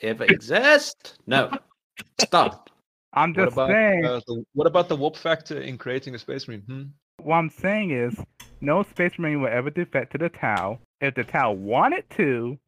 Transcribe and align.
If 0.00 0.20
it 0.20 0.30
exists, 0.30 1.14
no. 1.26 1.50
Stop. 2.20 2.70
I'm 3.12 3.30
What 3.30 3.36
just 3.44 3.52
about, 3.54 3.70
saying. 3.70 4.04
uh, 4.04 4.20
the, 4.26 4.44
what 4.54 4.66
about 4.66 4.88
the 4.88 4.96
warp 4.96 5.16
factor 5.16 5.60
in 5.60 5.78
creating 5.78 6.14
a 6.14 6.18
space 6.18 6.46
marine? 6.46 6.62
Hmm? 6.66 6.82
What 7.22 7.36
I'm 7.36 7.50
saying 7.50 7.90
is, 7.90 8.16
no 8.60 8.82
space 8.82 9.18
marine 9.18 9.40
will 9.40 9.48
ever 9.48 9.70
defect 9.70 10.12
to 10.12 10.18
the 10.18 10.28
Tau. 10.28 10.78
If 11.00 11.14
the 11.14 11.24
Tau 11.24 11.52
wanted 11.52 12.04
to, 12.16 12.58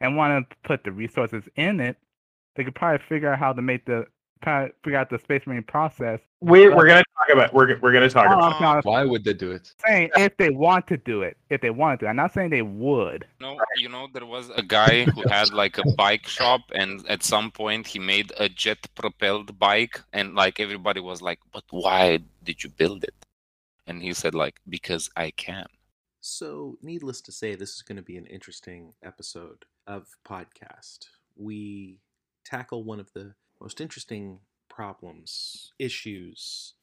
and 0.00 0.16
wanted 0.16 0.50
to 0.50 0.56
put 0.64 0.84
the 0.84 0.92
resources 0.92 1.44
in 1.56 1.80
it, 1.80 1.96
they 2.56 2.64
could 2.64 2.74
probably 2.74 3.04
figure 3.08 3.32
out 3.32 3.38
how 3.38 3.52
to 3.52 3.62
make 3.62 3.84
the 3.86 4.06
probably 4.42 4.72
figure 4.84 4.98
out 4.98 5.10
the 5.10 5.18
space 5.18 5.42
marine 5.46 5.62
process. 5.62 6.20
We're, 6.40 6.74
we're 6.76 6.86
gonna 6.86 7.02
talk 7.18 7.28
about 7.32 7.54
we're, 7.54 7.78
we're 7.80 7.92
gonna 7.92 8.10
talk 8.10 8.26
Oh, 8.30 8.34
about 8.38 8.62
I'm 8.62 8.82
Why 8.82 9.04
would 9.04 9.24
they 9.24 9.32
do 9.32 9.50
it? 9.52 9.72
saying 9.86 10.10
if 10.16 10.36
they 10.36 10.50
want 10.50 10.86
to 10.88 10.96
do 10.96 11.22
it. 11.22 11.36
If 11.50 11.60
they 11.60 11.70
wanted 11.70 12.00
to, 12.00 12.08
I'm 12.08 12.16
not 12.16 12.32
saying 12.34 12.50
they 12.50 12.62
would. 12.62 13.26
No, 13.40 13.58
you 13.76 13.88
know, 13.88 14.08
there 14.12 14.26
was 14.26 14.50
a 14.50 14.62
guy 14.62 15.04
who 15.04 15.22
had 15.28 15.52
like 15.52 15.78
a 15.78 15.84
bike 15.96 16.26
shop, 16.28 16.60
and 16.74 17.06
at 17.08 17.22
some 17.22 17.50
point 17.50 17.86
he 17.86 17.98
made 17.98 18.32
a 18.38 18.48
jet-propelled 18.48 19.58
bike, 19.58 20.00
and 20.12 20.34
like 20.34 20.60
everybody 20.60 21.00
was 21.00 21.22
like, 21.22 21.38
"But 21.52 21.64
why 21.70 22.20
did 22.44 22.62
you 22.62 22.70
build 22.70 23.04
it?" 23.04 23.14
And 23.86 24.02
he 24.02 24.12
said, 24.12 24.34
"Like 24.34 24.56
because 24.68 25.08
I 25.16 25.30
can." 25.30 25.66
So, 26.20 26.76
needless 26.82 27.20
to 27.22 27.32
say, 27.32 27.54
this 27.54 27.74
is 27.76 27.82
going 27.82 27.96
to 27.96 28.02
be 28.02 28.16
an 28.16 28.26
interesting 28.26 28.92
episode 29.04 29.64
of 29.86 30.08
podcast. 30.26 31.06
We 31.36 32.00
tackle 32.44 32.82
one 32.82 32.98
of 32.98 33.12
the 33.12 33.34
most 33.60 33.80
interesting 33.80 34.40
problems, 34.68 35.72
issues, 35.78 36.74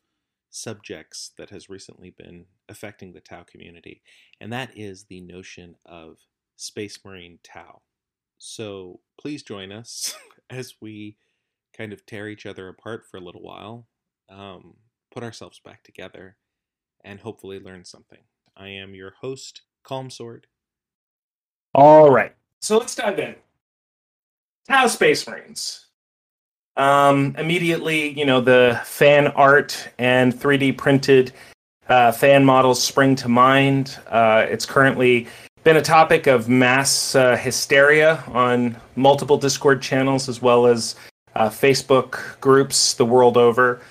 subjects 0.50 1.31
that 1.38 1.50
has 1.50 1.70
recently 1.70 2.12
been 2.12 2.45
affecting 2.70 3.14
the 3.14 3.20
Tau 3.20 3.44
community, 3.44 4.02
and 4.40 4.52
that 4.54 4.72
is 4.76 5.05
the 5.05 5.22
notion 5.22 5.76
of 5.86 6.17
Space 6.55 7.00
Marine 7.04 7.40
Tau. 7.44 7.81
So, 8.38 9.00
please 9.20 9.41
join 9.44 9.72
us 9.72 10.16
as 10.50 10.76
we 10.81 11.17
kind 11.76 11.94
of 11.94 12.05
tear 12.05 12.28
each 12.28 12.45
other 12.45 12.67
apart 12.67 13.03
for 13.09 13.17
a 13.17 13.23
little 13.23 13.42
while, 13.42 13.88
um, 14.30 14.75
put 15.14 15.23
ourselves 15.23 15.59
back 15.64 15.84
together, 15.84 16.38
and 17.03 17.19
hopefully 17.19 17.59
learn 17.59 17.86
something. 17.86 18.22
I 18.56 18.69
am 18.69 18.94
your 18.94 19.14
host, 19.22 19.62
Calm 19.84 20.09
Sword. 20.09 20.47
All 21.73 22.12
right. 22.12 22.36
So 22.62 22.78
let's 22.78 22.95
dive 22.95 23.19
in. 23.19 23.36
Tau 24.67 24.88
Space 24.88 25.28
Marines. 25.28 25.88
Um, 26.75 27.35
immediately, 27.38 28.17
you 28.17 28.25
know, 28.25 28.41
the 28.41 28.81
fan 28.83 29.27
art 29.27 29.89
and 29.99 30.33
3D 30.33 30.77
printed 30.77 31.31
uh, 31.88 32.11
fan 32.11 32.43
models 32.43 32.83
spring 32.83 33.16
to 33.17 33.29
mind. 33.29 33.97
Uh, 34.07 34.45
it's 34.49 34.66
currently 34.66 35.27
been 35.63 35.77
a 35.77 35.81
topic 35.81 36.27
of 36.27 36.49
mass 36.49 37.16
uh, 37.16 37.38
hysteria 37.38 38.23
on 38.27 38.75
multiple 38.95 39.38
Discord 39.38 39.81
channels 39.81 40.27
as 40.27 40.41
well 40.41 40.66
as 40.66 40.95
uh, 41.35 41.49
Facebook 41.49 42.39
groups 42.39 42.95
the 42.95 43.05
world 43.05 43.38
over. 43.38 43.81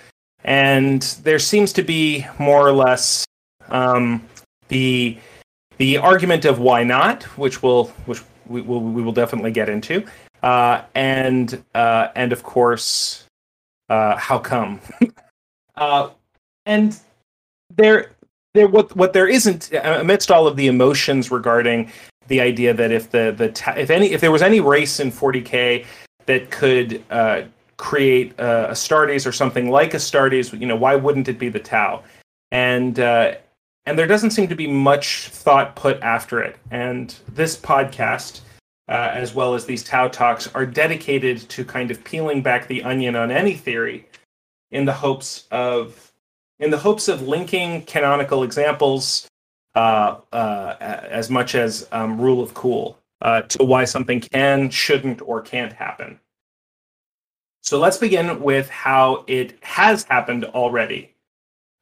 And 0.45 1.03
there 1.23 1.39
seems 1.39 1.73
to 1.75 1.83
be 1.83 2.27
more 2.39 2.67
or 2.67 2.73
less 2.73 3.25
um, 3.69 4.27
the 4.69 5.19
the 5.79 5.97
argument 5.97 6.45
of 6.45 6.59
why 6.59 6.85
not, 6.85 7.23
which 7.39 7.63
will 7.63 7.87
which 8.07 8.23
we 8.47 8.61
will 8.61 8.81
we 8.81 9.03
will 9.03 9.13
definitely 9.13 9.53
get 9.53 9.69
into, 9.69 10.05
uh, 10.43 10.83
and 10.95 11.63
uh, 11.75 12.09
and 12.15 12.33
of 12.33 12.43
course, 12.43 13.25
uh, 13.89 14.17
how 14.17 14.39
come? 14.39 14.81
uh, 15.77 16.11
and 16.67 16.99
there 17.75 18.13
there 18.55 18.69
what 18.69 18.95
what 18.97 19.13
there 19.13 19.29
isn't 19.29 19.73
amidst 19.73 20.31
all 20.31 20.47
of 20.47 20.57
the 20.57 20.67
emotions 20.67 21.31
regarding 21.31 21.91
the 22.29 22.41
idea 22.41 22.75
that 22.75 22.91
if 22.93 23.11
the 23.11 23.35
the 23.37 23.51
ta- 23.51 23.75
if 23.77 23.91
any 23.91 24.13
if 24.13 24.21
there 24.21 24.33
was 24.33 24.43
any 24.43 24.61
race 24.61 25.01
in 25.01 25.11
40k 25.11 25.85
that 26.27 26.51
could 26.51 27.03
uh, 27.11 27.43
create 27.77 28.33
a 28.39 28.69
Astartes 28.71 29.27
or 29.27 29.33
something 29.33 29.71
like 29.71 29.93
Astartes, 29.93 30.59
you 30.59 30.67
know, 30.67 30.77
why 30.77 30.95
wouldn't 30.95 31.29
it 31.29 31.39
be 31.39 31.49
the 31.49 31.59
Tau? 31.59 32.03
And 32.53 33.01
uh, 33.01 33.35
and 33.87 33.99
there 33.99 34.07
doesn't 34.07 34.31
seem 34.31 34.49
to 34.49 34.55
be 34.55 34.67
much 34.67 35.29
thought 35.29 35.75
put 35.75 36.01
after 36.03 36.41
it. 36.41 36.57
And 36.71 37.15
this 37.29 37.57
podcast, 37.57 38.41
uh, 38.93 39.11
as 39.15 39.35
well 39.35 39.55
as 39.55 39.65
these 39.65 39.83
Tau 39.83 40.07
talks, 40.09 40.49
are 40.55 40.67
dedicated 40.67 41.49
to 41.49 41.65
kind 41.65 41.91
of 41.91 42.05
peeling 42.05 42.43
back 42.43 42.69
the 42.69 42.83
onion 42.85 43.17
on 43.17 43.31
any 43.31 43.55
theory, 43.55 44.07
in 44.71 44.85
the 44.85 44.93
hopes 44.93 45.47
of 45.51 46.13
in 46.59 46.71
the 46.71 46.79
hopes 46.79 47.09
of 47.09 47.27
linking 47.27 47.83
canonical 47.87 48.43
examples 48.43 49.27
uh, 49.75 50.17
uh, 50.33 50.77
as 50.81 51.31
much 51.31 51.55
as 51.55 51.89
um, 51.91 52.21
rule 52.21 52.43
of 52.43 52.53
cool 52.53 52.99
uh, 53.23 53.41
to 53.43 53.65
why 53.65 53.87
something 53.87 54.21
can, 54.21 54.69
shouldn't, 54.69 55.23
or 55.23 55.41
can't 55.41 55.73
happen. 55.73 56.21
So 57.63 57.79
let's 57.79 57.97
begin 57.97 58.43
with 58.43 58.69
how 58.69 59.25
it 59.27 59.57
has 59.63 60.05
happened 60.05 60.45
already. 60.45 61.15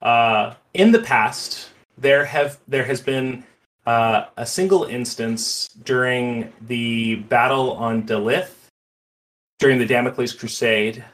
Uh, 0.01 0.55
in 0.75 0.93
the 0.93 1.01
past, 1.01 1.71
there 1.99 2.25
have 2.25 2.61
there 2.69 2.85
has 2.85 3.01
been 3.01 3.45
uh, 3.87 4.27
a 4.37 4.47
single 4.47 4.85
instance 4.85 5.69
during 5.85 6.53
the 6.67 7.17
battle 7.17 7.73
on 7.73 8.03
Dal'yth, 8.07 8.53
during 9.59 9.79
the 9.79 9.87
Damocles 9.87 10.33
Crusade. 10.33 11.05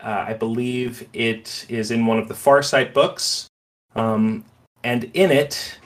Uh, 0.00 0.24
I 0.28 0.32
believe 0.34 1.08
it 1.12 1.64
is 1.68 1.90
in 1.90 2.06
one 2.06 2.18
of 2.18 2.28
the 2.28 2.34
Farsight 2.34 2.92
books, 2.92 3.48
um, 3.94 4.44
and 4.82 5.04
in 5.14 5.30
it, 5.30 5.78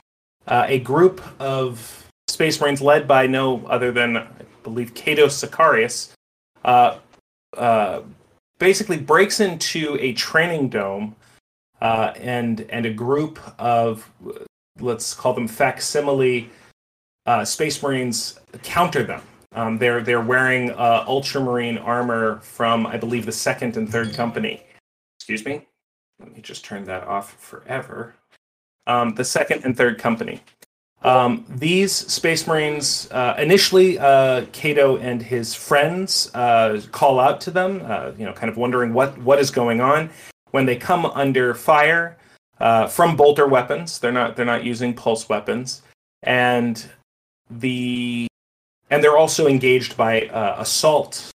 uh, 0.46 0.64
a 0.68 0.78
group 0.78 1.22
of 1.40 2.06
Space 2.28 2.60
Marines 2.60 2.80
led 2.80 3.06
by 3.06 3.26
no 3.26 3.64
other 3.66 3.92
than 3.92 4.16
I 4.16 4.26
believe 4.62 4.94
Cato 4.94 5.26
Sicarius, 5.26 6.12
uh, 6.64 6.98
uh, 7.56 8.00
basically 8.58 8.98
breaks 8.98 9.40
into 9.40 9.96
a 10.00 10.12
training 10.14 10.70
dome 10.70 11.14
uh, 11.80 12.12
and 12.16 12.62
and 12.70 12.86
a 12.86 12.92
group 12.92 13.38
of 13.58 14.10
let's 14.80 15.14
call 15.14 15.32
them 15.32 15.48
facsimile 15.48 16.50
uh, 17.26 17.44
space 17.44 17.82
marines 17.82 18.38
counter 18.62 19.02
them. 19.02 19.22
Um, 19.52 19.78
they're 19.78 20.02
they're 20.02 20.20
wearing 20.20 20.70
uh, 20.70 21.04
ultramarine 21.06 21.78
armor 21.78 22.40
from 22.40 22.86
I 22.86 22.96
believe 22.96 23.26
the 23.26 23.32
second 23.32 23.76
and 23.76 23.90
third 23.90 24.14
company. 24.14 24.62
Excuse 25.18 25.44
me. 25.44 25.66
Let 26.20 26.34
me 26.34 26.40
just 26.40 26.64
turn 26.64 26.84
that 26.84 27.04
off 27.04 27.32
forever. 27.40 28.14
Um, 28.86 29.14
the 29.14 29.24
second 29.24 29.64
and 29.64 29.76
third 29.76 29.98
company. 29.98 30.40
Um, 31.02 31.44
these 31.48 31.92
space 31.92 32.46
marines 32.46 33.08
uh, 33.10 33.34
initially, 33.38 33.98
uh, 33.98 34.46
Cato 34.52 34.96
and 34.96 35.20
his 35.20 35.54
friends 35.54 36.30
uh, 36.34 36.80
call 36.90 37.20
out 37.20 37.40
to 37.42 37.50
them, 37.50 37.82
uh, 37.84 38.12
you 38.18 38.24
know, 38.24 38.32
kind 38.32 38.50
of 38.50 38.56
wondering 38.56 38.92
what 38.92 39.16
what 39.18 39.38
is 39.38 39.50
going 39.50 39.80
on 39.80 40.10
when 40.50 40.66
they 40.66 40.76
come 40.76 41.06
under 41.06 41.54
fire 41.54 42.16
uh, 42.60 42.86
from 42.86 43.16
bolter 43.16 43.46
weapons. 43.46 43.98
They're 43.98 44.12
not 44.12 44.36
they're 44.36 44.44
not 44.44 44.64
using 44.64 44.94
pulse 44.94 45.28
weapons, 45.28 45.82
and 46.22 46.84
the 47.50 48.26
and 48.90 49.02
they're 49.02 49.16
also 49.16 49.46
engaged 49.46 49.96
by 49.96 50.22
uh, 50.28 50.56
assault 50.58 51.30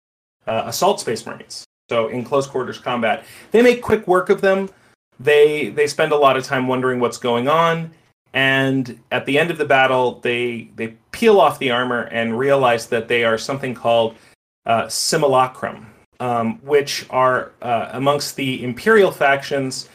uh, 0.46 0.64
assault 0.66 1.00
space 1.00 1.26
marines. 1.26 1.64
So 1.90 2.08
in 2.08 2.24
close 2.24 2.48
quarters 2.48 2.80
combat, 2.80 3.24
they 3.52 3.62
make 3.62 3.82
quick 3.82 4.08
work 4.08 4.30
of 4.30 4.42
them. 4.42 4.70
They 5.20 5.70
they 5.70 5.88
spend 5.88 6.12
a 6.12 6.18
lot 6.18 6.38
of 6.38 6.44
time 6.44 6.68
wondering 6.68 7.00
what's 7.00 7.18
going 7.18 7.48
on, 7.48 7.92
and 8.34 9.00
at 9.12 9.26
the 9.26 9.40
end 9.40 9.52
of 9.52 9.58
the 9.58 9.66
battle, 9.66 10.20
they 10.20 10.70
they 10.76 10.96
peel 11.12 11.40
off 11.40 11.60
the 11.60 11.72
armor 11.72 12.04
and 12.04 12.38
realize 12.38 12.88
that 12.88 13.08
they 13.08 13.24
are 13.24 13.38
something 13.38 13.74
called 13.74 14.16
uh, 14.66 14.88
simulacrum 14.88 15.88
um, 16.20 16.60
which 16.60 17.06
are 17.10 17.52
uh, 17.62 17.90
amongst 17.94 18.36
the 18.36 18.64
imperial 18.64 19.12
factions 19.12 19.90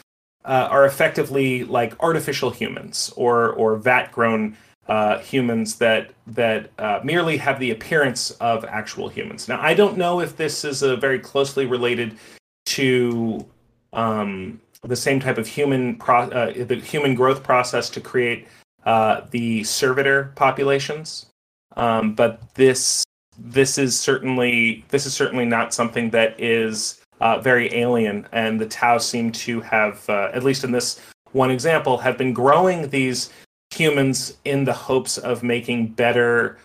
uh, 0.44 0.68
are 0.70 0.86
effectively 0.86 1.64
like 1.64 1.94
artificial 2.00 2.50
humans 2.50 3.12
or 3.16 3.50
or 3.52 3.76
vat 3.76 4.10
grown 4.12 4.56
uh, 4.88 5.18
humans 5.18 5.76
that 5.76 6.10
that 6.26 6.70
uh, 6.78 7.00
merely 7.04 7.36
have 7.36 7.58
the 7.60 7.70
appearance 7.70 8.32
of 8.32 8.64
actual 8.64 9.08
humans. 9.08 9.48
Now 9.48 9.60
I 9.60 9.74
don't 9.74 9.96
know 9.96 10.20
if 10.20 10.36
this 10.36 10.64
is 10.64 10.82
a 10.82 10.96
very 10.96 11.18
closely 11.18 11.66
related 11.66 12.16
to 12.66 13.44
um, 13.92 14.60
the 14.82 14.96
same 14.96 15.20
type 15.20 15.38
of 15.38 15.46
human 15.46 15.96
pro- 15.96 16.30
uh, 16.30 16.64
the 16.64 16.76
human 16.76 17.14
growth 17.14 17.42
process 17.42 17.88
to 17.90 18.00
create 18.00 18.48
uh, 18.84 19.22
the 19.30 19.62
servitor 19.62 20.32
populations, 20.34 21.26
um, 21.76 22.14
but 22.14 22.40
this 22.54 23.04
this 23.38 23.78
is 23.78 23.98
certainly 23.98 24.84
this 24.88 25.06
is 25.06 25.14
certainly 25.14 25.44
not 25.44 25.72
something 25.72 26.10
that 26.10 26.38
is 26.40 27.01
uh, 27.22 27.38
very 27.38 27.72
alien, 27.72 28.26
and 28.32 28.60
the 28.60 28.66
Tau 28.66 28.98
seem 28.98 29.30
to 29.32 29.60
have, 29.60 30.08
uh, 30.10 30.30
at 30.34 30.42
least 30.42 30.64
in 30.64 30.72
this 30.72 31.00
one 31.30 31.52
example, 31.52 31.96
have 31.96 32.18
been 32.18 32.32
growing 32.32 32.90
these 32.90 33.30
humans 33.70 34.36
in 34.44 34.64
the 34.64 34.72
hopes 34.72 35.18
of 35.18 35.42
making 35.42 35.86
better 35.86 36.58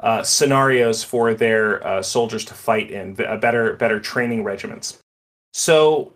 uh, 0.00 0.22
scenarios 0.22 1.04
for 1.04 1.34
their 1.34 1.86
uh, 1.86 2.02
soldiers 2.02 2.44
to 2.44 2.52
fight 2.52 2.90
in, 2.90 3.16
uh, 3.24 3.36
better 3.36 3.74
better 3.74 4.00
training 4.00 4.42
regiments. 4.42 4.98
So, 5.52 6.12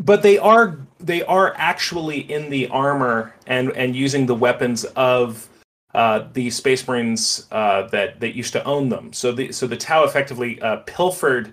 but 0.00 0.22
they 0.22 0.36
are 0.36 0.76
they 0.98 1.22
are 1.22 1.54
actually 1.56 2.20
in 2.30 2.50
the 2.50 2.66
armor 2.68 3.32
and 3.46 3.70
and 3.76 3.94
using 3.94 4.26
the 4.26 4.34
weapons 4.34 4.84
of 4.96 5.48
uh, 5.94 6.26
the 6.32 6.50
Space 6.50 6.88
Marines 6.88 7.46
uh, 7.52 7.82
that 7.92 8.18
that 8.18 8.34
used 8.34 8.52
to 8.54 8.64
own 8.64 8.88
them. 8.88 9.12
So 9.12 9.30
the 9.30 9.52
so 9.52 9.68
the 9.68 9.76
Tau 9.76 10.02
effectively 10.02 10.60
uh, 10.60 10.78
pilfered 10.78 11.52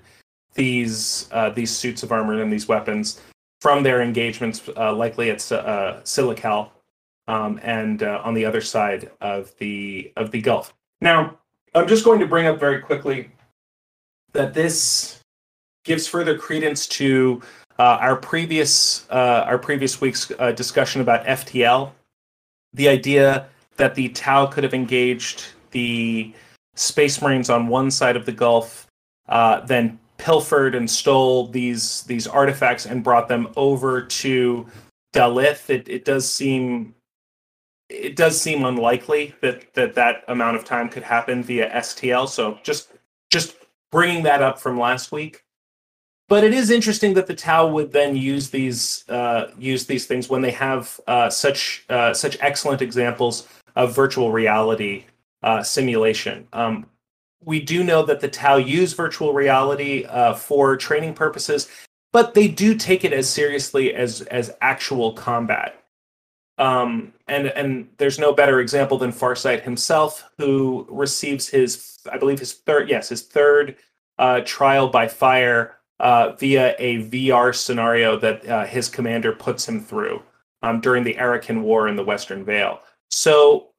these 0.54 1.30
uh, 1.32 1.50
these 1.50 1.72
suits 1.72 2.04
of 2.04 2.12
armor 2.12 2.42
and 2.42 2.52
these 2.52 2.68
weapons 2.68 3.22
from 3.62 3.84
their 3.84 4.02
engagements, 4.02 4.68
uh, 4.76 4.94
likely 4.94 5.30
at 5.30 5.52
uh, 5.52 6.02
Silical, 6.04 6.72
um, 7.28 7.60
and 7.64 8.04
uh, 8.04 8.22
on 8.24 8.34
the 8.34 8.44
other 8.44 8.62
side 8.62 9.12
of 9.22 9.56
the 9.60 10.12
of 10.18 10.32
the 10.32 10.42
Gulf. 10.42 10.74
Now, 11.00 11.38
I'm 11.74 11.88
just 11.88 12.04
going 12.04 12.20
to 12.20 12.28
bring 12.28 12.48
up 12.48 12.60
very 12.60 12.82
quickly 12.82 13.32
that 14.34 14.54
this 14.54 15.20
gives 15.84 16.08
further 16.08 16.38
credence 16.38 16.88
to 16.88 17.42
uh, 17.80 17.98
our 18.02 18.16
previous 18.16 19.10
uh, 19.10 19.46
our 19.48 19.58
previous 19.58 20.02
week's 20.02 20.28
discussion 20.56 21.02
about 21.02 21.26
FTL, 21.26 21.92
the 22.74 22.88
idea 22.90 23.48
that 23.78 23.96
the 23.96 24.10
Tau 24.10 24.46
could 24.46 24.64
have 24.64 24.74
engaged 24.74 25.46
the 25.72 26.34
Space 26.76 27.22
Marines 27.22 27.50
on 27.50 27.68
one 27.68 27.90
side 27.90 28.16
of 28.16 28.26
the 28.26 28.32
Gulf, 28.32 28.88
then 29.66 29.98
pilfered 30.22 30.76
and 30.76 30.90
stole 30.90 31.48
these 31.48 32.04
these 32.04 32.28
artifacts 32.28 32.86
and 32.86 33.04
brought 33.04 33.28
them 33.28 33.50
over 33.58 34.02
to 34.02 34.66
Dal'yth. 35.14 35.70
It 35.70 35.90
it 35.90 36.06
does 36.06 36.32
seem 36.32 36.96
it 37.90 38.16
does 38.16 38.40
seem 38.40 38.64
unlikely 38.64 39.34
that 39.42 39.74
that 39.74 39.96
that 39.96 40.24
amount 40.28 40.56
of 40.56 40.64
time 40.64 40.88
could 40.88 41.04
happen 41.04 41.44
via 41.44 41.70
STL. 41.72 42.30
So 42.30 42.60
just 42.64 42.90
just 43.32 43.56
bringing 43.92 44.24
that 44.24 44.42
up 44.42 44.60
from 44.60 44.80
last 44.80 45.12
week. 45.12 45.44
But 46.30 46.46
it 46.46 46.54
is 46.54 46.70
interesting 46.70 47.14
that 47.16 47.28
the 47.28 47.36
Tau 47.36 47.68
would 47.68 47.92
then 47.92 48.16
use 48.16 48.52
these 48.52 49.04
uh, 49.10 49.48
use 49.58 49.88
these 49.88 50.06
things 50.06 50.30
when 50.30 50.42
they 50.42 50.52
have 50.52 51.00
uh, 51.08 51.30
such 51.30 51.84
uh, 51.90 52.14
such 52.14 52.38
excellent 52.40 52.82
examples 52.82 53.50
of 53.76 53.96
virtual 53.96 54.32
reality 54.32 55.06
uh, 55.44 55.64
simulation. 55.64 56.48
Um, 56.54 56.86
we 57.44 57.60
do 57.60 57.84
know 57.84 58.04
that 58.06 58.20
the 58.20 58.28
Tau 58.28 58.58
use 58.58 58.94
virtual 58.94 59.34
reality 59.34 60.06
uh, 60.06 60.34
for 60.34 60.78
training 60.78 61.14
purposes, 61.14 61.70
but 62.14 62.34
they 62.34 62.48
do 62.48 62.76
take 62.76 63.04
it 63.04 63.14
as 63.14 63.30
seriously 63.30 63.94
as 63.94 64.22
as 64.24 64.56
actual 64.62 65.14
combat. 65.14 65.84
Um, 66.58 67.14
and 67.28 67.48
and 67.48 67.90
there's 67.98 68.20
no 68.20 68.34
better 68.34 68.60
example 68.60 68.98
than 68.98 69.12
Farsight 69.12 69.64
himself, 69.64 70.30
who 70.38 70.86
receives 70.90 71.48
his, 71.48 72.00
I 72.12 72.18
believe, 72.18 72.40
his 72.40 72.54
third, 72.54 72.90
yes, 72.90 73.10
his 73.10 73.24
third 73.24 73.78
uh, 74.20 74.42
trial 74.46 74.88
by 74.88 75.08
fire 75.08 75.78
uh, 76.00 76.34
via 76.34 76.76
a 76.78 77.04
VR 77.10 77.56
scenario 77.56 78.18
that 78.20 78.48
uh, 78.48 78.66
his 78.66 78.90
commander 78.90 79.32
puts 79.32 79.68
him 79.68 79.80
through 79.80 80.22
um, 80.62 80.82
during 80.82 81.04
the 81.04 81.16
Arakan 81.16 81.62
War 81.62 81.88
in 81.88 81.96
the 81.96 82.04
Western 82.04 82.46
Vale. 82.46 82.82
So 83.10 83.71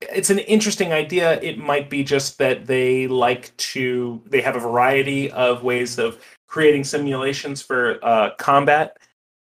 it's 0.00 0.30
an 0.30 0.40
interesting 0.40 0.92
idea. 0.92 1.40
It 1.40 1.58
might 1.58 1.88
be 1.88 2.04
just 2.04 2.38
that 2.38 2.66
they 2.66 3.06
like 3.06 3.56
to, 3.56 4.22
they 4.26 4.40
have 4.40 4.56
a 4.56 4.60
variety 4.60 5.30
of 5.30 5.62
ways 5.62 5.98
of 5.98 6.18
creating 6.46 6.84
simulations 6.84 7.62
for 7.62 7.98
uh, 8.04 8.30
combat. 8.36 8.96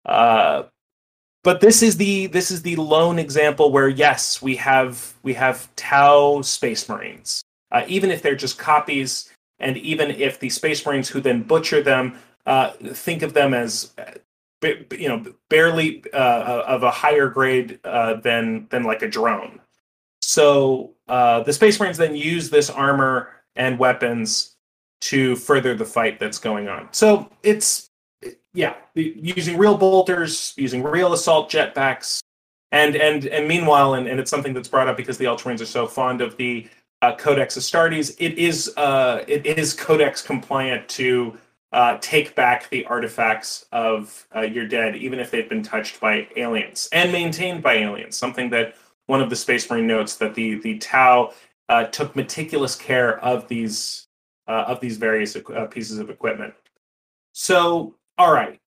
Uh, 0.05 0.63
but 1.43 1.61
this 1.61 1.81
is 1.81 1.95
the 1.95 2.27
this 2.27 2.51
is 2.51 2.61
the 2.61 2.75
lone 2.75 3.17
example 3.17 3.71
where 3.71 3.87
yes, 3.87 4.41
we 4.41 4.57
have 4.57 5.13
we 5.23 5.33
have 5.35 5.73
Tau 5.77 6.41
Space 6.41 6.89
Marines, 6.89 7.41
uh, 7.71 7.83
even 7.87 8.11
if 8.11 8.21
they're 8.21 8.35
just 8.35 8.59
copies, 8.59 9.31
and 9.59 9.77
even 9.77 10.11
if 10.11 10.39
the 10.39 10.49
Space 10.49 10.85
Marines 10.85 11.07
who 11.07 11.21
then 11.21 11.43
butcher 11.43 11.81
them 11.81 12.17
uh, 12.45 12.71
think 12.71 13.21
of 13.21 13.33
them 13.33 13.53
as 13.53 13.93
you 14.63 15.07
know 15.07 15.23
barely 15.49 16.03
uh, 16.13 16.63
of 16.67 16.83
a 16.83 16.91
higher 16.91 17.29
grade 17.29 17.79
uh, 17.83 18.15
than 18.15 18.67
than 18.69 18.83
like 18.83 19.01
a 19.01 19.07
drone. 19.07 19.59
So 20.29 20.93
uh, 21.07 21.41
the 21.41 21.51
Space 21.51 21.79
Marines 21.79 21.97
then 21.97 22.15
use 22.15 22.51
this 22.51 22.69
armor 22.69 23.31
and 23.55 23.79
weapons 23.79 24.57
to 25.01 25.35
further 25.35 25.73
the 25.73 25.85
fight 25.85 26.19
that's 26.19 26.37
going 26.37 26.67
on. 26.67 26.87
So 26.91 27.31
it's 27.41 27.89
yeah, 28.53 28.75
using 28.93 29.57
real 29.57 29.75
bolters, 29.75 30.53
using 30.55 30.83
real 30.83 31.13
assault 31.13 31.49
jetpacks, 31.49 32.19
and 32.71 32.95
and 32.95 33.25
and 33.25 33.47
meanwhile, 33.47 33.95
and, 33.95 34.07
and 34.07 34.19
it's 34.19 34.29
something 34.29 34.53
that's 34.53 34.67
brought 34.67 34.87
up 34.87 34.97
because 34.97 35.17
the 35.17 35.25
Ultramarines 35.25 35.61
are 35.61 35.65
so 35.65 35.87
fond 35.87 36.21
of 36.21 36.37
the 36.37 36.67
uh, 37.01 37.15
Codex 37.15 37.57
Astartes. 37.57 38.15
It 38.19 38.37
is 38.37 38.71
uh, 38.77 39.23
it 39.27 39.47
is 39.47 39.73
Codex 39.73 40.21
compliant 40.21 40.87
to 40.89 41.39
uh, 41.71 41.97
take 42.01 42.35
back 42.35 42.69
the 42.69 42.85
artifacts 42.85 43.65
of 43.71 44.27
uh, 44.35 44.41
your 44.41 44.67
dead, 44.67 44.95
even 44.95 45.19
if 45.19 45.31
they've 45.31 45.49
been 45.49 45.63
touched 45.63 45.99
by 45.99 46.27
aliens 46.35 46.87
and 46.91 47.11
maintained 47.11 47.63
by 47.63 47.73
aliens. 47.77 48.15
Something 48.15 48.51
that 48.51 48.75
one 49.09 49.21
of 49.21 49.29
the 49.31 49.35
Space 49.35 49.67
Marine 49.69 49.87
notes 49.87 50.15
that 50.17 50.35
the 50.35 50.59
the 50.59 50.77
Tau 50.77 51.33
uh, 51.67 51.85
took 51.85 52.15
meticulous 52.15 52.75
care 52.75 53.19
of 53.19 53.47
these 53.47 54.07
uh, 54.47 54.65
of 54.67 54.79
these 54.79 54.97
various 54.97 55.35
uh, 55.35 55.65
pieces 55.65 55.97
of 55.97 56.11
equipment. 56.11 56.53
So, 57.33 57.95
all 58.19 58.31
right. 58.31 58.59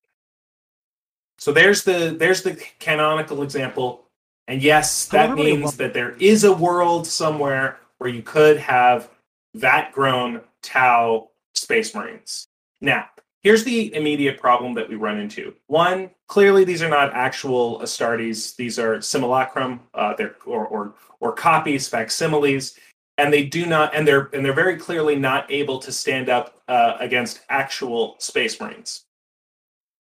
So 1.39 1.53
there's 1.53 1.85
the 1.85 2.17
there's 2.19 2.43
the 2.43 2.61
canonical 2.81 3.43
example, 3.45 4.05
and 4.49 4.61
yes, 4.61 5.07
that 5.07 5.35
means 5.37 5.77
that 5.77 5.95
there 5.95 6.17
is 6.19 6.43
a 6.43 6.53
world 6.53 7.07
somewhere 7.07 7.79
where 7.99 8.11
you 8.11 8.23
could 8.23 8.59
have 8.59 9.11
vat 9.55 9.93
grown 9.93 10.41
Tau 10.61 11.31
Space 11.55 11.95
Marines. 11.95 12.49
Now, 12.81 13.07
here's 13.43 13.65
the 13.65 13.95
immediate 13.95 14.41
problem 14.41 14.75
that 14.75 14.89
we 14.89 14.95
run 14.95 15.19
into. 15.19 15.55
One, 15.67 16.11
clearly 16.29 16.65
these 16.65 16.83
are 16.83 16.89
not 16.89 17.13
actual 17.13 17.81
Astartes; 17.81 18.57
these 18.57 18.79
are 18.79 19.01
simulacrum, 19.01 19.81
uh, 19.95 20.15
they're 20.15 20.37
or, 20.47 20.67
or 20.67 20.95
or 21.21 21.33
copies, 21.33 21.89
facsimiles, 21.89 22.79
and 23.19 23.33
they 23.33 23.45
do 23.45 23.67
not, 23.67 23.95
and 23.95 24.07
they're 24.07 24.31
and 24.33 24.45
they're 24.45 24.53
very 24.53 24.77
clearly 24.77 25.17
not 25.17 25.51
able 25.51 25.79
to 25.81 25.93
stand 25.93 26.29
up 26.29 26.63
uh, 26.69 26.97
against 27.01 27.41
actual 27.49 28.17
Space 28.19 28.61
Marines. 28.61 29.05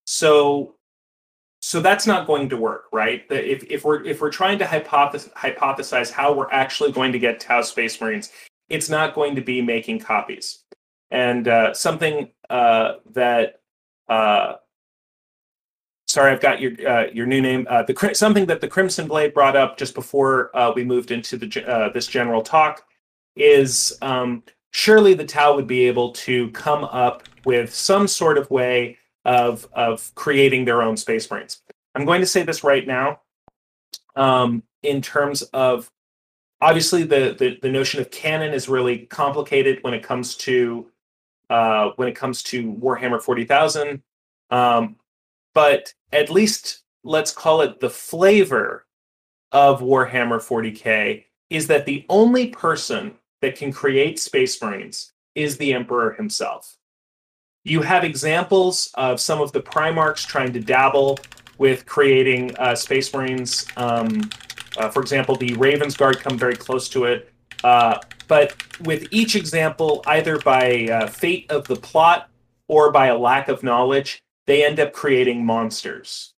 So, 0.06 0.74
so 1.60 1.80
that's 1.80 2.06
not 2.06 2.26
going 2.26 2.48
to 2.48 2.56
work, 2.56 2.84
right? 2.92 3.24
If 3.30 3.64
if 3.70 3.84
we're 3.84 4.04
if 4.04 4.20
we're 4.20 4.30
trying 4.30 4.58
to 4.58 4.64
hypothesize, 4.64 5.32
hypothesize 5.34 6.10
how 6.10 6.32
we're 6.32 6.50
actually 6.50 6.92
going 6.92 7.12
to 7.12 7.18
get 7.18 7.40
Tau 7.40 7.62
Space 7.62 8.00
Marines, 8.00 8.32
it's 8.68 8.88
not 8.88 9.14
going 9.14 9.36
to 9.36 9.42
be 9.42 9.62
making 9.62 10.00
copies. 10.00 10.64
And 11.12 11.46
uh, 11.46 11.74
something 11.74 12.30
uh, 12.48 12.94
that 13.12 13.60
uh, 14.08 14.54
sorry, 16.08 16.32
I've 16.32 16.40
got 16.40 16.58
your 16.58 16.72
uh, 16.88 17.06
your 17.12 17.26
new 17.26 17.42
name. 17.42 17.66
Uh, 17.68 17.82
the 17.82 18.14
something 18.14 18.46
that 18.46 18.62
the 18.62 18.68
Crimson 18.68 19.06
Blade 19.06 19.34
brought 19.34 19.54
up 19.54 19.76
just 19.76 19.94
before 19.94 20.50
we 20.74 20.84
moved 20.84 21.10
into 21.10 21.36
the 21.36 21.90
this 21.94 22.06
general 22.06 22.42
talk 22.42 22.86
is 23.36 23.96
um, 24.02 24.42
surely 24.70 25.12
the 25.12 25.24
Tau 25.24 25.54
would 25.54 25.66
be 25.66 25.86
able 25.86 26.12
to 26.12 26.50
come 26.50 26.84
up 26.84 27.24
with 27.44 27.74
some 27.74 28.08
sort 28.08 28.38
of 28.38 28.50
way 28.50 28.96
of 29.26 29.68
of 29.74 30.10
creating 30.14 30.64
their 30.64 30.82
own 30.82 30.96
space 30.96 31.30
marines. 31.30 31.60
I'm 31.94 32.06
going 32.06 32.22
to 32.22 32.26
say 32.26 32.42
this 32.42 32.64
right 32.64 32.86
now. 32.86 33.20
Um, 34.16 34.62
in 34.82 35.00
terms 35.02 35.42
of 35.52 35.90
obviously 36.62 37.02
the, 37.02 37.36
the 37.38 37.58
the 37.60 37.70
notion 37.70 38.00
of 38.00 38.10
canon 38.10 38.54
is 38.54 38.66
really 38.66 39.00
complicated 39.06 39.78
when 39.82 39.92
it 39.92 40.02
comes 40.02 40.36
to 40.36 40.86
uh, 41.52 41.92
when 41.96 42.08
it 42.08 42.16
comes 42.16 42.42
to 42.42 42.72
Warhammer 42.72 43.20
40,000. 43.20 44.02
Um, 44.50 44.96
but 45.52 45.92
at 46.10 46.30
least 46.30 46.82
let's 47.04 47.30
call 47.30 47.60
it 47.60 47.78
the 47.78 47.90
flavor 47.90 48.86
of 49.52 49.80
Warhammer 49.80 50.38
40k 50.40 51.24
is 51.50 51.66
that 51.66 51.84
the 51.84 52.06
only 52.08 52.48
person 52.48 53.16
that 53.42 53.54
can 53.54 53.70
create 53.70 54.18
Space 54.18 54.62
Marines 54.62 55.12
is 55.34 55.58
the 55.58 55.74
Emperor 55.74 56.12
himself. 56.12 56.78
You 57.64 57.82
have 57.82 58.02
examples 58.02 58.90
of 58.94 59.20
some 59.20 59.42
of 59.42 59.52
the 59.52 59.60
Primarchs 59.60 60.26
trying 60.26 60.54
to 60.54 60.60
dabble 60.60 61.18
with 61.58 61.84
creating 61.84 62.56
uh, 62.56 62.74
Space 62.74 63.12
Marines. 63.12 63.66
Um, 63.76 64.30
uh, 64.78 64.88
for 64.88 65.02
example, 65.02 65.36
the 65.36 65.52
Ravens 65.54 65.98
Guard 65.98 66.20
come 66.20 66.38
very 66.38 66.56
close 66.56 66.88
to 66.88 67.04
it. 67.04 67.31
Uh, 67.64 67.98
but 68.28 68.54
with 68.80 69.06
each 69.10 69.36
example, 69.36 70.02
either 70.06 70.38
by 70.38 70.88
uh, 70.90 71.06
fate 71.06 71.50
of 71.50 71.66
the 71.66 71.76
plot 71.76 72.28
or 72.68 72.90
by 72.90 73.06
a 73.06 73.18
lack 73.18 73.48
of 73.48 73.62
knowledge, 73.62 74.22
they 74.46 74.64
end 74.64 74.80
up 74.80 74.92
creating 74.92 75.44
monsters. 75.44 76.34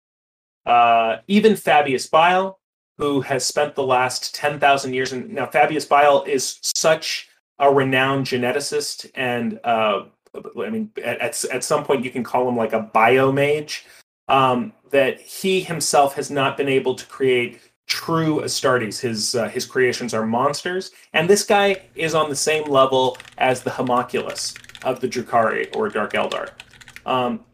Uh, 0.66 1.18
even 1.28 1.54
Fabius 1.54 2.06
Bile, 2.10 2.58
who 2.98 3.20
has 3.20 3.44
spent 3.44 3.74
the 3.74 3.82
last 3.82 4.34
10,000 4.34 4.94
years, 4.94 5.12
and 5.12 5.30
now 5.30 5.46
Fabius 5.46 5.88
Bile 5.88 6.24
is 6.26 6.58
such 6.62 7.28
a 7.58 7.72
renowned 7.72 8.26
geneticist, 8.26 9.10
and 9.14 9.60
uh, 9.64 10.04
I 10.60 10.70
mean, 10.70 10.90
at, 11.02 11.44
at 11.44 11.64
some 11.64 11.84
point 11.84 12.04
you 12.04 12.10
can 12.10 12.24
call 12.24 12.48
him 12.48 12.56
like 12.56 12.72
a 12.72 12.90
biomage, 12.94 13.82
um, 14.28 14.72
that 14.90 15.20
he 15.20 15.60
himself 15.60 16.14
has 16.14 16.30
not 16.30 16.56
been 16.56 16.68
able 16.68 16.94
to 16.94 17.06
create 17.06 17.60
true 17.86 18.40
Astartes. 18.40 19.00
His 19.00 19.34
uh, 19.34 19.48
his 19.48 19.66
creations 19.66 20.14
are 20.14 20.26
monsters, 20.26 20.92
and 21.12 21.28
this 21.28 21.44
guy 21.44 21.82
is 21.94 22.14
on 22.14 22.28
the 22.28 22.36
same 22.36 22.64
level 22.64 23.16
as 23.38 23.62
the 23.62 23.70
homunculus 23.70 24.54
of 24.82 25.00
the 25.00 25.08
Drukhari 25.08 25.74
or 25.76 25.88
Dark 25.88 26.12
Eldar. 26.12 26.50
Um, 27.06 27.44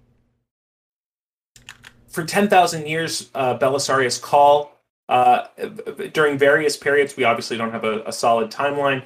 for 2.09 2.25
ten 2.25 2.49
thousand 2.49 2.87
years, 2.87 3.31
uh, 3.35 3.59
Belisarius 3.59 4.21
Cawl. 4.21 4.77
uh, 5.11 5.49
during 6.13 6.39
various 6.39 6.77
periods. 6.77 7.17
We 7.17 7.25
obviously 7.25 7.57
don't 7.57 7.73
have 7.73 7.85
a, 7.85 8.03
a 8.07 8.13
solid 8.13 8.51
timeline. 8.51 9.03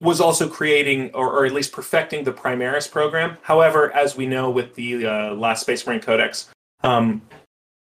Was 0.00 0.20
also 0.20 0.48
creating, 0.48 1.10
or, 1.12 1.30
or, 1.32 1.46
at 1.46 1.52
least 1.52 1.72
perfecting, 1.72 2.22
the 2.22 2.32
Primaris 2.32 2.90
program. 2.90 3.38
However, 3.42 3.90
as 3.92 4.14
we 4.14 4.26
know 4.26 4.50
with 4.50 4.74
the 4.74 5.06
uh, 5.06 5.34
last 5.34 5.62
Space 5.62 5.86
Marine 5.86 6.00
Codex, 6.00 6.50
um, 6.82 7.22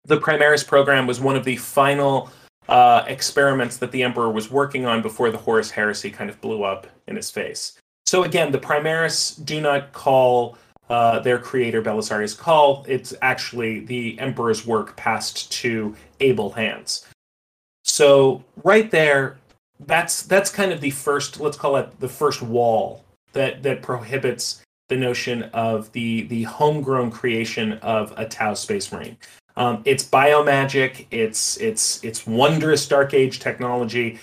the 0.05 0.19
Primaris 0.19 0.65
program 0.65 1.07
was 1.07 1.19
one 1.19 1.35
of 1.35 1.43
the 1.43 1.55
final 1.55 2.29
uh, 2.67 3.03
experiments 3.07 3.77
that 3.77 3.91
the 3.91 4.03
Emperor 4.03 4.31
was 4.31 4.51
working 4.51 4.85
on 4.85 5.01
before 5.01 5.31
the 5.31 5.37
Horus 5.37 5.71
Heresy 5.71 6.09
kind 6.09 6.29
of 6.29 6.39
blew 6.41 6.63
up 6.63 6.87
in 7.07 7.15
his 7.15 7.29
face. 7.29 7.77
So 8.05 8.23
again, 8.23 8.51
the 8.51 8.59
Primaris 8.59 9.43
do 9.45 9.61
not 9.61 9.93
call 9.93 10.57
uh, 10.89 11.19
their 11.19 11.39
creator 11.39 11.81
Belisarius 11.81 12.37
Cawl. 12.37 12.85
It's 12.87 13.13
actually 13.21 13.79
the 13.81 14.19
Emperor's 14.19 14.65
work 14.65 14.95
passed 14.95 15.51
to 15.53 15.95
able 16.19 16.51
hands. 16.51 17.07
So 17.83 18.43
right 18.63 18.91
there, 18.91 19.37
that's 19.85 20.23
that's 20.23 20.49
kind 20.49 20.71
of 20.71 20.81
the 20.81 20.91
first, 20.91 21.39
let's 21.39 21.57
call 21.57 21.77
it 21.77 21.99
the 21.99 22.07
first 22.09 22.41
wall 22.41 23.03
that 23.33 23.63
that 23.63 23.81
prohibits 23.81 24.61
the 24.89 24.95
notion 24.95 25.43
of 25.53 25.91
the 25.93 26.23
the 26.23 26.43
homegrown 26.43 27.11
creation 27.11 27.73
of 27.73 28.13
a 28.17 28.25
Tau 28.25 28.53
Space 28.53 28.91
Marine. 28.91 29.17
Um, 29.55 29.81
it's 29.85 30.03
biomagic. 30.03 31.05
It's 31.11 31.57
it's 31.57 32.03
it's 32.03 32.25
wondrous 32.25 32.87
Dark 32.87 33.13
Age 33.13 33.39
technology. 33.39 34.19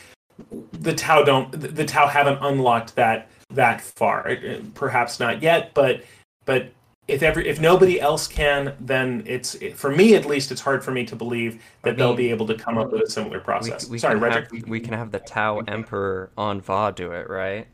The 0.73 0.95
Tau 0.95 1.23
don't 1.23 1.51
the 1.53 1.85
Tau 1.85 2.07
haven't 2.07 2.39
unlocked 2.43 2.95
that 2.97 3.29
that 3.51 3.81
far. 3.81 4.37
Perhaps 4.75 5.21
not 5.21 5.43
yet, 5.43 5.73
but 5.75 6.03
but 6.45 6.73
if 7.07 7.23
every 7.23 7.49
if 7.49 7.61
nobody 7.61 8.01
else 8.01 8.27
can, 8.27 8.75
then 8.81 9.23
it's 9.27 9.57
for 9.75 9.91
me 9.91 10.15
at 10.15 10.27
least. 10.27 10.51
It's 10.51 10.61
hard 10.61 10.83
for 10.85 10.91
me 10.91 11.05
to 11.07 11.17
believe 11.17 11.63
that 11.83 11.91
I 11.91 11.93
mean, 11.93 11.99
they'll 11.99 12.15
be 12.15 12.31
able 12.31 12.47
to 12.47 12.55
come 12.55 12.79
up 12.79 12.91
with 12.91 13.03
a 13.03 13.11
similar 13.11 13.41
process. 13.41 13.87
We, 13.87 13.93
we 13.93 13.99
Sorry, 13.99 14.19
can 14.19 14.33
have, 14.33 14.69
we 14.69 14.81
can 14.81 14.95
have 14.95 15.11
the 15.11 15.19
Tau 15.21 15.61
Emperor 15.69 16.31
on 16.37 16.61
Va 16.61 16.93
do 16.95 17.13
it, 17.13 17.29
right? 17.29 17.67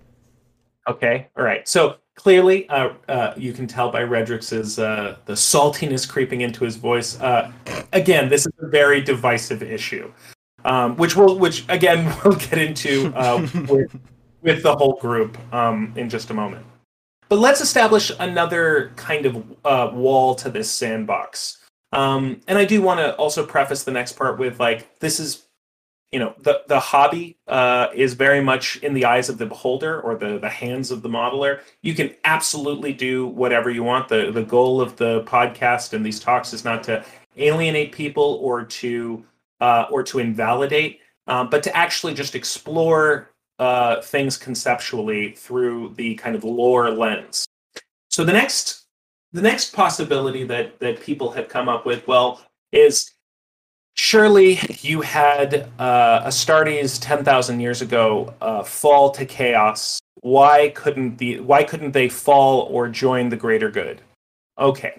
Okay, 0.89 1.29
all 1.37 1.45
right. 1.45 1.69
So 1.69 1.97
clearly, 2.17 2.69
uh, 2.69 2.91
uh, 3.09 3.35
you 3.37 3.53
can 3.53 3.67
tell 3.67 3.91
by 3.91 4.03
Redrix's 4.03 4.79
uh, 4.79 5.17
the 5.27 5.35
saltiness 5.35 6.09
creeping 6.09 6.41
into 6.41 6.65
his 6.65 6.77
voice. 6.77 7.21
Uh, 7.21 7.53
again, 7.93 8.29
this 8.29 8.47
is 8.47 8.53
a 8.61 8.67
very 8.67 9.01
divisive 9.01 9.63
issue, 9.63 10.13
um, 10.65 10.97
which 10.97 11.15
will, 11.15 11.39
which 11.39 11.65
again, 11.69 12.13
we'll 12.25 12.35
get 12.35 12.59
into 12.59 13.13
uh, 13.15 13.47
with 13.69 13.97
with 14.43 14.63
the 14.63 14.75
whole 14.75 14.95
group 15.01 15.37
um, 15.55 15.93
in 15.97 16.09
just 16.09 16.31
a 16.31 16.35
moment. 16.35 16.65
But 17.29 17.39
let's 17.39 17.61
establish 17.61 18.13
another 18.21 18.93
kind 18.97 19.27
of 19.27 19.37
uh, 19.65 19.91
wall 19.93 20.35
to 20.37 20.51
this 20.51 20.71
sandbox. 20.71 21.59
Um, 21.93 22.41
and 22.47 22.59
I 22.59 22.65
do 22.65 22.83
want 22.83 23.01
to 23.01 23.15
also 23.17 23.45
preface 23.45 23.83
the 23.83 23.91
next 23.91 24.13
part 24.13 24.39
with 24.39 24.61
like 24.61 24.99
this 25.01 25.19
is 25.19 25.46
you 26.17 26.21
know 26.21 26.35
the 26.39 26.63
the 26.67 26.81
hobby 26.81 27.37
uh, 27.47 27.89
is 27.95 28.15
very 28.15 28.43
much 28.43 28.79
in 28.79 28.95
the 28.95 29.05
eyes 29.05 29.29
of 29.29 29.37
the 29.37 29.45
beholder 29.45 30.01
or 30.01 30.17
the 30.17 30.39
the 30.39 30.49
hands 30.49 30.91
of 30.91 31.03
the 31.03 31.11
modeler. 31.11 31.61
You 31.83 31.93
can 31.93 32.15
absolutely 32.25 32.95
do 32.95 33.27
whatever 33.27 33.69
you 33.69 33.83
want. 33.83 34.09
the 34.09 34.31
The 34.33 34.43
goal 34.43 34.81
of 34.81 34.97
the 34.97 35.25
podcast 35.25 35.93
and 35.93 36.07
these 36.07 36.19
talks 36.19 36.55
is 36.55 36.65
not 36.65 36.83
to 36.85 37.05
alienate 37.37 37.93
people 37.93 38.41
or 38.41 38.65
to 38.65 39.27
uh, 39.61 39.85
or 39.91 40.03
to 40.05 40.19
invalidate, 40.19 41.01
um, 41.27 41.51
but 41.51 41.63
to 41.65 41.77
actually 41.77 42.15
just 42.15 42.35
explore 42.35 43.29
uh, 43.59 44.01
things 44.01 44.39
conceptually 44.39 45.33
through 45.33 45.93
the 45.97 46.15
kind 46.15 46.35
of 46.35 46.45
lore 46.45 46.89
lens. 46.89 47.47
So 48.09 48.25
the 48.25 48.33
next 48.33 48.87
the 49.35 49.43
next 49.43 49.75
possibility 49.75 50.45
that 50.45 50.81
that 50.81 50.99
people 51.03 51.31
have 51.33 51.49
come 51.49 51.69
up 51.69 51.85
with, 51.85 52.09
well, 52.09 52.41
is 52.73 53.13
surely 53.97 54.61
you 54.81 55.01
had 55.01 55.69
uh, 55.79 56.27
Astartes 56.27 56.99
ten 57.01 57.25
thousand 57.25 57.61
years 57.61 57.83
ago 57.83 58.35
uh, 58.41 58.63
fall 58.63 59.11
to 59.11 59.27
chaos. 59.27 60.01
Why 60.21 60.71
couldn't 60.71 61.19
the 61.19 61.41
why 61.41 61.65
couldn't 61.65 61.93
they 61.93 62.09
fall 62.09 62.61
or 62.71 62.89
join 62.89 63.29
the 63.29 63.37
greater 63.37 63.71
good? 63.71 64.01
Okay. 64.59 64.99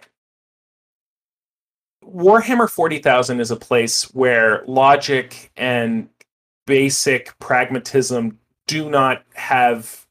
Warhammer 2.04 2.70
40,000 2.70 3.42
is 3.42 3.52
a 3.52 3.58
place 3.58 4.04
where 4.14 4.64
logic 4.66 5.52
and 5.58 6.08
basic 6.66 7.38
pragmatism 7.40 8.40
do 8.66 8.90
not 8.90 9.24
have 9.34 10.06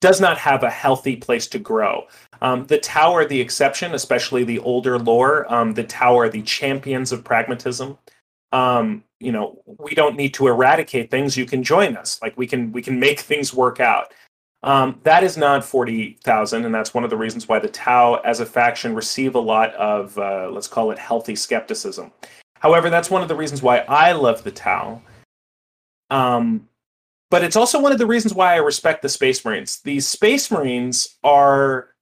does 0.00 0.20
not 0.20 0.38
have 0.38 0.62
a 0.62 0.70
healthy 0.70 1.16
place 1.16 1.46
to 1.46 1.58
grow. 1.58 2.06
Um, 2.42 2.66
the 2.66 2.80
are 2.96 3.26
the 3.26 3.40
exception, 3.40 3.94
especially 3.94 4.44
the 4.44 4.58
older 4.60 4.98
lore. 4.98 5.50
Um, 5.52 5.74
the 5.74 5.86
are 6.00 6.28
the 6.28 6.42
champions 6.42 7.12
of 7.12 7.22
pragmatism. 7.22 7.98
Um, 8.52 9.04
you 9.20 9.32
know, 9.32 9.62
we 9.78 9.94
don't 9.94 10.16
need 10.16 10.34
to 10.34 10.48
eradicate 10.48 11.10
things. 11.10 11.36
You 11.36 11.46
can 11.46 11.62
join 11.62 11.96
us. 11.96 12.20
Like 12.22 12.36
we 12.36 12.46
can 12.46 12.72
we 12.72 12.82
can 12.82 12.98
make 12.98 13.20
things 13.20 13.54
work 13.54 13.80
out. 13.80 14.12
Um, 14.62 15.00
that 15.04 15.24
is 15.24 15.36
not 15.36 15.64
forty 15.64 16.18
thousand, 16.24 16.64
and 16.64 16.74
that's 16.74 16.92
one 16.92 17.04
of 17.04 17.10
the 17.10 17.16
reasons 17.16 17.48
why 17.48 17.58
the 17.58 17.68
Tau, 17.68 18.16
as 18.24 18.40
a 18.40 18.46
faction, 18.46 18.94
receive 18.94 19.34
a 19.34 19.40
lot 19.40 19.72
of 19.74 20.16
uh, 20.18 20.50
let's 20.50 20.68
call 20.68 20.90
it 20.90 20.98
healthy 20.98 21.36
skepticism. 21.36 22.12
However, 22.58 22.90
that's 22.90 23.10
one 23.10 23.22
of 23.22 23.28
the 23.28 23.36
reasons 23.36 23.62
why 23.62 23.78
I 23.88 24.12
love 24.12 24.44
the 24.44 24.50
Tau. 24.50 25.00
Um, 26.10 26.68
but 27.30 27.44
it's 27.44 27.56
also 27.56 27.80
one 27.80 27.92
of 27.92 27.98
the 27.98 28.06
reasons 28.06 28.34
why 28.34 28.54
I 28.54 28.56
respect 28.56 29.02
the 29.02 29.08
Space 29.08 29.44
Marines. 29.44 29.80
These 29.82 30.08
Space 30.08 30.50
Marines 30.50 31.16
are 31.22 31.94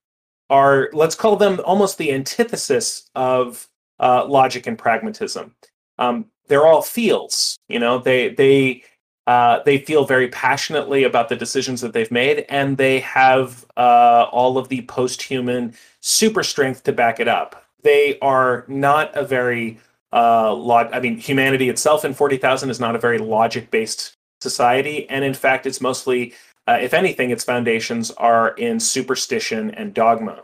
are 0.51 0.89
let's 0.93 1.15
call 1.15 1.37
them 1.37 1.61
almost 1.65 1.99
the 1.99 2.13
antithesis 2.13 3.11
of 3.15 3.69
uh, 4.01 4.25
logic 4.27 4.67
and 4.67 4.79
pragmatism. 4.79 5.55
Um, 5.99 6.27
they're 6.49 6.67
all 6.67 6.83
feels, 6.83 7.57
you 7.69 7.79
know. 7.79 7.99
They 7.99 8.31
they 8.31 8.83
uh, 9.27 9.63
they 9.65 9.79
feel 9.79 10.05
very 10.05 10.29
passionately 10.29 11.05
about 11.05 11.29
the 11.29 11.37
decisions 11.37 11.81
that 11.83 11.93
they've 11.93 12.11
made, 12.11 12.47
and 12.49 12.77
they 12.77 13.01
have 13.01 13.65
uh, 13.77 14.27
all 14.33 14.59
of 14.59 14.69
the 14.69 14.83
post-human 14.83 15.75
super 16.01 16.43
strength 16.43 16.83
to 16.85 16.93
back 16.93 17.21
it 17.21 17.29
up. 17.29 17.65
They 17.83 18.19
are 18.21 18.65
not 18.69 19.17
a 19.17 19.25
very 19.25 19.79
uh, 20.13 20.53
log. 20.55 20.89
I 20.93 21.01
mean, 21.01 21.17
humanity 21.19 21.69
itself 21.69 22.05
in 22.05 22.15
forty 22.15 22.39
thousand 22.39 22.71
is 22.71 22.81
not 22.81 22.97
a 22.97 22.99
very 22.99 23.19
logic-based 23.19 24.15
society. 24.41 25.09
And 25.11 25.25
in 25.25 25.35
fact, 25.35 25.67
it's 25.67 25.81
mostly, 25.81 26.33
uh, 26.67 26.79
if 26.81 26.95
anything, 26.95 27.31
its 27.31 27.45
foundations 27.45 28.11
are 28.13 28.51
in 28.51 28.81
superstition 28.81 29.71
and 29.73 29.93
dogma. 29.93 30.43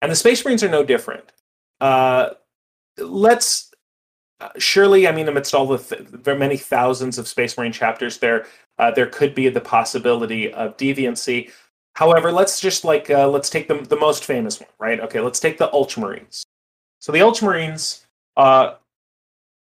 And 0.00 0.12
the 0.12 0.16
Space 0.16 0.44
Marines 0.44 0.62
are 0.62 0.70
no 0.70 0.84
different. 0.84 1.32
Uh, 1.80 2.30
let's 2.96 3.67
uh, 4.40 4.50
surely, 4.58 5.08
I 5.08 5.12
mean, 5.12 5.28
amidst 5.28 5.54
all 5.54 5.66
the 5.66 5.78
th- 5.78 6.38
many 6.38 6.56
thousands 6.56 7.18
of 7.18 7.26
Space 7.26 7.58
Marine 7.58 7.72
chapters, 7.72 8.18
there 8.18 8.46
uh, 8.78 8.90
there 8.90 9.06
could 9.06 9.34
be 9.34 9.48
the 9.48 9.60
possibility 9.60 10.52
of 10.52 10.76
deviancy. 10.76 11.50
However, 11.94 12.30
let's 12.30 12.60
just 12.60 12.84
like 12.84 13.10
uh, 13.10 13.28
let's 13.28 13.50
take 13.50 13.66
the 13.66 13.74
the 13.74 13.96
most 13.96 14.24
famous 14.24 14.60
one, 14.60 14.68
right? 14.78 15.00
Okay, 15.00 15.20
let's 15.20 15.40
take 15.40 15.58
the 15.58 15.68
Ultramarines. 15.70 16.42
So 17.00 17.10
the 17.10 17.18
Ultramarines 17.18 18.04
uh, 18.36 18.74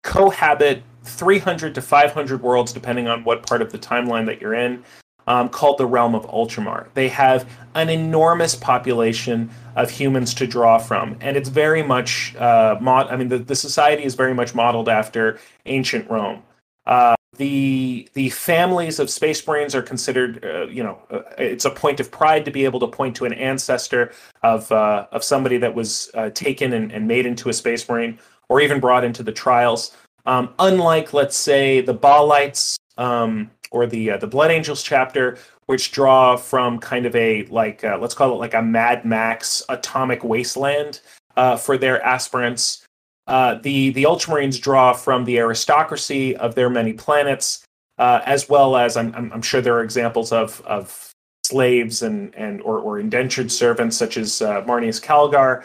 cohabit 0.03 0.81
300 1.03 1.73
to 1.73 1.81
500 1.81 2.41
worlds, 2.41 2.73
depending 2.73 3.07
on 3.07 3.23
what 3.23 3.45
part 3.45 3.61
of 3.61 3.71
the 3.71 3.79
timeline 3.79 4.25
that 4.25 4.41
you're 4.41 4.53
in, 4.53 4.83
um, 5.27 5.49
called 5.49 5.77
the 5.77 5.85
Realm 5.85 6.15
of 6.15 6.25
Ultramar. 6.27 6.87
They 6.93 7.09
have 7.09 7.49
an 7.75 7.89
enormous 7.89 8.55
population 8.55 9.49
of 9.75 9.89
humans 9.89 10.33
to 10.35 10.47
draw 10.47 10.77
from, 10.79 11.17
and 11.21 11.37
it's 11.37 11.49
very 11.49 11.83
much, 11.83 12.35
uh, 12.37 12.77
mod- 12.81 13.07
I 13.07 13.15
mean, 13.15 13.27
the, 13.27 13.37
the 13.37 13.55
society 13.55 14.03
is 14.03 14.15
very 14.15 14.33
much 14.33 14.55
modeled 14.55 14.89
after 14.89 15.39
ancient 15.65 16.09
Rome. 16.09 16.41
Uh, 16.85 17.15
the 17.35 18.09
the 18.13 18.29
families 18.29 18.97
of 18.97 19.09
space 19.09 19.45
marines 19.45 19.75
are 19.75 19.81
considered 19.81 20.43
uh, 20.43 20.65
you 20.67 20.81
know 20.81 20.97
uh, 21.11 21.21
it's 21.37 21.65
a 21.65 21.69
point 21.69 21.99
of 21.99 22.09
pride 22.09 22.45
to 22.45 22.51
be 22.51 22.63
able 22.63 22.79
to 22.79 22.87
point 22.87 23.15
to 23.17 23.25
an 23.25 23.33
ancestor 23.33 24.13
of 24.41 24.71
uh, 24.71 25.05
of 25.11 25.23
somebody 25.23 25.57
that 25.57 25.75
was 25.75 26.09
uh, 26.13 26.29
taken 26.31 26.73
and, 26.73 26.91
and 26.91 27.07
made 27.07 27.25
into 27.25 27.49
a 27.49 27.53
space 27.53 27.87
marine 27.87 28.17
or 28.49 28.61
even 28.61 28.79
brought 28.79 29.03
into 29.03 29.21
the 29.21 29.31
trials 29.31 29.95
um, 30.27 30.53
unlike, 30.59 31.13
let's 31.13 31.37
say, 31.37 31.79
the 31.79 31.95
Baalites 31.95 32.77
um, 32.97 33.49
or 33.71 33.85
the 33.85 34.11
uh, 34.11 34.17
the 34.17 34.27
Blood 34.27 34.51
Angels 34.51 34.83
chapter, 34.83 35.37
which 35.65 35.91
draw 35.91 36.35
from 36.35 36.79
kind 36.79 37.05
of 37.05 37.15
a 37.15 37.43
like 37.45 37.83
uh, 37.83 37.97
let's 37.99 38.13
call 38.13 38.31
it 38.31 38.37
like 38.37 38.53
a 38.53 38.61
Mad 38.61 39.05
Max 39.05 39.63
atomic 39.69 40.23
wasteland 40.23 41.01
uh, 41.35 41.57
for 41.57 41.77
their 41.77 42.01
aspirants. 42.03 42.85
Uh, 43.27 43.55
the 43.55 43.89
the 43.91 44.03
Ultramarines 44.03 44.59
draw 44.59 44.93
from 44.93 45.25
the 45.25 45.37
aristocracy 45.37 46.35
of 46.37 46.55
their 46.55 46.69
many 46.69 46.93
planets, 46.93 47.65
uh, 47.97 48.21
as 48.25 48.47
well 48.47 48.77
as 48.77 48.95
I'm, 48.95 49.13
I'm, 49.15 49.31
I'm 49.33 49.41
sure 49.41 49.61
there 49.61 49.75
are 49.75 49.83
examples 49.83 50.31
of 50.31 50.61
of 50.61 51.11
slaves 51.43 52.01
and 52.01 52.33
and 52.35 52.61
or, 52.61 52.79
or 52.79 52.99
indentured 52.99 53.51
servants 53.51 53.97
such 53.97 54.17
as 54.17 54.41
uh, 54.41 54.61
Marneus 54.63 55.01
Calgar, 55.01 55.63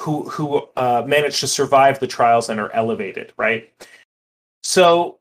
who 0.00 0.28
who 0.28 0.68
manage 0.76 1.40
to 1.40 1.46
survive 1.46 1.98
the 1.98 2.06
trials 2.06 2.50
and 2.50 2.60
are 2.60 2.72
elevated, 2.72 3.32
right? 3.38 3.72
So, 4.62 5.18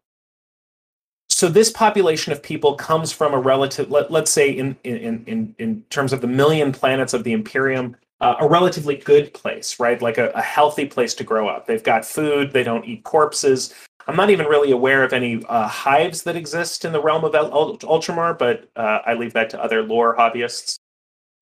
so 1.41 1.49
this 1.49 1.71
population 1.71 2.31
of 2.31 2.43
people 2.43 2.75
comes 2.75 3.11
from 3.11 3.33
a 3.33 3.39
relative. 3.39 3.89
Let, 3.89 4.11
let's 4.11 4.29
say 4.29 4.51
in 4.51 4.77
in 4.83 5.23
in 5.25 5.55
in 5.57 5.81
terms 5.89 6.13
of 6.13 6.21
the 6.21 6.27
million 6.27 6.71
planets 6.71 7.15
of 7.15 7.23
the 7.23 7.33
Imperium, 7.33 7.97
uh, 8.19 8.35
a 8.39 8.47
relatively 8.47 8.95
good 8.95 9.33
place, 9.33 9.79
right? 9.79 9.99
Like 9.99 10.19
a, 10.19 10.29
a, 10.35 10.41
healthy 10.43 10.85
place 10.85 11.15
to 11.15 11.23
grow 11.23 11.47
up. 11.47 11.65
They've 11.65 11.81
got 11.81 12.05
food. 12.05 12.51
They 12.51 12.61
don't 12.61 12.85
eat 12.85 13.03
corpses. 13.05 13.73
I'm 14.05 14.15
not 14.15 14.29
even 14.29 14.45
really 14.45 14.69
aware 14.69 15.03
of 15.03 15.13
any 15.13 15.43
uh, 15.45 15.67
hives 15.67 16.21
that 16.25 16.35
exist 16.35 16.85
in 16.85 16.91
the 16.91 17.01
realm 17.01 17.23
of 17.23 17.33
El- 17.33 17.51
Ult- 17.51 17.81
Ultramar, 17.81 18.37
but 18.37 18.69
uh, 18.75 18.99
I 19.03 19.15
leave 19.15 19.33
that 19.33 19.49
to 19.49 19.63
other 19.63 19.81
lore 19.81 20.15
hobbyists 20.15 20.77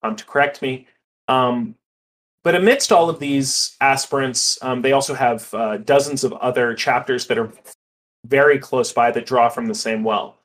um, 0.01 0.15
to 0.15 0.23
correct 0.23 0.61
me. 0.61 0.87
Um, 1.27 1.75
but 2.45 2.55
amidst 2.55 2.93
all 2.93 3.09
of 3.09 3.19
these 3.19 3.75
aspirants, 3.81 4.57
um, 4.61 4.81
they 4.81 4.93
also 4.93 5.13
have 5.13 5.53
uh, 5.53 5.75
dozens 5.75 6.23
of 6.23 6.31
other 6.31 6.73
chapters 6.73 7.27
that 7.27 7.37
are 7.37 7.51
very 8.25 8.59
close 8.59 8.91
by 8.91 9.11
that 9.11 9.25
draw 9.25 9.49
from 9.49 9.65
the 9.65 9.75
same 9.75 10.03
well. 10.03 10.37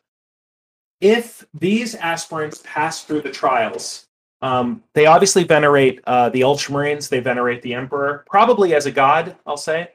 If 1.01 1.45
these 1.53 1.95
aspirants 1.95 2.63
pass 2.65 3.03
through 3.03 3.23
the 3.23 3.31
trials, 3.31 4.07
um, 4.43 4.83
they 4.95 5.07
obviously 5.07 5.45
venerate 5.45 6.01
uh, 6.07 6.29
the 6.29 6.43
Ultramarines, 6.43 7.09
they 7.09 7.21
venerate 7.21 7.63
the 7.63 7.75
Emperor, 7.75 8.25
probably 8.29 8.75
as 8.75 8.87
a 8.87 8.91
god, 8.91 9.37
I'll 9.47 9.57
say. 9.57 9.91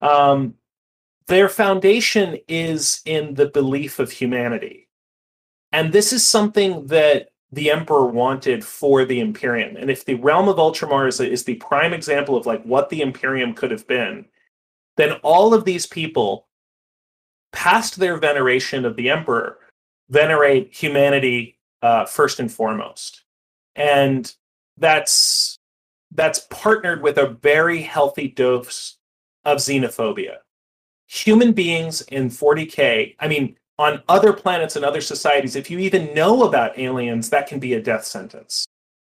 Um, 0.00 0.54
their 1.26 1.48
foundation 1.48 2.38
is 2.48 3.00
in 3.06 3.34
the 3.34 3.46
belief 3.46 3.98
of 3.98 4.10
humanity. 4.10 4.88
And 5.72 5.92
this 5.92 6.12
is 6.12 6.26
something 6.26 6.86
that 6.86 7.30
the 7.54 7.70
emperor 7.70 8.06
wanted 8.06 8.64
for 8.64 9.04
the 9.04 9.20
imperium 9.20 9.76
and 9.76 9.90
if 9.90 10.04
the 10.04 10.14
realm 10.14 10.48
of 10.48 10.56
ultramar 10.56 11.06
is, 11.08 11.20
is 11.20 11.44
the 11.44 11.54
prime 11.56 11.92
example 11.92 12.36
of 12.36 12.46
like 12.46 12.62
what 12.64 12.88
the 12.88 13.00
imperium 13.00 13.54
could 13.54 13.70
have 13.70 13.86
been 13.86 14.24
then 14.96 15.12
all 15.22 15.54
of 15.54 15.64
these 15.64 15.86
people 15.86 16.46
past 17.54 17.96
their 17.96 18.16
veneration 18.18 18.84
of 18.84 18.96
the 18.96 19.08
emperor 19.10 19.58
venerate 20.10 20.74
humanity 20.74 21.58
uh, 21.82 22.04
first 22.04 22.40
and 22.40 22.52
foremost 22.52 23.24
and 23.76 24.34
that's 24.76 25.58
that's 26.12 26.46
partnered 26.50 27.02
with 27.02 27.18
a 27.18 27.28
very 27.42 27.80
healthy 27.80 28.28
dose 28.28 28.98
of 29.44 29.58
xenophobia 29.58 30.36
human 31.06 31.52
beings 31.52 32.02
in 32.02 32.28
40k 32.28 33.16
i 33.20 33.28
mean 33.28 33.56
on 33.78 34.02
other 34.08 34.32
planets 34.32 34.76
and 34.76 34.84
other 34.84 35.00
societies, 35.00 35.56
if 35.56 35.70
you 35.70 35.78
even 35.78 36.14
know 36.14 36.44
about 36.44 36.78
aliens, 36.78 37.30
that 37.30 37.48
can 37.48 37.58
be 37.58 37.74
a 37.74 37.82
death 37.82 38.04
sentence. 38.04 38.66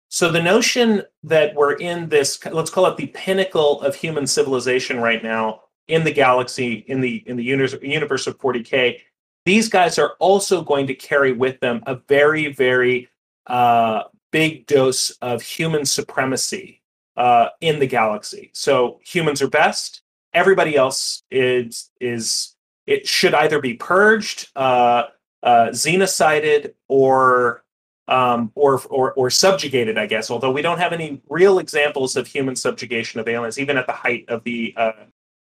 So 0.08 0.30
the 0.30 0.42
notion 0.42 1.02
that 1.22 1.54
we're 1.54 1.74
in 1.74 2.08
this, 2.08 2.44
let's 2.46 2.70
call 2.70 2.86
it 2.86 2.96
the 2.96 3.06
pinnacle 3.08 3.80
of 3.80 3.94
human 3.94 4.26
civilization 4.26 4.98
right 4.98 5.22
now 5.22 5.62
in 5.90 6.04
the 6.04 6.12
galaxy, 6.12 6.84
in 6.86 7.00
the 7.00 7.22
in 7.26 7.36
the 7.36 7.44
universe, 7.44 8.26
of 8.26 8.38
40k, 8.38 9.00
these 9.44 9.68
guys 9.68 9.98
are 9.98 10.14
also 10.18 10.62
going 10.62 10.86
to 10.86 10.94
carry 10.94 11.32
with 11.32 11.58
them 11.60 11.82
a 11.86 11.96
very, 12.08 12.52
very 12.52 13.08
uh, 13.46 14.04
big 14.30 14.66
dose 14.66 15.10
of 15.22 15.42
human 15.42 15.84
supremacy 15.84 16.80
uh, 17.16 17.48
in 17.60 17.80
the 17.80 17.86
galaxy. 17.86 18.50
So 18.54 19.00
humans 19.04 19.42
are 19.42 19.48
best. 19.48 20.02
Everybody 20.32 20.76
else 20.76 21.24
is 21.30 21.90
is 22.00 22.54
it 22.86 23.06
should 23.06 23.34
either 23.34 23.60
be 23.60 23.74
purged, 23.74 24.48
uh, 24.56 25.04
uh, 25.42 25.68
xenocided, 25.70 26.74
or 26.88 27.64
um, 28.06 28.52
or, 28.54 28.80
or 28.90 29.12
or 29.14 29.30
subjugated. 29.30 29.98
I 29.98 30.06
guess, 30.06 30.30
although 30.30 30.52
we 30.52 30.62
don't 30.62 30.78
have 30.78 30.92
any 30.92 31.20
real 31.28 31.58
examples 31.58 32.14
of 32.16 32.28
human 32.28 32.54
subjugation 32.54 33.18
of 33.18 33.26
aliens, 33.26 33.58
even 33.58 33.76
at 33.76 33.88
the 33.88 33.92
height 33.92 34.24
of 34.28 34.44
the 34.44 34.72
uh, 34.76 34.92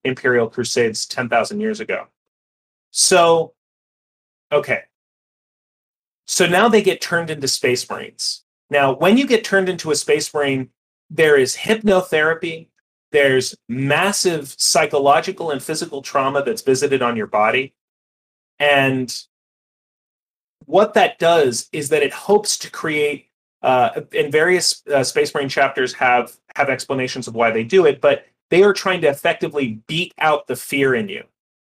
Imperial 0.06 0.50
Crusades 0.50 1.06
ten 1.06 1.28
thousand 1.28 1.60
years 1.60 1.80
ago. 1.80 2.08
So, 2.92 3.54
okay. 4.52 4.84
So 6.28 6.48
now 6.48 6.70
they 6.70 6.82
get 6.82 7.02
turned 7.02 7.30
into 7.30 7.48
space 7.48 7.90
marines. 7.90 8.44
Now, 8.70 8.96
when 8.96 9.18
you 9.18 9.28
get 9.28 9.44
turned 9.44 9.70
into 9.70 9.92
a 9.92 9.96
space 9.96 10.34
marine, 10.34 10.70
there 11.10 11.38
is 11.38 11.56
hypnotherapy, 11.56 12.70
there's 13.12 13.56
massive 13.70 14.56
psychological 14.58 15.52
and 15.52 15.62
physical 15.62 16.02
trauma 16.02 16.44
that's 16.44 16.64
visited 16.64 17.02
on 17.02 17.16
your 17.16 17.28
body. 17.28 17.76
And 18.60 19.16
what 20.66 20.96
that 20.96 21.20
does 21.20 21.70
is 21.72 21.90
that 21.90 22.02
it 22.02 22.12
hopes 22.12 22.58
to 22.60 22.72
create, 22.72 23.30
uh, 23.62 24.02
and 24.18 24.32
various 24.32 24.82
uh, 24.92 25.04
Space 25.04 25.34
Marine 25.34 25.50
chapters 25.50 25.94
have 25.94 26.36
have 26.56 26.70
explanations 26.70 27.28
of 27.28 27.36
why 27.36 27.52
they 27.52 27.64
do 27.64 27.86
it, 27.86 28.02
but 28.02 28.26
they 28.50 28.64
are 28.64 28.74
trying 28.74 29.02
to 29.02 29.08
effectively 29.08 29.82
beat 29.88 30.14
out 30.20 30.48
the 30.48 30.56
fear 30.56 30.96
in 30.96 31.10
you 31.10 31.24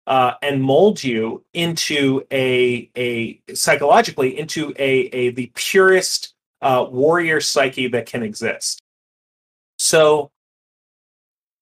uh, 0.08 0.34
and 0.42 0.62
mold 0.62 1.04
you 1.04 1.44
into 1.54 2.26
a 2.32 2.90
a 2.96 3.42
psychologically 3.54 4.38
into 4.40 4.74
a 4.78 4.92
a 5.14 5.30
the 5.32 5.52
purest 5.56 6.34
uh, 6.62 6.86
warrior 6.90 7.40
psyche 7.40 7.88
that 7.88 8.06
can 8.06 8.24
exist. 8.24 8.82
So 9.78 10.32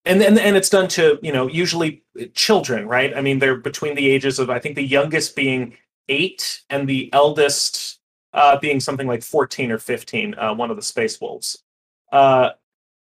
and, 0.07 0.21
and 0.23 0.39
and 0.39 0.55
it's 0.55 0.69
done 0.69 0.87
to 0.87 1.19
you 1.21 1.31
know 1.31 1.47
usually 1.47 2.03
children 2.33 2.87
right 2.87 3.15
i 3.15 3.21
mean 3.21 3.39
they're 3.39 3.57
between 3.57 3.93
the 3.95 4.09
ages 4.09 4.39
of 4.39 4.49
i 4.49 4.57
think 4.57 4.75
the 4.75 4.83
youngest 4.83 5.35
being 5.35 5.77
eight 6.07 6.61
and 6.69 6.87
the 6.87 7.09
eldest 7.13 7.99
uh, 8.33 8.57
being 8.59 8.79
something 8.79 9.07
like 9.07 9.23
14 9.23 9.71
or 9.71 9.79
15 9.79 10.35
uh, 10.35 10.53
one 10.53 10.69
of 10.69 10.77
the 10.77 10.81
space 10.81 11.19
wolves 11.19 11.63
uh, 12.11 12.51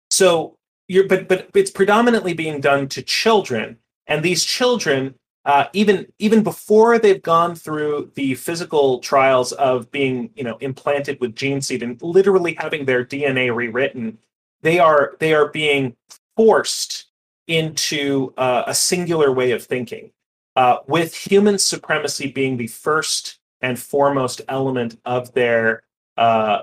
so 0.10 0.57
you're 0.88 1.08
but 1.08 1.28
but 1.28 1.50
it's 1.54 1.72
predominantly 1.72 2.34
being 2.34 2.62
done 2.62 2.88
to 2.88 3.02
children 3.02 3.78
and 4.08 4.24
these 4.24 4.44
children 4.44 5.16
uh, 5.46 5.68
even 5.72 6.06
even 6.20 6.44
before 6.44 7.00
they've 7.00 7.22
gone 7.22 7.56
through 7.56 8.12
the 8.16 8.36
physical 8.36 9.00
trials 9.00 9.52
of 9.54 9.90
being 9.92 10.30
you 10.36 10.44
know 10.44 10.58
implanted 10.58 11.20
with 11.20 11.36
gene 11.36 11.62
seed 11.62 11.84
and 11.84 12.02
literally 12.02 12.54
having 12.56 12.86
their 12.86 13.06
dna 13.06 13.54
rewritten 13.56 14.18
they 14.62 14.80
are 14.80 15.16
they 15.20 15.34
are 15.34 15.48
being 15.50 15.96
forced 16.36 17.06
into 17.48 18.34
uh, 18.38 18.64
a 18.68 18.76
singular 18.76 19.32
way 19.32 19.52
of 19.52 19.64
thinking, 19.64 20.12
uh, 20.56 20.78
with 20.88 21.16
human 21.16 21.58
supremacy 21.58 22.32
being 22.32 22.58
the 22.58 22.68
first 22.68 23.40
and 23.62 23.80
foremost 23.80 24.42
element 24.48 25.00
of 25.06 25.34
their 25.34 25.84
uh, 26.18 26.60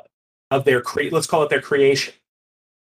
of 0.51 0.65
their 0.65 0.81
cre- 0.81 1.11
let's 1.11 1.27
call 1.27 1.43
it 1.43 1.51
their 1.51 1.61
creation. 1.61 2.15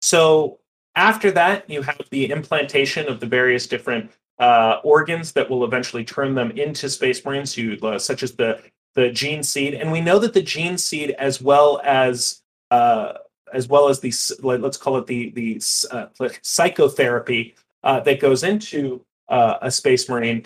So 0.01 0.59
after 0.95 1.31
that, 1.31 1.69
you 1.69 1.81
have 1.81 2.01
the 2.09 2.31
implantation 2.31 3.07
of 3.07 3.19
the 3.19 3.25
various 3.25 3.67
different 3.67 4.11
uh, 4.39 4.79
organs 4.83 5.31
that 5.33 5.49
will 5.49 5.63
eventually 5.63 6.03
turn 6.03 6.35
them 6.35 6.51
into 6.51 6.89
space 6.89 7.23
marines, 7.23 7.57
uh, 7.57 7.99
such 7.99 8.23
as 8.23 8.33
the 8.33 8.61
the 8.95 9.09
gene 9.11 9.43
seed, 9.43 9.73
and 9.73 9.91
we 9.91 9.99
know 9.99 10.19
that 10.19 10.33
the 10.33 10.41
gene 10.41 10.77
seed, 10.77 11.11
as 11.11 11.41
well 11.41 11.81
as 11.83 12.41
uh, 12.71 13.13
as 13.53 13.67
well 13.67 13.89
as 13.89 13.99
the 13.99 14.11
let's 14.41 14.77
call 14.77 14.97
it 14.97 15.07
the 15.07 15.31
the 15.31 15.61
uh, 15.91 16.07
psychotherapy 16.41 17.55
uh, 17.83 17.99
that 18.01 18.19
goes 18.19 18.43
into 18.43 19.01
a 19.29 19.71
space 19.71 20.07
marine 20.07 20.43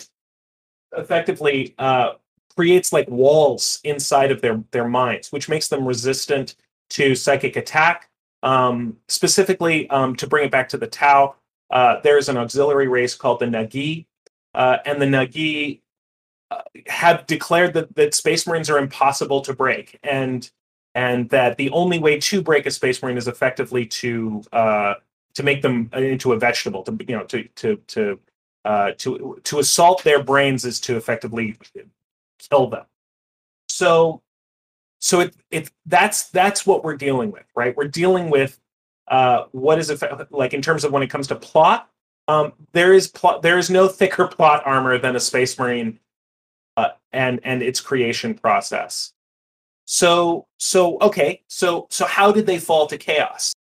effectively 0.96 1.76
creates 2.56 2.94
like 2.94 3.08
walls 3.10 3.80
inside 3.84 4.32
of 4.32 4.42
their 4.42 4.64
their 4.72 4.88
minds 4.88 5.32
which 5.32 5.50
makes 5.50 5.68
them 5.68 5.86
resistant 5.86 6.56
to 6.90 7.14
psychic 7.14 7.56
attack 7.58 8.10
um, 8.44 8.98
specifically 9.08 9.90
um, 9.90 10.16
to 10.16 10.28
bring 10.28 10.46
it 10.46 10.52
back 10.52 10.70
to 10.70 10.78
the 10.78 10.88
tau 10.88 11.36
uh, 11.72 12.00
there's 12.04 12.30
an 12.30 12.38
auxiliary 12.38 12.88
race 12.88 13.16
called 13.16 13.40
the 13.40 13.46
nagi 13.46 14.06
uh, 14.56 14.78
and 14.86 15.02
the 15.02 15.06
nagi 15.06 15.82
have 16.88 17.28
declared 17.28 17.74
that, 17.74 17.94
that 17.96 18.16
space 18.16 18.48
marines 18.48 18.70
are 18.70 18.80
impossible 18.80 19.42
to 19.42 19.54
break 19.54 20.00
and 20.04 20.50
and 20.96 21.30
that 21.30 21.58
the 21.58 21.70
only 21.70 22.00
way 22.00 22.20
to 22.20 22.42
break 22.42 22.66
a 22.66 22.72
space 22.72 23.02
marine 23.02 23.18
is 23.18 23.28
effectively 23.28 23.86
to 23.86 24.44
uh, 24.52 24.96
to 25.36 25.44
make 25.44 25.62
them 25.62 25.90
into 25.94 26.34
a 26.34 26.40
vegetable, 26.40 26.84
to 26.84 26.98
you 27.08 27.16
know, 27.16 27.24
to 27.26 27.44
to 27.56 27.78
to 27.88 28.20
uh, 28.66 28.92
to 28.98 29.40
to 29.44 29.60
assault 29.60 30.04
their 30.04 30.24
brains 30.24 30.66
is 30.66 30.80
to 30.82 30.98
effectively 30.98 31.58
kill 32.50 32.68
them. 32.68 32.86
So, 33.68 34.22
so 35.00 35.22
it 35.22 35.36
it 35.50 35.72
that's 35.86 36.30
that's 36.30 36.66
what 36.66 36.84
we're 36.84 36.98
dealing 36.98 37.32
with, 37.32 37.46
right? 37.56 37.76
We're 37.76 37.88
dealing 37.88 38.30
with 38.30 38.60
uh, 39.08 39.46
what 39.52 39.80
is 39.80 39.90
effect- 39.90 40.32
like 40.32 40.54
in 40.54 40.62
terms 40.62 40.84
of 40.84 40.92
when 40.92 41.04
it 41.04 41.10
comes 41.10 41.28
to 41.28 41.36
plot. 41.36 41.90
Um, 42.28 42.54
there 42.74 42.94
is 42.94 43.08
plot. 43.08 43.42
There 43.42 43.58
is 43.58 43.70
no 43.70 43.88
thicker 43.88 44.28
plot 44.28 44.62
armor 44.66 44.98
than 44.98 45.16
a 45.16 45.20
space 45.20 45.58
marine, 45.58 46.00
uh, 46.78 46.90
and 47.12 47.40
and 47.44 47.64
its 47.64 47.82
creation 47.82 48.36
process. 48.36 49.14
So 49.86 50.46
so 50.58 51.00
okay, 51.02 51.44
so 51.48 51.88
so 51.90 52.06
how 52.06 52.32
did 52.32 52.46
they 52.46 52.60
fall 52.60 52.86
to 52.88 52.98
chaos? 52.98 53.54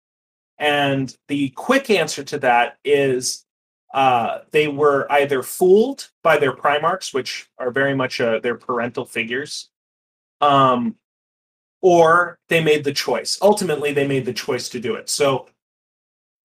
And 0.59 1.15
the 1.29 1.49
quick 1.51 1.89
answer 1.89 2.23
to 2.25 2.37
that 2.39 2.77
is 2.83 3.45
uh, 3.93 4.39
they 4.51 4.67
were 4.67 5.11
either 5.11 5.41
fooled 5.41 6.09
by 6.21 6.37
their 6.37 6.53
primarchs, 6.53 7.13
which 7.13 7.49
are 7.57 7.71
very 7.71 7.95
much 7.95 8.19
uh, 8.21 8.39
their 8.39 8.55
parental 8.55 9.05
figures, 9.05 9.69
um, 10.41 10.95
or 11.81 12.37
they 12.49 12.63
made 12.63 12.83
the 12.83 12.93
choice. 12.93 13.37
Ultimately, 13.41 13.93
they 13.93 14.07
made 14.07 14.25
the 14.25 14.33
choice 14.33 14.69
to 14.69 14.79
do 14.79 14.95
it. 14.95 15.09
So, 15.09 15.47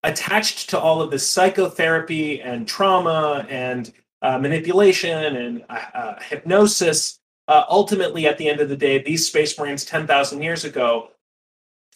attached 0.03 0.71
to 0.71 0.79
all 0.79 1.01
of 1.01 1.11
this 1.11 1.29
psychotherapy 1.29 2.41
and 2.43 2.69
trauma 2.69 3.47
and 3.49 3.93
uh, 4.21 4.39
manipulation 4.39 5.37
and 5.37 5.65
uh, 5.69 5.85
uh, 5.95 6.21
hypnosis, 6.21 7.19
uh, 7.49 7.65
ultimately, 7.69 8.27
at 8.27 8.39
the 8.39 8.49
end 8.49 8.61
of 8.61 8.69
the 8.69 8.77
day, 8.77 9.03
these 9.03 9.27
Space 9.27 9.59
Marines 9.59 9.85
10,000 9.85 10.43
years 10.43 10.65
ago 10.65 11.11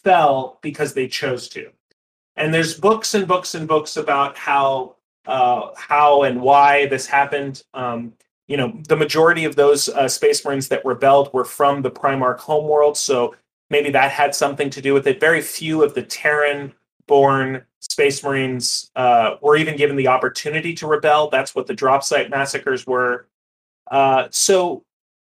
fell 0.03 0.59
because 0.61 0.93
they 0.93 1.07
chose 1.07 1.49
to. 1.49 1.71
And 2.35 2.53
there's 2.53 2.79
books 2.79 3.13
and 3.13 3.27
books 3.27 3.55
and 3.55 3.67
books 3.67 3.97
about 3.97 4.37
how 4.37 4.95
uh, 5.25 5.71
how 5.75 6.23
and 6.23 6.41
why 6.41 6.87
this 6.87 7.05
happened. 7.05 7.63
Um, 7.73 8.13
you 8.49 8.57
know, 8.57 8.73
the 8.87 8.97
majority 8.97 9.45
of 9.45 9.55
those 9.55 9.87
uh, 9.89 10.07
Space 10.07 10.43
Marines 10.43 10.67
that 10.69 10.83
rebelled 10.83 11.31
were 11.33 11.45
from 11.45 11.83
the 11.83 11.91
Primarch 11.91 12.39
homeworld, 12.39 12.97
so 12.97 13.35
maybe 13.69 13.91
that 13.91 14.11
had 14.11 14.33
something 14.33 14.71
to 14.71 14.81
do 14.81 14.93
with 14.93 15.05
it. 15.05 15.19
Very 15.19 15.39
few 15.39 15.83
of 15.83 15.93
the 15.93 16.01
Terran-born 16.01 17.63
Space 17.79 18.23
Marines 18.23 18.89
uh, 18.95 19.35
were 19.41 19.55
even 19.55 19.77
given 19.77 19.95
the 19.95 20.07
opportunity 20.07 20.73
to 20.73 20.87
rebel. 20.87 21.29
That's 21.29 21.53
what 21.53 21.67
the 21.67 21.75
drop 21.75 22.03
site 22.03 22.31
massacres 22.31 22.87
were. 22.87 23.27
Uh, 23.91 24.27
so, 24.31 24.83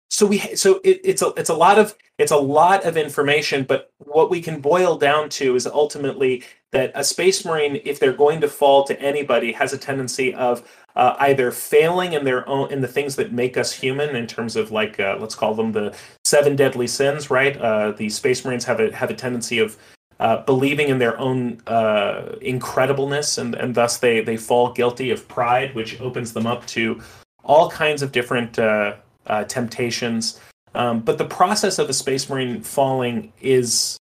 so 0.09 0.25
we 0.25 0.37
so 0.37 0.81
it, 0.83 0.99
it's 1.03 1.21
a 1.21 1.27
it's 1.37 1.49
a 1.49 1.55
lot 1.55 1.79
of 1.79 1.95
it's 2.17 2.31
a 2.31 2.37
lot 2.37 2.85
of 2.85 2.95
information, 2.95 3.63
but 3.63 3.91
what 3.97 4.29
we 4.29 4.41
can 4.41 4.61
boil 4.61 4.97
down 4.97 5.29
to 5.29 5.55
is 5.55 5.67
ultimately 5.67 6.43
that 6.71 6.91
a 6.95 7.03
Space 7.03 7.43
Marine, 7.43 7.81
if 7.83 7.99
they're 7.99 8.13
going 8.13 8.39
to 8.41 8.47
fall 8.47 8.83
to 8.85 8.99
anybody, 9.01 9.51
has 9.51 9.73
a 9.73 9.77
tendency 9.77 10.33
of 10.33 10.63
uh, 10.95 11.15
either 11.19 11.51
failing 11.51 12.13
in 12.13 12.23
their 12.23 12.47
own 12.47 12.71
in 12.71 12.81
the 12.81 12.87
things 12.87 13.17
that 13.17 13.33
make 13.33 13.57
us 13.57 13.73
human, 13.73 14.15
in 14.15 14.27
terms 14.27 14.55
of 14.55 14.71
like 14.71 14.99
uh, 14.99 15.17
let's 15.19 15.35
call 15.35 15.53
them 15.53 15.73
the 15.73 15.95
seven 16.23 16.55
deadly 16.55 16.87
sins, 16.87 17.29
right? 17.29 17.57
Uh, 17.57 17.91
the 17.91 18.09
Space 18.09 18.45
Marines 18.45 18.63
have 18.65 18.79
a 18.79 18.95
have 18.95 19.09
a 19.09 19.13
tendency 19.13 19.59
of 19.59 19.77
uh, 20.21 20.37
believing 20.43 20.87
in 20.87 20.99
their 20.99 21.19
own 21.19 21.61
uh, 21.67 22.35
incredibleness, 22.41 23.37
and 23.37 23.55
and 23.55 23.75
thus 23.75 23.97
they 23.97 24.21
they 24.21 24.37
fall 24.37 24.71
guilty 24.71 25.11
of 25.11 25.27
pride, 25.27 25.75
which 25.75 25.99
opens 25.99 26.31
them 26.31 26.47
up 26.47 26.65
to 26.67 27.01
all 27.43 27.69
kinds 27.69 28.01
of 28.01 28.11
different 28.11 28.57
uh, 28.57 28.95
uh, 29.27 29.43
temptations. 29.43 30.39
Um, 30.75 30.99
but 30.99 31.17
the 31.17 31.25
process 31.25 31.79
of 31.79 31.89
a 31.89 31.93
space 31.93 32.29
marine 32.29 32.61
falling 32.61 33.31
is 33.41 33.97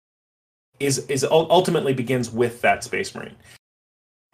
is 0.79 0.99
is 1.09 1.25
ultimately 1.25 1.93
begins 1.93 2.31
with 2.31 2.61
that 2.63 2.85
space 2.85 3.15
marine. 3.15 3.37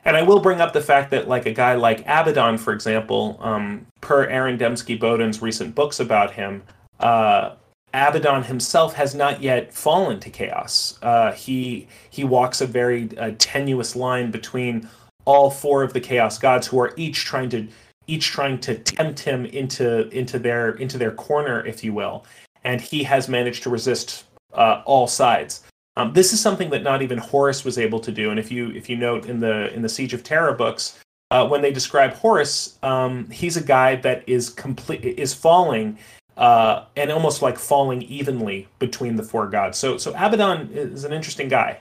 And 0.05 0.17
I 0.17 0.23
will 0.23 0.39
bring 0.39 0.61
up 0.61 0.73
the 0.73 0.81
fact 0.81 1.11
that, 1.11 1.27
like 1.27 1.47
a 1.47 1.53
guy 1.53 1.75
like 1.75 2.01
Abaddon, 2.03 2.59
for 2.59 2.73
example, 2.73 3.39
um, 3.41 3.87
per 4.01 4.25
Aaron 4.27 4.57
Dembski 4.57 4.99
Bowden's 4.99 5.43
recent 5.43 5.75
books 5.75 5.99
about 5.99 6.33
him, 6.33 6.63
uh, 7.01 7.57
Abaddon 7.93 8.45
himself 8.45 8.95
has 8.95 9.17
not 9.17 9.43
yet 9.43 9.75
fallen 9.75 10.21
to 10.21 10.31
chaos. 10.31 10.97
Uh, 11.03 11.33
he 11.33 11.89
he 12.11 12.23
walks 12.23 12.61
a 12.61 12.67
very 12.67 13.09
uh, 13.19 13.33
tenuous 13.39 13.97
line 13.97 14.31
between 14.31 14.89
all 15.25 15.51
four 15.51 15.83
of 15.83 15.93
the 15.93 16.01
chaos 16.01 16.39
gods, 16.39 16.69
who 16.69 16.79
are 16.79 16.95
each 16.97 17.25
trying 17.25 17.49
to 17.51 17.67
each 18.07 18.27
trying 18.27 18.59
to 18.61 18.79
tempt 18.79 19.21
him 19.21 19.47
into 19.47 20.09
into 20.11 20.39
their 20.39 20.73
into 20.73 20.99
their 20.99 21.13
corner, 21.13 21.65
if 21.67 21.83
you 21.83 21.93
will, 21.93 22.25
and 22.65 22.81
he 22.81 23.03
has 23.05 23.29
managed 23.29 23.63
to 23.65 23.71
resist 23.71 24.25
uh, 24.55 24.83
all 24.85 25.07
sides. 25.07 25.65
Um, 25.97 26.13
this 26.13 26.33
is 26.33 26.41
something 26.41 26.71
that 26.71 26.83
not 26.83 27.03
even 27.03 27.19
Horus 27.19 27.65
was 27.65 27.79
able 27.79 28.01
to 28.01 28.13
do. 28.13 28.31
And 28.31 28.39
if 28.39 28.51
you 28.51 28.71
if 28.71 28.89
you 28.89 28.97
note 28.97 29.27
in 29.27 29.41
the 29.41 29.73
in 29.75 29.83
the 29.83 29.89
Siege 29.89 30.15
of 30.15 30.23
Terra 30.23 30.55
books, 30.55 30.99
uh, 31.31 31.47
when 31.47 31.63
they 31.63 31.73
describe 31.73 32.13
Horus, 32.13 32.79
um, 32.83 33.29
he's 33.31 33.57
a 33.57 33.63
guy 33.63 33.97
that 33.97 34.29
is 34.29 34.51
complete 34.51 35.05
is 35.05 35.33
falling 35.33 35.99
uh, 36.37 36.85
and 36.97 37.11
almost 37.11 37.41
like 37.43 37.59
falling 37.59 38.03
evenly 38.03 38.69
between 38.79 39.17
the 39.17 39.23
four 39.23 39.47
gods. 39.49 39.79
So 39.79 39.97
so 39.97 40.11
Abaddon 40.13 40.71
is 40.73 41.05
an 41.05 41.13
interesting 41.13 41.49
guy. 41.49 41.81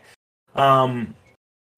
Um, 0.56 1.14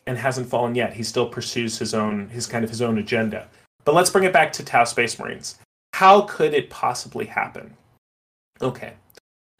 and 0.07 0.17
hasn't 0.17 0.47
fallen 0.47 0.73
yet. 0.73 0.93
He 0.93 1.03
still 1.03 1.27
pursues 1.27 1.77
his 1.77 1.93
own 1.93 2.29
his 2.29 2.47
kind 2.47 2.63
of 2.63 2.69
his 2.69 2.81
own 2.81 2.97
agenda. 2.97 3.47
But 3.87 3.95
let's 3.95 4.09
bring 4.09 4.25
it 4.25 4.33
back 4.33 4.51
to 4.51 4.65
Tau 4.65 4.83
Space 4.83 5.17
Marines. 5.17 5.59
How 5.93 6.19
could 6.23 6.53
it 6.53 6.69
possibly 6.69 7.25
happen? 7.25 7.73
Okay. 8.61 8.95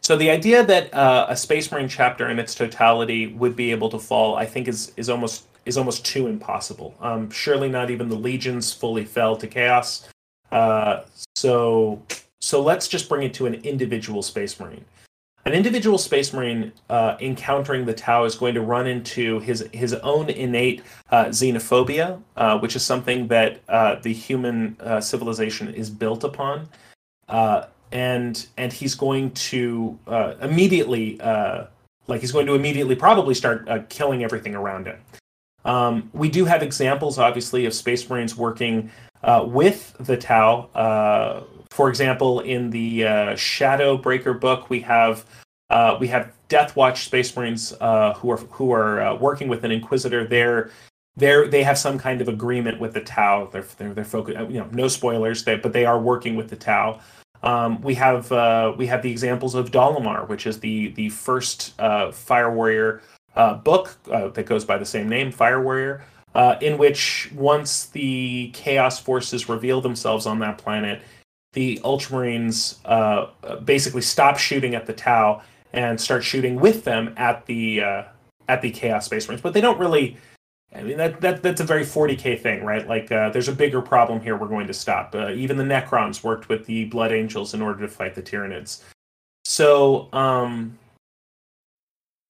So 0.02 0.18
the 0.18 0.30
idea 0.30 0.66
that 0.66 0.94
uh, 0.94 1.28
a 1.30 1.38
Space 1.38 1.72
Marine 1.72 1.88
chapter 1.88 2.28
in 2.30 2.38
its 2.38 2.54
totality 2.54 3.28
would 3.28 3.56
be 3.56 3.72
able 3.72 3.88
to 3.88 3.98
fall, 3.98 4.36
I 4.36 4.46
think, 4.46 4.68
is 4.68 4.92
is 4.98 5.10
almost 5.10 5.46
is 5.66 5.78
almost 5.78 6.06
too 6.06 6.28
impossible. 6.28 6.94
Um, 7.00 7.30
surely 7.30 7.70
not 7.70 7.90
even 7.90 8.10
the 8.10 8.18
legions 8.18 8.74
fully 8.74 9.06
fell 9.06 9.38
to 9.38 9.48
chaos. 9.48 10.10
Uh, 10.52 11.04
so 11.38 12.04
so 12.42 12.62
let's 12.62 12.90
just 12.90 13.08
bring 13.08 13.24
it 13.24 13.34
to 13.36 13.46
an 13.46 13.54
individual 13.64 14.22
Space 14.22 14.60
Marine. 14.60 14.84
An 15.48 15.54
individual 15.54 15.98
Space 15.98 16.34
Marine 16.34 16.74
uh, 16.90 17.16
encountering 17.22 17.86
the 17.86 17.94
Tau 17.94 18.26
is 18.26 18.36
going 18.36 18.54
to 18.56 18.60
run 18.60 18.86
into 18.86 19.40
his 19.40 19.66
his 19.72 19.94
own 19.94 20.30
innate 20.30 20.84
uh, 21.10 21.28
xenophobia, 21.28 22.22
uh, 22.36 22.60
which 22.60 22.76
is 22.76 22.84
something 22.84 23.30
that 23.30 23.62
uh, 23.70 23.96
the 23.96 24.12
human 24.12 24.76
uh, 24.82 25.00
civilization 25.00 25.74
is 25.74 25.90
built 25.90 26.26
upon, 26.26 26.68
uh, 27.30 27.68
and 27.94 28.46
and 28.58 28.74
he's 28.74 28.94
going 28.94 29.32
to 29.32 29.98
immediately, 30.42 31.18
like 32.08 32.20
he's 32.20 32.34
going 32.34 32.46
to 32.46 32.54
immediately 32.54 32.98
probably 32.98 33.34
start 33.34 33.88
killing 33.88 34.26
everything 34.26 34.54
around 34.54 34.88
him. 34.88 35.00
Um, 35.64 36.10
we 36.12 36.28
do 36.28 36.44
have 36.44 36.62
examples, 36.62 37.18
obviously, 37.18 37.66
of 37.66 37.74
Space 37.74 38.10
Marines 38.10 38.36
working 38.36 38.92
with 39.24 39.96
the 39.98 40.18
Tau 40.18 41.48
for 41.72 41.90
example, 41.90 42.40
in 42.40 42.70
the 42.70 43.06
uh, 43.06 43.36
Shadow 43.36 43.98
Breaker 43.98 44.34
book, 44.34 44.70
we 44.70 44.82
have 44.82 45.26
uh, 45.70 45.98
we 46.00 46.08
have 46.08 46.32
Death 46.48 46.76
Watch 46.76 47.06
Space 47.06 47.36
Marines 47.36 47.74
uh, 47.82 48.14
who 48.14 48.32
are 48.32 48.38
who 48.38 48.72
are 48.72 49.02
uh, 49.02 49.16
working 49.16 49.48
with 49.48 49.64
an 49.64 49.72
Inquisitor. 49.72 50.26
They're 50.26 50.72
they 51.18 51.48
they 51.48 51.64
have 51.64 51.78
some 51.78 51.98
kind 52.00 52.22
of 52.22 52.28
agreement 52.28 52.80
with 52.80 52.94
the 52.94 53.02
Tau. 53.02 53.50
They're 53.52 53.66
they're, 53.78 53.94
they're 53.94 54.06
focused. 54.06 54.40
You 54.40 54.60
know, 54.60 54.70
no 54.72 54.88
spoilers, 54.88 55.44
they, 55.44 55.58
but 55.58 55.74
they 55.74 55.86
are 55.86 56.00
working 56.00 56.36
with 56.36 56.50
the 56.50 56.56
Tau. 56.56 57.00
Um, 57.44 57.82
we 57.82 57.96
have 57.96 58.32
uh, 58.32 58.74
we 58.78 58.88
have 58.88 59.02
the 59.02 59.12
examples 59.12 59.56
of 59.56 59.72
Dalamar, 59.72 60.28
which 60.28 60.48
is 60.48 60.60
the 60.60 60.90
the 60.90 61.10
first 61.10 61.80
uh, 61.80 62.12
Fire 62.12 62.52
Warrior 62.52 63.02
book 63.64 63.96
that 64.06 64.46
goes 64.48 64.66
by 64.66 64.78
the 64.78 64.86
same 64.86 65.08
name, 65.08 65.32
Fire 65.32 65.62
Warrior. 65.62 66.04
in 66.62 66.78
which 66.78 67.30
once 67.36 67.88
the 67.88 68.50
Chaos 68.54 69.00
forces 69.00 69.48
reveal 69.48 69.80
themselves 69.82 70.26
on 70.26 70.40
that 70.40 70.58
planet, 70.58 71.02
the 71.58 71.80
Ultramarines 71.84 72.76
uh, 72.86 73.58
basically 73.62 74.04
stop 74.04 74.38
shooting 74.38 74.76
at 74.76 74.86
the 74.86 74.94
Tau 74.94 75.42
and 75.74 76.00
start 76.00 76.24
shooting 76.24 76.60
with 76.60 76.84
them 76.84 77.16
at 77.18 77.48
the 77.48 77.82
uh, 77.82 78.04
at 78.48 78.62
the 78.62 78.70
Chaos 78.70 79.06
Space 79.06 79.28
Marines. 79.28 79.42
But 79.42 79.54
they 79.56 79.62
don't 79.62 79.80
really. 79.80 80.18
I 80.76 80.84
mean 80.84 80.98
that, 80.98 81.20
that 81.22 81.42
that's 81.42 81.60
a 81.60 81.64
very 81.64 81.84
40k 81.84 82.40
thing, 82.40 82.64
right? 82.64 82.88
Like 82.88 83.12
uh, 83.12 83.30
there's 83.32 83.48
a 83.48 83.54
bigger 83.54 83.82
problem 83.82 84.22
here. 84.22 84.38
We're 84.38 84.50
going 84.50 84.68
to 84.68 84.74
stop. 84.74 85.16
Uh, 85.16 85.32
even 85.32 85.58
the 85.58 85.64
Necrons 85.64 86.24
worked 86.24 86.48
with 86.48 86.68
the 86.68 86.86
Blood 86.86 87.12
Angels 87.12 87.56
in 87.56 87.64
order 87.64 87.82
to 87.82 87.88
fight 87.88 88.14
the 88.14 88.22
Tyranids. 88.22 88.84
So 89.44 90.10
um, 90.14 90.78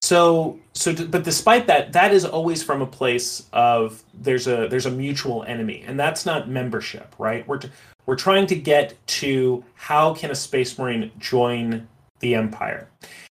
so 0.02 0.58
so 0.72 0.94
but 0.94 1.26
despite 1.26 1.68
that 1.68 1.92
that 1.92 2.14
is 2.14 2.24
always 2.24 2.64
from 2.64 2.82
a 2.82 2.86
place 2.86 3.46
of 3.52 4.02
there's 4.14 4.48
a 4.48 4.70
there's 4.70 4.86
a 4.86 4.92
mutual 4.92 5.44
enemy 5.44 5.84
and 5.86 6.00
that's 6.00 6.26
not 6.26 6.48
membership 6.48 7.14
right 7.18 7.46
we're 7.46 7.58
t- 7.58 7.70
we're 8.08 8.16
trying 8.16 8.48
to 8.48 8.56
get 8.56 8.96
to 9.06 9.64
how 9.76 10.16
can 10.16 10.32
a 10.32 10.36
space 10.36 10.80
marine 10.80 11.12
join 11.20 11.88
the 12.20 12.34
empire 12.34 12.90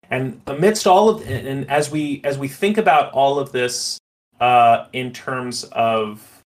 and 0.10 0.42
amidst 0.48 0.86
all 0.86 1.08
of 1.08 1.26
and 1.26 1.70
as 1.72 1.90
we 1.90 2.20
as 2.26 2.38
we 2.38 2.50
think 2.50 2.78
about 2.78 3.12
all 3.14 3.40
of 3.40 3.54
this 3.54 3.98
uh, 4.42 4.88
in 4.92 5.14
terms 5.14 5.64
of 5.72 6.44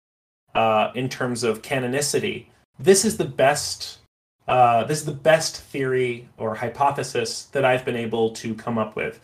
uh, 0.56 0.90
in 0.96 1.08
terms 1.08 1.44
of 1.44 1.62
canonicity 1.62 2.46
this 2.80 3.04
is 3.04 3.16
the 3.16 3.24
best 3.24 3.98
uh, 4.46 4.84
this 4.84 4.98
is 4.98 5.04
the 5.04 5.12
best 5.12 5.56
theory 5.56 6.28
or 6.36 6.54
hypothesis 6.54 7.44
that 7.52 7.64
I've 7.64 7.84
been 7.84 7.96
able 7.96 8.30
to 8.30 8.54
come 8.54 8.78
up 8.78 8.96
with. 8.96 9.20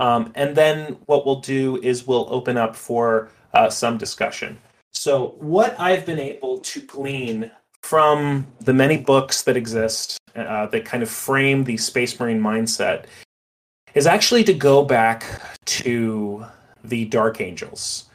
Um, 0.00 0.32
and 0.34 0.56
then 0.56 0.96
what 1.06 1.26
we'll 1.26 1.40
do 1.40 1.78
is 1.82 2.06
we'll 2.06 2.26
open 2.30 2.56
up 2.56 2.74
for 2.74 3.30
uh, 3.52 3.68
some 3.68 3.98
discussion. 3.98 4.58
So, 4.92 5.34
what 5.38 5.78
I've 5.78 6.06
been 6.06 6.18
able 6.18 6.58
to 6.58 6.80
glean 6.80 7.50
from 7.82 8.46
the 8.60 8.72
many 8.72 8.96
books 8.96 9.42
that 9.42 9.56
exist 9.56 10.18
uh, 10.36 10.66
that 10.66 10.84
kind 10.84 11.02
of 11.02 11.10
frame 11.10 11.64
the 11.64 11.76
Space 11.76 12.18
Marine 12.18 12.40
mindset 12.40 13.04
is 13.94 14.06
actually 14.06 14.44
to 14.44 14.54
go 14.54 14.84
back 14.84 15.58
to 15.66 16.44
the 16.84 17.04
Dark 17.06 17.40
Angels. 17.40 18.06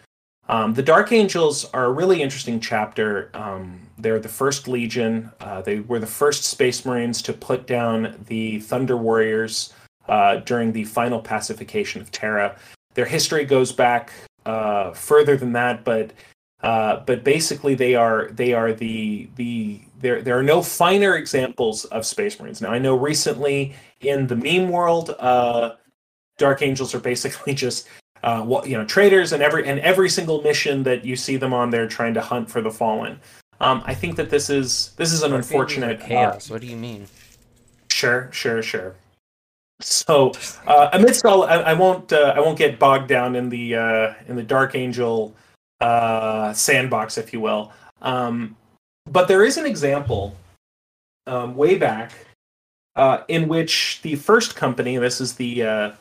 Um, 0.49 0.73
the 0.73 0.83
Dark 0.83 1.11
Angels 1.11 1.65
are 1.73 1.85
a 1.85 1.91
really 1.91 2.21
interesting 2.21 2.59
chapter. 2.59 3.29
Um, 3.33 3.81
they're 3.97 4.19
the 4.19 4.29
first 4.29 4.67
Legion. 4.67 5.29
Uh, 5.41 5.61
they 5.61 5.81
were 5.81 5.99
the 5.99 6.07
first 6.07 6.45
Space 6.45 6.85
Marines 6.85 7.21
to 7.23 7.33
put 7.33 7.67
down 7.67 8.15
the 8.27 8.59
Thunder 8.61 8.95
Warriors 8.95 9.73
uh, 10.07 10.37
during 10.37 10.71
the 10.71 10.85
final 10.85 11.19
pacification 11.19 12.01
of 12.01 12.11
Terra. 12.11 12.57
Their 12.93 13.05
history 13.05 13.43
goes 13.43 13.71
back 13.71 14.11
uh, 14.45 14.91
further 14.93 15.35
than 15.35 15.51
that, 15.53 15.83
but 15.83 16.13
uh, 16.61 17.01
but 17.05 17.23
basically 17.23 17.75
they 17.75 17.95
are 17.95 18.29
they 18.31 18.53
are 18.53 18.73
the 18.73 19.29
the 19.35 19.79
there 19.99 20.21
there 20.21 20.37
are 20.37 20.43
no 20.43 20.61
finer 20.61 21.15
examples 21.15 21.85
of 21.85 22.05
Space 22.05 22.39
Marines. 22.39 22.61
Now 22.61 22.71
I 22.71 22.79
know 22.79 22.95
recently 22.95 23.75
in 24.01 24.27
the 24.27 24.35
meme 24.35 24.69
world, 24.69 25.15
uh, 25.19 25.75
Dark 26.37 26.61
Angels 26.61 26.95
are 26.95 26.99
basically 26.99 27.53
just 27.65 27.87
uh, 28.23 28.41
what 28.41 28.67
you 28.67 28.77
know 28.77 28.85
traitors 28.85 29.33
and 29.33 29.43
every 29.43 29.67
and 29.67 29.79
every 29.81 30.09
single 30.09 30.41
mission 30.41 30.83
that 30.83 31.05
you 31.05 31.15
see 31.15 31.37
them 31.37 31.53
on, 31.53 31.69
they're 31.69 31.87
trying 31.87 32.13
to 32.15 32.21
hunt 32.21 32.49
for 32.49 32.61
the 32.61 32.71
fallen. 32.71 33.19
Um, 33.59 33.83
I 33.85 33.93
think 33.93 34.15
that 34.17 34.29
this 34.29 34.49
is 34.49 34.93
this 34.97 35.13
is 35.13 35.23
an 35.23 35.31
Dark 35.31 35.43
unfortunate 35.43 35.99
chaos. 35.99 36.49
what 36.49 36.61
do 36.61 36.67
you 36.67 36.77
mean? 36.77 37.07
Sure, 37.91 38.29
sure, 38.31 38.61
sure. 38.61 38.95
So 39.79 40.31
uh, 40.65 40.89
amidst 40.93 41.25
all, 41.25 41.43
I, 41.43 41.57
I 41.57 41.73
won't 41.73 42.11
uh, 42.11 42.33
I 42.35 42.39
won't 42.39 42.57
get 42.57 42.79
bogged 42.79 43.07
down 43.07 43.35
in 43.35 43.49
the 43.49 43.75
uh, 43.75 44.13
in 44.27 44.35
the 44.35 44.43
Dark 44.43 44.75
Angel 44.75 45.35
uh, 45.81 46.53
sandbox, 46.53 47.17
if 47.17 47.33
you 47.33 47.39
will. 47.39 47.71
Um, 48.01 48.55
but 49.09 49.27
there 49.27 49.43
is 49.43 49.57
an 49.57 49.65
example 49.65 50.35
um, 51.25 51.55
way 51.55 51.77
back, 51.77 52.11
uh, 52.95 53.23
in 53.27 53.47
which 53.47 53.99
the 54.01 54.15
first 54.15 54.55
company, 54.55 54.97
this 54.97 55.21
is 55.21 55.33
the 55.35 55.63
uh, 55.63 55.91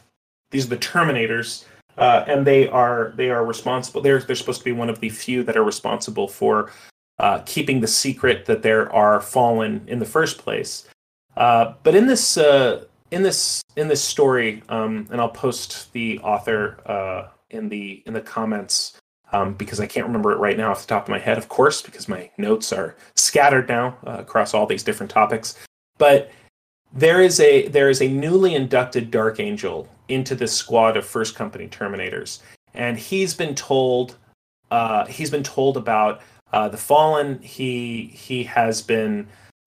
these 0.50 0.66
are 0.66 0.70
the 0.70 0.76
Terminators, 0.78 1.64
uh, 1.98 2.24
and 2.26 2.46
they 2.46 2.68
are 2.68 3.12
they 3.16 3.30
are 3.30 3.44
responsible. 3.44 4.00
They're 4.00 4.20
they're 4.20 4.36
supposed 4.36 4.60
to 4.60 4.64
be 4.64 4.72
one 4.72 4.90
of 4.90 5.00
the 5.00 5.10
few 5.10 5.42
that 5.44 5.56
are 5.56 5.64
responsible 5.64 6.28
for 6.28 6.72
uh, 7.18 7.40
keeping 7.46 7.80
the 7.80 7.86
secret 7.86 8.46
that 8.46 8.62
there 8.62 8.92
are 8.92 9.20
fallen 9.20 9.84
in 9.86 9.98
the 9.98 10.06
first 10.06 10.38
place. 10.38 10.88
Uh, 11.36 11.74
but 11.82 11.94
in 11.94 12.06
this 12.06 12.38
uh, 12.38 12.84
in 13.10 13.22
this 13.22 13.62
in 13.76 13.88
this 13.88 14.02
story, 14.02 14.62
um, 14.68 15.06
and 15.10 15.20
I'll 15.20 15.28
post 15.28 15.92
the 15.92 16.18
author 16.20 16.78
uh, 16.86 17.28
in 17.50 17.68
the 17.68 18.02
in 18.06 18.12
the 18.12 18.20
comments 18.20 18.98
um, 19.32 19.54
because 19.54 19.80
I 19.80 19.86
can't 19.86 20.06
remember 20.06 20.32
it 20.32 20.38
right 20.38 20.56
now 20.56 20.70
off 20.70 20.82
the 20.82 20.86
top 20.86 21.04
of 21.04 21.08
my 21.08 21.18
head, 21.18 21.38
of 21.38 21.48
course, 21.48 21.82
because 21.82 22.08
my 22.08 22.30
notes 22.38 22.72
are 22.72 22.96
scattered 23.14 23.68
now 23.68 23.96
uh, 24.06 24.18
across 24.18 24.54
all 24.54 24.66
these 24.66 24.82
different 24.82 25.10
topics. 25.10 25.58
But 25.98 26.30
there 26.92 27.20
is 27.20 27.40
a 27.40 27.68
there 27.68 27.90
is 27.90 28.00
a 28.00 28.08
newly 28.08 28.54
inducted 28.54 29.10
Dark 29.10 29.40
Angel 29.40 29.88
into 30.08 30.34
this 30.34 30.52
squad 30.52 30.96
of 30.96 31.04
First 31.04 31.34
Company 31.34 31.68
Terminators, 31.68 32.40
and 32.74 32.98
he's 32.98 33.34
been 33.34 33.54
told 33.54 34.16
uh, 34.70 35.06
he's 35.06 35.30
been 35.30 35.42
told 35.42 35.76
about 35.76 36.20
uh, 36.52 36.68
the 36.68 36.76
Fallen. 36.76 37.40
He 37.40 38.06
he 38.14 38.44
has 38.44 38.80
been 38.82 39.26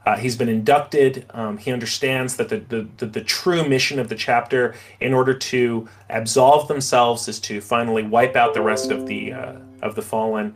uh, 0.09 0.17
he's 0.17 0.35
been 0.35 0.49
inducted. 0.49 1.25
Um, 1.35 1.57
he 1.57 1.71
understands 1.71 2.35
that 2.37 2.49
the, 2.49 2.57
the, 2.57 2.87
the 2.97 3.05
the 3.05 3.21
true 3.21 3.67
mission 3.67 3.99
of 3.99 4.09
the 4.09 4.15
chapter, 4.15 4.73
in 4.99 5.13
order 5.13 5.35
to 5.51 5.87
absolve 6.09 6.67
themselves, 6.67 7.27
is 7.27 7.39
to 7.41 7.61
finally 7.61 8.01
wipe 8.01 8.35
out 8.35 8.55
the 8.55 8.61
rest 8.61 8.89
of 8.89 9.05
the 9.05 9.33
uh, 9.33 9.53
of 9.83 9.93
the 9.93 10.01
fallen. 10.01 10.55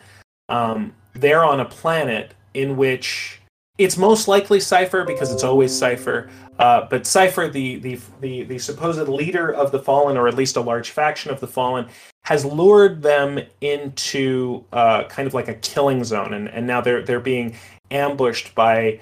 Um, 0.49 0.93
they're 1.13 1.45
on 1.45 1.59
a 1.59 1.65
planet 1.65 2.33
in 2.55 2.77
which 2.77 3.41
it's 3.77 3.95
most 3.95 4.27
likely 4.27 4.59
Cypher 4.59 5.03
because 5.03 5.31
it's 5.31 5.43
always 5.43 5.71
Cypher. 5.77 6.29
Uh, 6.57 6.87
but 6.89 7.05
Cypher, 7.05 7.47
the, 7.47 7.77
the 7.77 7.99
the 8.21 8.43
the 8.43 8.57
supposed 8.57 9.07
leader 9.07 9.53
of 9.53 9.71
the 9.71 9.79
Fallen, 9.79 10.17
or 10.17 10.27
at 10.27 10.35
least 10.35 10.55
a 10.55 10.61
large 10.61 10.89
faction 10.89 11.29
of 11.29 11.39
the 11.39 11.47
Fallen, 11.47 11.87
has 12.23 12.43
lured 12.43 13.03
them 13.03 13.39
into 13.61 14.63
uh, 14.73 15.03
kind 15.03 15.27
of 15.27 15.35
like 15.35 15.47
a 15.47 15.55
killing 15.55 16.03
zone, 16.03 16.33
and, 16.33 16.49
and 16.49 16.65
now 16.65 16.81
they're 16.81 17.03
they're 17.03 17.19
being 17.19 17.55
ambushed 17.91 18.55
by. 18.55 18.99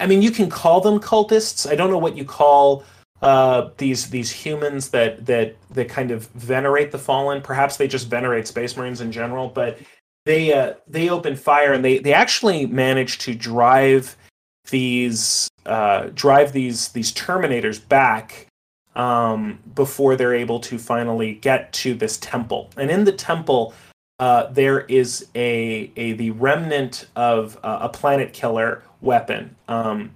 I 0.00 0.06
mean, 0.06 0.22
you 0.22 0.30
can 0.30 0.48
call 0.48 0.80
them 0.80 0.98
cultists. 0.98 1.70
I 1.70 1.74
don't 1.74 1.90
know 1.90 1.98
what 1.98 2.16
you 2.16 2.24
call 2.24 2.84
uh, 3.22 3.70
these 3.78 4.10
these 4.10 4.30
humans 4.30 4.90
that 4.90 5.24
that 5.26 5.56
that 5.70 5.88
kind 5.88 6.10
of 6.10 6.26
venerate 6.28 6.92
the 6.92 6.98
fallen. 6.98 7.40
Perhaps 7.40 7.76
they 7.76 7.88
just 7.88 8.08
venerate 8.08 8.46
space 8.46 8.76
marines 8.76 9.00
in 9.00 9.12
general, 9.12 9.48
but 9.48 9.78
they 10.24 10.52
uh, 10.52 10.74
they 10.86 11.08
open 11.08 11.36
fire 11.36 11.72
and 11.72 11.84
they 11.84 11.98
they 11.98 12.12
actually 12.12 12.66
manage 12.66 13.18
to 13.18 13.34
drive 13.34 14.16
these 14.70 15.48
uh, 15.64 16.08
drive 16.14 16.52
these 16.52 16.88
these 16.88 17.12
terminators 17.12 17.86
back 17.88 18.48
um, 18.96 19.58
before 19.74 20.16
they're 20.16 20.34
able 20.34 20.58
to 20.60 20.78
finally 20.78 21.34
get 21.34 21.72
to 21.72 21.94
this 21.94 22.18
temple. 22.18 22.70
And 22.76 22.90
in 22.90 23.04
the 23.04 23.12
temple, 23.12 23.74
uh, 24.18 24.46
there 24.46 24.80
is 24.80 25.28
a, 25.34 25.90
a 25.96 26.12
the 26.14 26.30
remnant 26.32 27.06
of 27.16 27.58
uh, 27.62 27.78
a 27.82 27.88
planet 27.88 28.32
killer 28.32 28.82
weapon. 29.06 29.56
Um, 29.68 30.10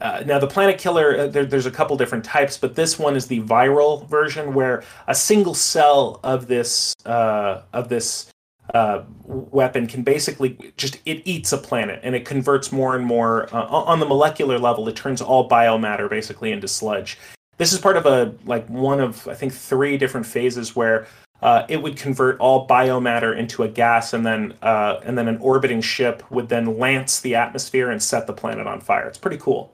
uh, 0.00 0.22
now, 0.24 0.38
the 0.38 0.46
planet 0.46 0.78
killer, 0.78 1.18
uh, 1.18 1.26
there, 1.26 1.44
there's 1.44 1.66
a 1.66 1.70
couple 1.70 1.96
different 1.96 2.24
types, 2.24 2.56
but 2.56 2.74
this 2.74 2.98
one 2.98 3.16
is 3.16 3.26
the 3.26 3.40
viral 3.42 4.08
version, 4.08 4.54
where 4.54 4.82
a 5.08 5.14
single 5.14 5.54
cell 5.54 6.20
of 6.22 6.46
this 6.46 6.94
uh, 7.04 7.62
of 7.72 7.88
this 7.88 8.30
uh, 8.74 9.02
weapon 9.24 9.86
can 9.86 10.02
basically 10.02 10.56
just 10.76 11.00
it 11.04 11.22
eats 11.24 11.52
a 11.52 11.58
planet 11.58 12.00
and 12.02 12.14
it 12.14 12.24
converts 12.24 12.72
more 12.72 12.96
and 12.96 13.04
more 13.04 13.54
uh, 13.54 13.66
on 13.66 14.00
the 14.00 14.06
molecular 14.06 14.58
level. 14.58 14.88
It 14.88 14.96
turns 14.96 15.20
all 15.20 15.48
biomatter 15.48 16.08
basically 16.08 16.52
into 16.52 16.68
sludge. 16.68 17.18
This 17.58 17.72
is 17.72 17.78
part 17.78 17.96
of 17.96 18.06
a 18.06 18.34
like 18.46 18.66
one 18.68 19.00
of 19.00 19.26
I 19.28 19.34
think 19.34 19.52
three 19.52 19.98
different 19.98 20.24
phases 20.24 20.74
where 20.74 21.06
uh, 21.42 21.64
it 21.68 21.82
would 21.82 21.96
convert 21.96 22.38
all 22.38 22.66
biomatter 22.66 23.36
into 23.36 23.62
a 23.62 23.68
gas, 23.68 24.12
and 24.12 24.26
then 24.26 24.54
uh, 24.62 25.00
and 25.04 25.16
then 25.16 25.28
an 25.28 25.38
orbiting 25.38 25.80
ship 25.80 26.22
would 26.30 26.48
then 26.48 26.78
lance 26.78 27.20
the 27.20 27.34
atmosphere 27.34 27.90
and 27.90 28.02
set 28.02 28.26
the 28.26 28.32
planet 28.32 28.66
on 28.66 28.80
fire. 28.80 29.06
It's 29.06 29.18
pretty 29.18 29.38
cool. 29.38 29.72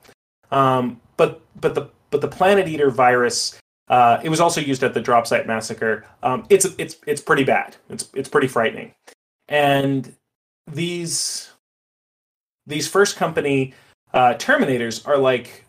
Um, 0.51 1.01
but 1.17 1.41
but 1.61 1.75
the 1.75 1.91
but 2.11 2.21
the 2.21 2.29
Planet 2.29 2.69
Eater 2.69 2.91
virus, 2.91 3.59
uh, 3.89 4.21
it 4.23 4.29
was 4.29 4.41
also 4.41 4.61
used 4.61 4.83
at 4.83 4.95
the 4.95 5.01
drop 5.01 5.27
site 5.27 5.47
massacre. 5.47 6.05
Um, 6.23 6.47
it's 6.49 6.67
it's 6.79 6.97
it's 7.07 7.21
pretty 7.21 7.45
bad. 7.45 7.77
It's 7.91 8.09
it's 8.15 8.29
pretty 8.29 8.49
frightening. 8.49 8.95
And 9.49 10.15
these 10.67 11.51
these 12.67 12.89
first 12.89 13.17
company 13.17 13.75
uh, 14.13 14.35
Terminators 14.35 15.07
are 15.07 15.19
like 15.19 15.65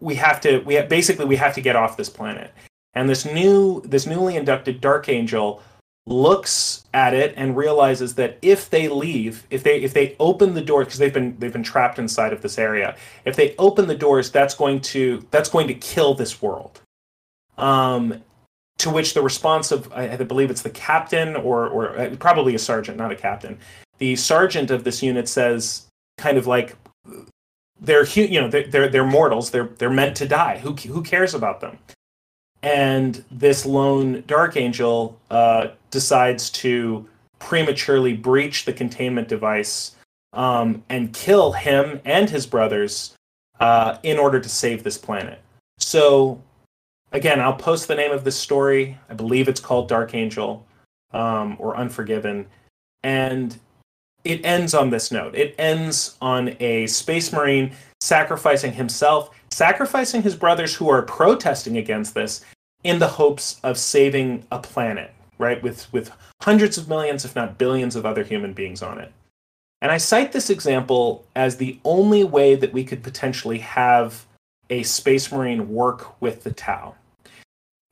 we 0.00 0.14
have 0.16 0.40
to 0.40 0.58
we 0.60 0.74
have, 0.74 0.88
basically 0.88 1.24
we 1.24 1.36
have 1.36 1.54
to 1.54 1.60
get 1.60 1.76
off 1.76 1.96
this 1.96 2.08
planet. 2.08 2.52
And 2.94 3.08
this 3.08 3.24
new 3.24 3.82
this 3.82 4.06
newly 4.06 4.36
inducted 4.36 4.80
Dark 4.80 5.08
Angel 5.08 5.62
looks 6.06 6.84
at 6.92 7.14
it 7.14 7.34
and 7.36 7.56
realizes 7.56 8.14
that 8.16 8.38
if 8.42 8.68
they 8.70 8.88
leave, 8.88 9.46
if 9.50 9.62
they 9.62 9.80
if 9.80 9.94
they 9.94 10.16
open 10.18 10.54
the 10.54 10.62
door 10.62 10.84
because 10.84 10.98
they've 10.98 11.14
been 11.14 11.36
they've 11.38 11.52
been 11.52 11.62
trapped 11.62 11.98
inside 11.98 12.32
of 12.32 12.42
this 12.42 12.58
area, 12.58 12.96
if 13.24 13.36
they 13.36 13.54
open 13.58 13.86
the 13.86 13.94
doors, 13.94 14.30
that's 14.30 14.54
going 14.54 14.80
to 14.80 15.24
that's 15.30 15.48
going 15.48 15.68
to 15.68 15.74
kill 15.74 16.14
this 16.14 16.42
world. 16.42 16.80
Um, 17.58 18.22
to 18.78 18.90
which 18.90 19.14
the 19.14 19.22
response 19.22 19.70
of 19.72 19.92
I, 19.92 20.16
believe 20.16 20.50
it's 20.50 20.62
the 20.62 20.70
captain 20.70 21.36
or 21.36 21.68
or 21.68 21.98
uh, 21.98 22.16
probably 22.16 22.54
a 22.54 22.58
sergeant, 22.58 22.96
not 22.98 23.12
a 23.12 23.16
captain. 23.16 23.58
The 23.98 24.16
sergeant 24.16 24.70
of 24.70 24.84
this 24.84 25.02
unit 25.02 25.28
says, 25.28 25.86
kind 26.16 26.38
of 26.38 26.46
like 26.46 26.76
they're 27.78 28.06
you 28.06 28.40
know 28.40 28.48
they're 28.48 28.66
they're, 28.66 28.88
they're 28.88 29.06
mortals. 29.06 29.50
They're 29.50 29.68
they're 29.78 29.90
meant 29.90 30.16
to 30.16 30.26
die. 30.26 30.58
Who 30.58 30.72
who 30.72 31.02
cares 31.02 31.34
about 31.34 31.60
them? 31.60 31.78
And 32.62 33.24
this 33.30 33.64
lone 33.64 34.22
dark 34.26 34.56
angel 34.56 35.18
uh, 35.30 35.68
decides 35.90 36.50
to 36.50 37.08
prematurely 37.38 38.12
breach 38.12 38.64
the 38.64 38.72
containment 38.72 39.28
device 39.28 39.96
um, 40.32 40.82
and 40.88 41.12
kill 41.12 41.52
him 41.52 42.00
and 42.04 42.28
his 42.30 42.46
brothers 42.46 43.14
uh, 43.60 43.98
in 44.02 44.18
order 44.18 44.38
to 44.40 44.48
save 44.48 44.82
this 44.82 44.98
planet. 44.98 45.40
So, 45.78 46.40
again, 47.12 47.40
I'll 47.40 47.54
post 47.54 47.88
the 47.88 47.94
name 47.94 48.12
of 48.12 48.24
this 48.24 48.36
story. 48.36 48.98
I 49.08 49.14
believe 49.14 49.48
it's 49.48 49.60
called 49.60 49.88
Dark 49.88 50.14
Angel 50.14 50.66
um, 51.12 51.56
or 51.58 51.76
Unforgiven. 51.76 52.46
And 53.02 53.58
it 54.24 54.44
ends 54.44 54.74
on 54.74 54.90
this 54.90 55.10
note 55.10 55.34
it 55.34 55.54
ends 55.58 56.16
on 56.20 56.56
a 56.60 56.86
space 56.86 57.32
marine 57.32 57.72
sacrificing 58.00 58.72
himself 58.72 59.30
sacrificing 59.50 60.22
his 60.22 60.36
brothers 60.36 60.74
who 60.74 60.88
are 60.88 61.02
protesting 61.02 61.76
against 61.76 62.14
this 62.14 62.44
in 62.84 62.98
the 62.98 63.08
hopes 63.08 63.60
of 63.62 63.76
saving 63.76 64.44
a 64.50 64.58
planet, 64.58 65.12
right? 65.38 65.62
With 65.62 65.92
with 65.92 66.10
hundreds 66.42 66.78
of 66.78 66.88
millions, 66.88 67.24
if 67.24 67.34
not 67.34 67.58
billions, 67.58 67.96
of 67.96 68.06
other 68.06 68.22
human 68.24 68.52
beings 68.52 68.82
on 68.82 68.98
it. 68.98 69.12
And 69.82 69.90
I 69.90 69.98
cite 69.98 70.32
this 70.32 70.50
example 70.50 71.24
as 71.34 71.56
the 71.56 71.78
only 71.84 72.24
way 72.24 72.54
that 72.54 72.72
we 72.72 72.84
could 72.84 73.02
potentially 73.02 73.58
have 73.58 74.26
a 74.68 74.82
space 74.82 75.32
marine 75.32 75.70
work 75.70 76.20
with 76.20 76.44
the 76.44 76.52
Tau, 76.52 76.94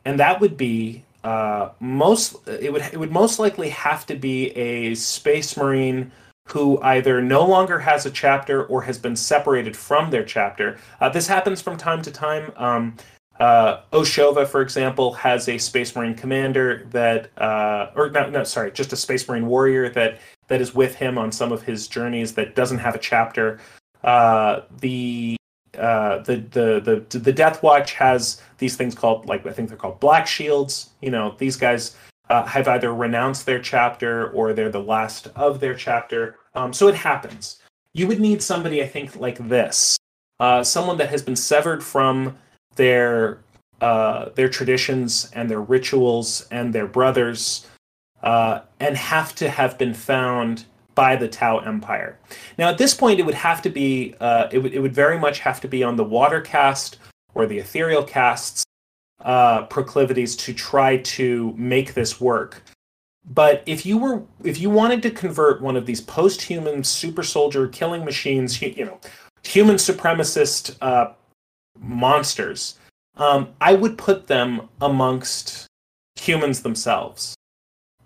and 0.05 0.19
that 0.21 0.41
would 0.41 0.57
be 0.57 1.05
uh, 1.25 1.71
most. 1.81 2.37
It 2.47 2.73
would 2.73 2.83
it 2.93 2.99
would 2.99 3.13
most 3.13 3.39
likely 3.39 3.71
have 3.71 4.07
to 4.07 4.15
be 4.15 4.51
a 4.51 4.95
space 4.95 5.57
marine 5.57 6.13
who 6.51 6.81
either 6.83 7.21
no 7.21 7.45
longer 7.45 7.79
has 7.79 8.07
a 8.07 8.11
chapter 8.11 8.65
or 8.67 8.83
has 8.83 8.99
been 8.99 9.17
separated 9.17 9.77
from 9.77 10.11
their 10.11 10.25
chapter. 10.25 10.79
Uh, 11.01 11.09
this 11.09 11.27
happens 11.27 11.61
from 11.61 11.77
time 11.77 12.03
to 12.03 12.11
time. 12.11 12.53
Um, 12.57 12.97
uh, 13.39 13.83
Oshova, 13.93 14.47
for 14.49 14.63
example, 14.63 15.13
has 15.13 15.49
a 15.49 15.59
Space 15.59 15.95
Marine 15.95 16.15
commander 16.15 16.87
that, 16.91 17.31
uh, 17.39 17.91
or 17.95 18.11
no, 18.11 18.29
no, 18.29 18.45
sorry, 18.45 18.73
just 18.73 18.93
a 18.93 18.97
Space 18.97 19.29
Marine 19.29 19.47
warrior 19.47 19.89
that 19.91 20.19
that 20.49 20.61
is 20.61 20.75
with 20.75 20.97
him 20.97 21.19
on 21.19 21.31
some 21.31 21.53
of 21.53 21.63
his 21.63 21.87
journeys 21.87 22.35
that 22.35 22.57
doesn't 22.57 22.79
have 22.79 22.95
a 22.95 22.99
chapter. 22.99 23.61
Uh, 24.03 24.63
the 24.81 25.37
uh, 25.79 26.19
the 26.21 26.37
the 26.51 27.07
the 27.11 27.19
the 27.19 27.33
Death 27.33 27.63
Watch 27.63 27.93
has 27.95 28.43
these 28.59 28.77
things 28.77 28.95
called 28.95 29.27
like 29.27 29.47
I 29.47 29.53
think 29.53 29.69
they're 29.69 29.79
called 29.79 30.01
Black 30.01 30.27
Shields. 30.27 30.91
You 31.01 31.11
know, 31.11 31.37
these 31.39 31.57
guys 31.57 31.97
uh, 32.31 32.45
have 32.45 32.69
either 32.69 32.95
renounced 32.95 33.47
their 33.47 33.61
chapter 33.61 34.31
or 34.31 34.53
they're 34.53 34.71
the 34.71 34.81
last 34.83 35.29
of 35.37 35.61
their 35.61 35.75
chapter. 35.75 36.37
Um, 36.55 36.73
so 36.73 36.89
it 36.89 36.95
happens. 36.95 37.61
You 37.95 38.07
would 38.07 38.21
need 38.21 38.43
somebody, 38.43 38.83
I 38.83 38.87
think, 38.87 39.17
like 39.17 39.49
this, 39.49 39.99
uh, 40.41 40.63
someone 40.63 40.99
that 40.99 41.09
has 41.11 41.23
been 41.23 41.37
severed 41.37 41.83
from 41.83 42.37
their 42.77 43.39
uh, 43.81 44.31
their 44.35 44.49
traditions 44.49 45.31
and 45.35 45.49
their 45.49 45.61
rituals 45.61 46.49
and 46.51 46.73
their 46.73 46.87
brothers, 46.87 47.67
uh, 48.25 48.61
and 48.81 48.97
have 48.97 49.35
to 49.37 49.49
have 49.49 49.79
been 49.79 49.95
found 49.95 50.65
by 50.97 51.15
the 51.15 51.29
Tau 51.29 51.59
Empire. 51.59 52.19
Now, 52.59 52.69
at 52.69 52.79
this 52.79 52.93
point, 52.93 53.21
it 53.21 53.23
would 53.23 53.37
have 53.37 53.63
to 53.63 53.71
be 53.71 54.15
uh, 54.21 54.49
it 54.51 54.59
would 54.59 54.75
it 54.75 54.81
would 54.81 54.95
very 54.95 55.19
much 55.19 55.39
have 55.41 55.61
to 55.61 55.69
be 55.69 55.83
on 55.83 55.97
the 55.97 56.05
water 56.05 56.41
caste 56.41 56.99
or 57.35 57.47
the 57.47 57.59
ethereal 57.59 58.03
castes 58.03 58.65
uh, 59.21 59.65
proclivities 59.67 60.37
to 60.37 60.53
try 60.53 60.99
to 60.99 61.53
make 61.57 61.95
this 61.95 62.21
work. 62.21 62.63
But 63.25 63.63
if 63.67 63.85
you 63.85 63.99
were 63.99 64.23
if 64.43 64.59
you 64.59 64.71
wanted 64.71 65.03
to 65.03 65.11
convert 65.11 65.61
one 65.61 65.77
of 65.77 65.87
these 65.87 66.01
post-human 66.01 66.85
super 66.85 67.23
soldier 67.23 67.69
killing 67.69 68.05
machines, 68.05 68.61
you, 68.63 68.85
know, 68.85 69.01
human 69.43 69.77
supremacist 69.77 70.77
uh, 70.81 71.13
monsters, 71.79 72.79
um, 73.17 73.49
I 73.61 73.75
would 73.75 73.99
put 73.99 74.29
them 74.29 74.69
amongst 74.81 75.67
humans 76.17 76.63
themselves. 76.63 77.35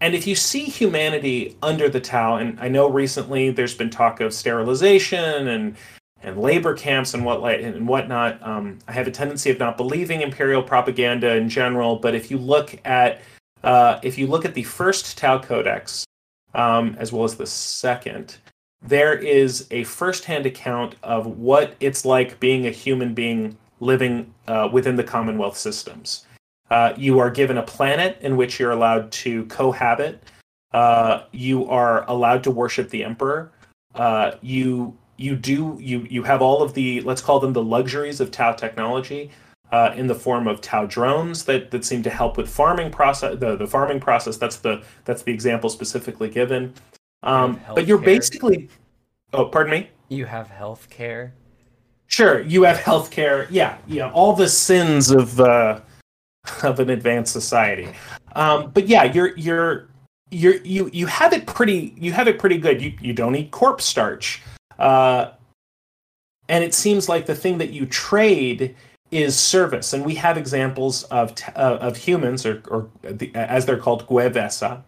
And 0.00 0.16
if 0.16 0.26
you 0.26 0.34
see 0.34 0.64
humanity 0.64 1.56
under 1.62 1.88
the 1.88 2.00
Tau, 2.00 2.36
and 2.36 2.58
I 2.58 2.66
know 2.66 2.88
recently 2.88 3.50
there's 3.50 3.74
been 3.74 3.90
talk 3.90 4.20
of 4.20 4.34
sterilization 4.34 5.46
and 5.46 5.76
and 6.22 6.38
labor 6.38 6.74
camps 6.74 7.14
and 7.14 7.24
what 7.24 7.42
and 7.60 7.86
whatnot. 7.86 8.42
Um, 8.42 8.78
I 8.88 8.92
have 8.92 9.06
a 9.06 9.10
tendency 9.10 9.50
of 9.50 9.58
not 9.58 9.76
believing 9.76 10.20
imperial 10.20 10.62
propaganda 10.62 11.36
in 11.36 11.48
general, 11.48 11.96
but 11.96 12.14
if 12.14 12.30
you 12.30 12.38
look 12.38 12.78
at 12.84 13.20
uh, 13.62 13.98
if 14.02 14.18
you 14.18 14.26
look 14.26 14.44
at 14.44 14.54
the 14.54 14.64
first 14.64 15.18
Tau 15.18 15.38
Codex 15.38 16.04
um, 16.54 16.96
as 16.98 17.12
well 17.12 17.24
as 17.24 17.36
the 17.36 17.46
second, 17.46 18.36
there 18.80 19.14
is 19.14 19.66
a 19.70 19.84
firsthand 19.84 20.46
account 20.46 20.96
of 21.02 21.26
what 21.26 21.74
it's 21.80 22.04
like 22.04 22.40
being 22.40 22.66
a 22.66 22.70
human 22.70 23.14
being 23.14 23.56
living 23.80 24.32
uh, 24.48 24.68
within 24.72 24.96
the 24.96 25.04
Commonwealth 25.04 25.56
systems. 25.56 26.26
Uh, 26.70 26.94
you 26.96 27.18
are 27.18 27.30
given 27.30 27.58
a 27.58 27.62
planet 27.62 28.18
in 28.22 28.36
which 28.36 28.58
you're 28.58 28.70
allowed 28.70 29.10
to 29.12 29.44
cohabit. 29.46 30.22
Uh, 30.72 31.24
you 31.32 31.68
are 31.68 32.08
allowed 32.08 32.42
to 32.42 32.50
worship 32.50 32.88
the 32.90 33.04
emperor. 33.04 33.52
Uh, 33.94 34.32
you 34.40 34.96
you 35.22 35.36
do 35.36 35.76
you 35.80 36.06
you 36.10 36.22
have 36.22 36.42
all 36.42 36.62
of 36.62 36.74
the 36.74 37.00
let's 37.02 37.22
call 37.22 37.38
them 37.38 37.52
the 37.52 37.62
luxuries 37.62 38.20
of 38.20 38.30
Tau 38.30 38.52
technology 38.52 39.30
uh, 39.70 39.94
in 39.96 40.06
the 40.06 40.14
form 40.14 40.46
of 40.46 40.60
Tau 40.60 40.84
drones 40.86 41.44
that 41.44 41.70
that 41.70 41.84
seem 41.84 42.02
to 42.02 42.10
help 42.10 42.36
with 42.36 42.48
farming 42.48 42.90
process 42.90 43.38
the, 43.38 43.56
the 43.56 43.66
farming 43.66 44.00
process. 44.00 44.36
That's 44.36 44.56
the 44.56 44.82
that's 45.04 45.22
the 45.22 45.32
example 45.32 45.70
specifically 45.70 46.28
given. 46.28 46.74
Um, 47.22 47.60
but 47.74 47.86
you're 47.86 47.98
basically 47.98 48.68
oh 49.32 49.46
pardon 49.46 49.70
me. 49.70 49.90
You 50.08 50.26
have 50.26 50.48
health 50.50 50.90
care. 50.90 51.32
Sure, 52.06 52.42
you 52.42 52.64
have 52.64 52.76
healthcare. 52.76 53.46
Yeah, 53.48 53.78
yeah, 53.86 54.10
all 54.10 54.34
the 54.34 54.48
sins 54.48 55.10
of 55.10 55.40
uh, 55.40 55.80
of 56.62 56.80
an 56.80 56.90
advanced 56.90 57.32
society. 57.32 57.88
Um, 58.34 58.70
but 58.70 58.88
yeah, 58.88 59.04
you're 59.04 59.34
you're 59.36 59.88
you're 60.30 60.56
you 60.56 60.90
you 60.92 61.06
have 61.06 61.32
it 61.32 61.46
pretty 61.46 61.94
you 61.96 62.12
have 62.12 62.28
it 62.28 62.38
pretty 62.38 62.58
good. 62.58 62.82
You 62.82 62.92
you 63.00 63.14
don't 63.14 63.34
eat 63.34 63.50
corpse 63.50 63.84
starch, 63.84 64.42
uh, 64.82 65.32
and 66.48 66.62
it 66.62 66.74
seems 66.74 67.08
like 67.08 67.26
the 67.26 67.34
thing 67.34 67.58
that 67.58 67.70
you 67.70 67.86
trade 67.86 68.74
is 69.10 69.38
service. 69.38 69.92
And 69.92 70.04
we 70.04 70.14
have 70.16 70.36
examples 70.36 71.04
of 71.04 71.32
uh, 71.56 71.78
of 71.80 71.96
humans 71.96 72.44
or 72.44 72.62
or 72.68 72.90
the, 73.02 73.34
as 73.34 73.64
they're 73.64 73.78
called 73.78 74.06
guevesa. 74.06 74.82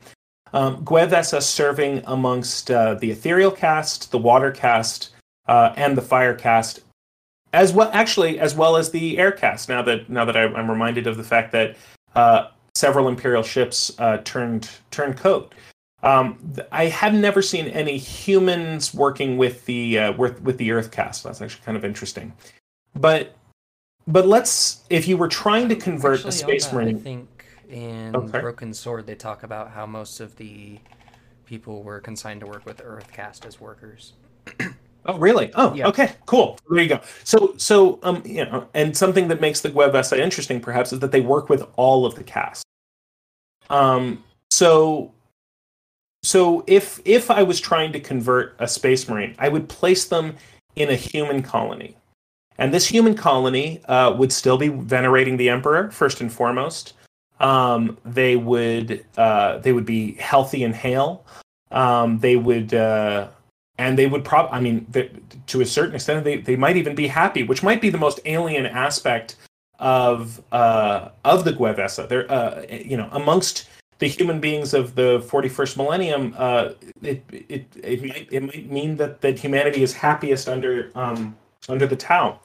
Um, 0.53 0.85
guevesa 0.85 1.43
serving 1.43 2.03
amongst 2.07 2.71
uh, 2.71 2.95
the 2.95 3.11
ethereal 3.11 3.51
caste, 3.51 4.11
the 4.11 4.19
water 4.19 4.53
caste, 4.53 5.11
uh, 5.47 5.73
and 5.77 5.97
the 5.97 6.03
fire 6.03 6.35
caste 6.35 6.81
as 7.53 7.73
well 7.73 7.89
actually 7.93 8.41
as 8.41 8.55
well 8.55 8.77
as 8.77 8.91
the 8.91 9.17
air 9.17 9.31
caste 9.31 9.69
now 9.69 9.81
that 9.81 10.11
now 10.11 10.25
that 10.25 10.37
I, 10.37 10.45
i'm 10.45 10.69
reminded 10.69 11.07
of 11.07 11.17
the 11.17 11.23
fact 11.23 11.53
that 11.53 11.77
uh, 12.17 12.49
several 12.75 13.09
imperial 13.09 13.43
ships 13.43 13.93
uh, 13.99 14.19
turned 14.25 14.69
turned 14.91 15.17
coat 15.17 15.55
um, 16.05 16.39
i 16.71 16.87
have 16.87 17.15
never 17.15 17.43
seen 17.43 17.67
any 17.69 17.97
humans 17.97 18.95
working 18.95 19.37
with 19.37 19.65
the 19.67 19.99
uh, 19.99 20.13
with, 20.13 20.41
with 20.43 20.57
the 20.59 20.71
earth 20.71 20.91
caste 20.91 21.25
that's 21.25 21.41
actually 21.43 21.65
kind 21.65 21.77
of 21.77 21.85
interesting 21.85 22.33
but 22.95 23.37
but 24.07 24.27
let's 24.27 24.85
if 24.91 25.09
you 25.09 25.17
were 25.17 25.29
trying 25.29 25.69
to 25.69 25.77
convert 25.77 26.21
Actually, 26.21 26.29
a 26.29 26.33
space 26.33 26.67
that, 26.67 26.89
I 26.89 26.93
think 26.93 27.29
in 27.69 28.13
Okay. 28.15 28.41
Broken 28.41 28.75
Sword 28.75 29.07
they 29.07 29.15
talk 29.15 29.43
about 29.43 29.71
how 29.71 29.87
most 29.87 30.21
of 30.21 30.37
the 30.37 30.79
people 31.47 31.83
were 31.83 32.01
consigned 32.01 32.41
to 32.41 32.47
work 32.47 32.65
with 32.67 32.81
Earth 32.85 33.13
Caste 33.13 33.45
as 33.45 33.61
workers. 33.61 34.13
Oh, 35.07 35.19
really? 35.19 35.51
Oh, 35.55 35.75
Yeah. 35.75 35.89
okay, 35.89 36.13
cool. 36.25 36.59
There 36.71 36.83
you 36.83 36.89
go. 36.89 37.01
So, 37.25 37.55
so, 37.59 37.99
um, 38.03 38.23
you 38.25 38.45
know, 38.47 38.69
and 38.73 38.97
something 38.97 39.29
that 39.29 39.41
makes 39.41 39.61
the 39.61 39.69
Guevesa 39.71 40.19
interesting, 40.19 40.61
perhaps, 40.61 40.93
is 40.95 41.01
that 41.01 41.13
they 41.13 41.21
work 41.21 41.51
with 41.51 41.63
all 41.77 42.07
of 42.07 42.15
the 42.15 42.25
caste. 42.25 42.65
Um, 43.69 44.25
so, 44.51 45.13
so 46.25 46.65
if 46.67 47.01
if 47.05 47.31
I 47.31 47.43
was 47.43 47.61
trying 47.61 47.93
to 47.93 48.01
convert 48.01 48.57
a 48.59 48.67
space 48.67 49.07
marine, 49.09 49.35
I 49.39 49.51
would 49.51 49.69
place 49.69 50.07
them 50.07 50.37
in 50.75 50.89
a 50.89 50.97
human 50.97 51.43
colony, 51.43 51.97
and 52.57 52.73
this 52.73 52.87
human 52.87 53.15
colony 53.15 53.83
uh, 53.85 54.15
would 54.17 54.33
still 54.33 54.57
be 54.57 54.69
venerating 54.69 55.37
the 55.37 55.51
emperor 55.51 55.91
first 55.91 56.23
and 56.23 56.33
foremost. 56.33 56.95
Um, 57.41 57.99
they 58.07 58.37
would 58.37 59.05
uh, 59.19 59.59
they 59.59 59.75
would 59.75 59.85
be 59.85 60.15
healthy 60.15 60.65
and 60.65 60.75
hale. 60.75 61.27
Um, 61.71 62.19
they 62.19 62.37
would. 62.37 62.73
Uh, 62.73 63.29
and 63.77 63.99
they 63.99 64.07
would 64.07 64.25
probably 64.25 64.53
i 64.53 64.61
mean 64.61 64.87
to 65.49 65.61
a 65.61 65.67
certain 65.67 65.97
extent 65.97 66.23
they, 66.23 66.37
they 66.37 66.55
might 66.55 66.77
even 66.77 66.95
be 66.95 67.09
happy 67.09 67.43
which 67.43 67.61
might 67.61 67.81
be 67.81 67.91
the 67.91 67.99
most 67.99 68.21
alien 68.25 68.67
aspect 68.67 69.35
of 69.81 70.41
uh, 70.53 71.09
of 71.25 71.45
the 71.45 71.53
guevesa 71.53 72.09
they're 72.09 72.31
uh, 72.31 72.65
you 72.71 72.97
know 72.97 73.09
amongst 73.11 73.69
the 74.05 74.11
human 74.11 74.39
beings 74.39 74.75
of 74.75 74.95
the 74.95 75.21
41st 75.33 75.79
millennium 75.79 76.35
uh, 76.37 76.71
it, 77.03 77.25
it, 77.31 77.67
it, 77.83 78.03
might, 78.03 78.29
it 78.31 78.43
might 78.43 78.71
mean 78.71 78.97
that, 78.97 79.23
that 79.23 79.39
humanity 79.39 79.83
is 79.83 79.95
happiest 79.95 80.47
under 80.47 80.91
um, 80.95 81.35
under 81.71 81.87
the 81.87 81.97
tau 81.97 82.39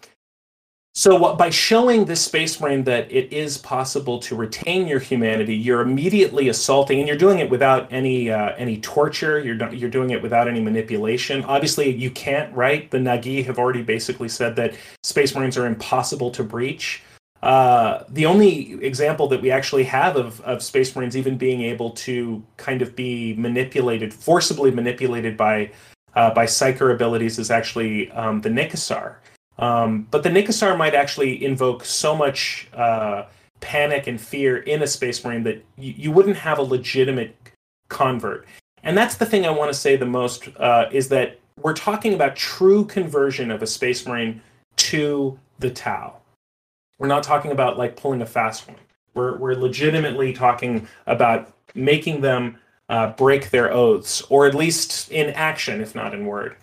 so 0.95 1.15
what, 1.15 1.37
by 1.37 1.49
showing 1.49 2.05
this 2.05 2.19
space 2.19 2.59
marine 2.59 2.83
that 2.85 3.11
it 3.11 3.31
is 3.31 3.57
possible 3.57 4.19
to 4.19 4.35
retain 4.35 4.87
your 4.87 4.99
humanity, 4.99 5.55
you're 5.55 5.81
immediately 5.81 6.49
assaulting, 6.49 6.99
and 6.99 7.07
you're 7.07 7.17
doing 7.17 7.39
it 7.39 7.49
without 7.49 7.87
any 7.93 8.31
uh, 8.31 8.53
any 8.57 8.81
torture. 8.81 9.39
You're 9.39 9.55
do- 9.55 9.73
you're 9.73 9.89
doing 9.89 10.09
it 10.09 10.21
without 10.21 10.47
any 10.47 10.59
manipulation. 10.59 11.45
Obviously, 11.45 11.95
you 11.95 12.09
can't. 12.11 12.53
Right? 12.53 12.89
The 12.91 12.97
Nagi 12.97 13.45
have 13.45 13.59
already 13.59 13.83
basically 13.83 14.27
said 14.27 14.55
that 14.57 14.73
space 15.03 15.35
marines 15.35 15.57
are 15.57 15.67
impossible 15.67 16.31
to 16.31 16.43
breach. 16.43 17.03
Uh, 17.41 18.04
the 18.10 18.25
only 18.25 18.73
example 18.84 19.28
that 19.28 19.41
we 19.41 19.49
actually 19.49 19.84
have 19.84 20.17
of, 20.17 20.41
of 20.41 20.62
space 20.62 20.95
marines 20.95 21.15
even 21.15 21.38
being 21.38 21.62
able 21.62 21.91
to 21.91 22.43
kind 22.58 22.82
of 22.82 22.95
be 22.95 23.34
manipulated, 23.36 24.13
forcibly 24.13 24.71
manipulated 24.71 25.38
by 25.38 25.71
uh, 26.15 26.34
by 26.34 26.45
psyker 26.45 26.93
abilities, 26.93 27.39
is 27.39 27.52
actually 27.52 28.12
um, 28.12 28.41
the 28.41 28.49
Nicassar. 28.49 29.15
Um, 29.58 30.08
but 30.12 30.23
the 30.23 30.30
Nicassar 30.30 30.78
might 30.78 30.95
actually 30.95 31.43
invoke 31.43 31.86
so 31.86 32.15
much 32.15 32.67
uh, 32.73 33.25
panic 33.60 34.08
and 34.08 34.19
fear 34.19 34.58
in 34.58 34.82
a 34.82 34.88
space 34.88 35.23
marine 35.23 35.43
that 35.43 35.63
you, 35.78 35.93
you 35.97 36.12
wouldn't 36.12 36.38
have 36.38 36.58
a 36.58 36.62
legitimate 36.62 37.36
convert. 37.89 38.45
And 38.84 38.97
that's 38.97 39.15
the 39.15 39.25
thing 39.25 39.45
I 39.45 39.49
want 39.49 39.71
to 39.71 39.78
say 39.78 39.95
the 39.95 40.06
most 40.06 40.49
uh, 40.58 40.89
is 40.91 41.10
that 41.10 41.39
we're 41.62 41.73
talking 41.73 42.13
about 42.13 42.36
true 42.36 42.86
conversion 42.86 43.52
of 43.52 43.62
a 43.62 43.67
space 43.67 44.06
marine 44.06 44.41
to 44.78 45.38
the 45.60 45.69
Tau. 45.69 46.18
We're 46.99 47.07
not 47.07 47.23
talking 47.23 47.51
about 47.51 47.77
like 47.77 47.95
pulling 47.95 48.21
a 48.21 48.25
fast 48.25 48.67
one. 48.67 48.77
We're 49.15 49.38
we're 49.38 49.55
legitimately 49.55 50.33
talking 50.33 50.88
about 51.07 51.51
making 51.73 52.21
them 52.21 52.57
uh, 52.89 53.13
break 53.13 53.49
their 53.49 53.71
oaths, 53.71 54.21
or 54.29 54.45
at 54.45 54.53
least 54.53 55.12
in 55.12 55.29
action, 55.31 55.81
if 55.81 55.95
not 55.95 56.13
in 56.13 56.25
word. 56.25 56.55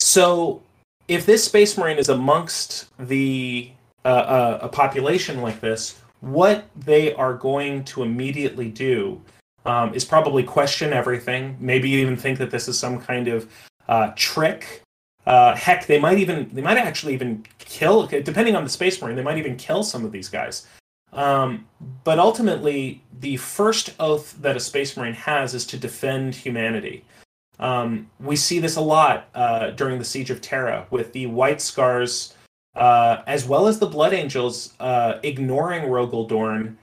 So 0.00 0.62
if 1.08 1.26
this 1.26 1.44
space 1.44 1.76
marine 1.76 1.98
is 1.98 2.08
amongst 2.08 2.88
the 2.98 3.70
uh, 4.04 4.08
uh, 4.08 4.58
a 4.62 4.68
population 4.68 5.42
like 5.42 5.60
this, 5.60 6.00
what 6.20 6.68
they 6.76 7.14
are 7.14 7.34
going 7.34 7.84
to 7.84 8.02
immediately 8.02 8.68
do 8.68 9.20
um, 9.64 9.94
is 9.94 10.04
probably 10.04 10.42
question 10.42 10.92
everything. 10.92 11.56
Maybe 11.60 11.90
even 11.90 12.16
think 12.16 12.38
that 12.38 12.50
this 12.50 12.68
is 12.68 12.78
some 12.78 13.00
kind 13.00 13.28
of 13.28 13.50
uh, 13.88 14.12
trick. 14.16 14.81
Uh, 15.26 15.54
heck, 15.54 15.86
they 15.86 16.00
might 16.00 16.18
even 16.18 16.50
they 16.52 16.62
might 16.62 16.78
actually 16.78 17.14
even 17.14 17.44
kill. 17.58 18.06
Depending 18.06 18.56
on 18.56 18.64
the 18.64 18.70
space 18.70 19.00
marine, 19.00 19.16
they 19.16 19.22
might 19.22 19.38
even 19.38 19.56
kill 19.56 19.82
some 19.82 20.04
of 20.04 20.12
these 20.12 20.28
guys. 20.28 20.66
Um, 21.12 21.66
but 22.04 22.18
ultimately, 22.18 23.02
the 23.20 23.36
first 23.36 23.94
oath 24.00 24.36
that 24.40 24.56
a 24.56 24.60
space 24.60 24.96
marine 24.96 25.14
has 25.14 25.54
is 25.54 25.66
to 25.66 25.76
defend 25.76 26.34
humanity. 26.34 27.04
Um, 27.58 28.10
we 28.18 28.34
see 28.34 28.58
this 28.58 28.76
a 28.76 28.80
lot 28.80 29.28
uh, 29.34 29.70
during 29.70 29.98
the 29.98 30.04
Siege 30.04 30.30
of 30.30 30.40
Terra 30.40 30.86
with 30.90 31.12
the 31.12 31.26
White 31.26 31.60
Scars, 31.60 32.34
uh, 32.74 33.22
as 33.26 33.46
well 33.46 33.68
as 33.68 33.78
the 33.78 33.86
Blood 33.86 34.12
Angels, 34.12 34.74
uh, 34.80 35.20
ignoring 35.22 35.84
Rogal 35.84 36.26
Dorn 36.26 36.78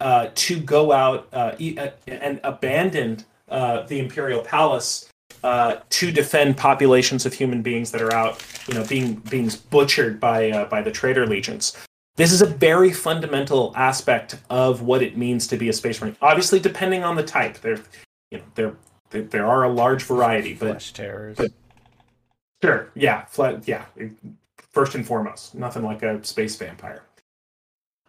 uh, 0.00 0.28
to 0.34 0.58
go 0.58 0.92
out 0.92 1.28
uh, 1.32 1.54
uh, 1.78 1.90
and 2.06 2.40
abandon 2.42 3.24
the 3.48 3.98
Imperial 3.98 4.40
Palace 4.40 5.08
uh, 5.44 5.76
to 5.90 6.10
defend 6.10 6.56
populations 6.56 7.26
of 7.26 7.32
human 7.32 7.62
beings 7.62 7.90
that 7.92 8.02
are 8.02 8.12
out, 8.12 8.44
you 8.68 8.74
know, 8.74 8.84
being 8.84 9.14
being 9.30 9.50
butchered 9.70 10.18
by 10.20 10.50
uh, 10.50 10.64
by 10.66 10.82
the 10.82 10.90
traitor 10.90 11.26
legions. 11.26 11.76
This 12.16 12.32
is 12.32 12.42
a 12.42 12.46
very 12.46 12.92
fundamental 12.92 13.72
aspect 13.76 14.40
of 14.50 14.82
what 14.82 15.02
it 15.02 15.16
means 15.16 15.46
to 15.48 15.56
be 15.56 15.68
a 15.68 15.72
space 15.72 16.00
marine. 16.00 16.16
Obviously, 16.20 16.58
depending 16.58 17.04
on 17.04 17.14
the 17.14 17.22
type, 17.22 17.58
there, 17.60 17.78
you 18.30 18.38
know, 18.38 18.44
there 18.56 18.74
there, 19.10 19.46
are 19.46 19.64
a 19.64 19.68
large 19.72 20.02
variety, 20.02 20.52
but 20.54 20.70
Flesh 20.70 20.92
Tearers. 20.92 21.36
but- 21.36 21.52
Sure. 22.60 22.90
Yeah. 22.96 23.24
Flat. 23.26 23.68
Yeah. 23.68 23.84
First 24.72 24.96
and 24.96 25.06
foremost, 25.06 25.54
nothing 25.54 25.84
like 25.84 26.02
a 26.02 26.22
space 26.24 26.56
vampire. 26.56 27.04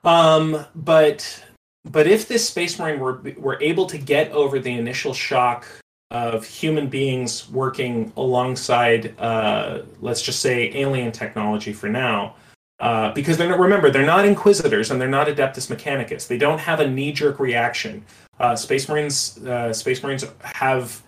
Um, 0.03 0.65
but 0.75 1.43
but 1.85 2.07
if 2.07 2.27
this 2.27 2.47
space 2.49 2.79
marine 2.79 2.99
were 2.99 3.21
were 3.37 3.61
able 3.61 3.85
to 3.85 3.97
get 3.97 4.31
over 4.31 4.59
the 4.59 4.73
initial 4.73 5.13
shock 5.13 5.67
of 6.11 6.45
human 6.45 6.87
beings 6.87 7.49
working 7.49 8.11
alongside, 8.17 9.13
uh, 9.19 9.83
let's 10.01 10.21
just 10.21 10.39
say, 10.39 10.71
alien 10.73 11.11
technology 11.11 11.73
for 11.73 11.89
now. 11.89 12.35
Uh, 12.79 13.11
because 13.13 13.37
they're 13.37 13.49
not, 13.49 13.59
remember 13.59 13.91
they're 13.91 14.05
not 14.05 14.25
inquisitors 14.25 14.89
and 14.89 15.01
they're 15.01 15.09
not 15.09 15.27
adeptus 15.27 15.69
mechanicus. 15.69 16.27
They 16.27 16.37
don't 16.37 16.59
have 16.59 16.79
a 16.79 16.89
knee-jerk 16.89 17.39
reaction. 17.39 18.05
Uh, 18.39 18.55
Space 18.55 18.87
Marines, 18.87 19.37
uh, 19.45 19.73
Space 19.73 20.01
Marines 20.01 20.23
have 20.43 21.03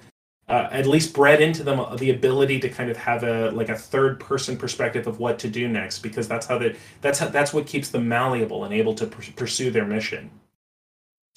uh, 0.49 0.67
at 0.69 0.85
least 0.85 1.13
bred 1.13 1.39
into 1.41 1.63
them 1.63 1.79
the 1.97 2.09
ability 2.09 2.59
to 2.59 2.67
kind 2.67 2.89
of 2.89 2.97
have 2.97 3.23
a 3.23 3.51
like 3.51 3.69
a 3.69 3.77
third-person 3.77 4.57
perspective 4.57 5.07
of 5.07 5.19
what 5.19 5.39
to 5.39 5.47
do 5.47 5.69
next, 5.69 5.99
because 5.99 6.27
that's 6.27 6.45
how 6.45 6.57
they 6.57 6.75
that's 6.99 7.19
how, 7.19 7.29
that's 7.29 7.53
what 7.53 7.65
keeps 7.65 7.87
them 7.87 8.05
malleable 8.05 8.65
and 8.65 8.73
able 8.73 8.93
to 8.93 9.07
pr- 9.07 9.31
pursue 9.37 9.71
their 9.71 9.85
mission. 9.85 10.29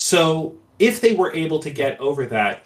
So 0.01 0.57
if 0.81 1.01
they 1.01 1.15
were 1.15 1.33
able 1.33 1.61
to 1.61 1.71
get 1.71 2.01
over 2.01 2.27
that, 2.27 2.65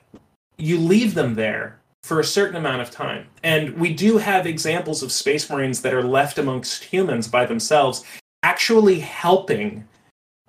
you 0.59 0.79
leave 0.79 1.15
them 1.15 1.35
there 1.35 1.79
for 2.03 2.21
a 2.21 2.25
certain 2.25 2.57
amount 2.57 2.83
of 2.83 2.91
time. 2.91 3.27
And 3.43 3.77
we 3.77 3.93
do 3.93 4.19
have 4.19 4.47
examples 4.47 5.03
of 5.03 5.13
space 5.13 5.49
marines 5.49 5.83
that 5.83 5.95
are 5.95 6.03
left 6.03 6.39
amongst 6.39 6.85
humans 6.85 7.29
by 7.29 7.47
themselves, 7.47 8.05
actually 8.43 8.99
helping 9.01 9.87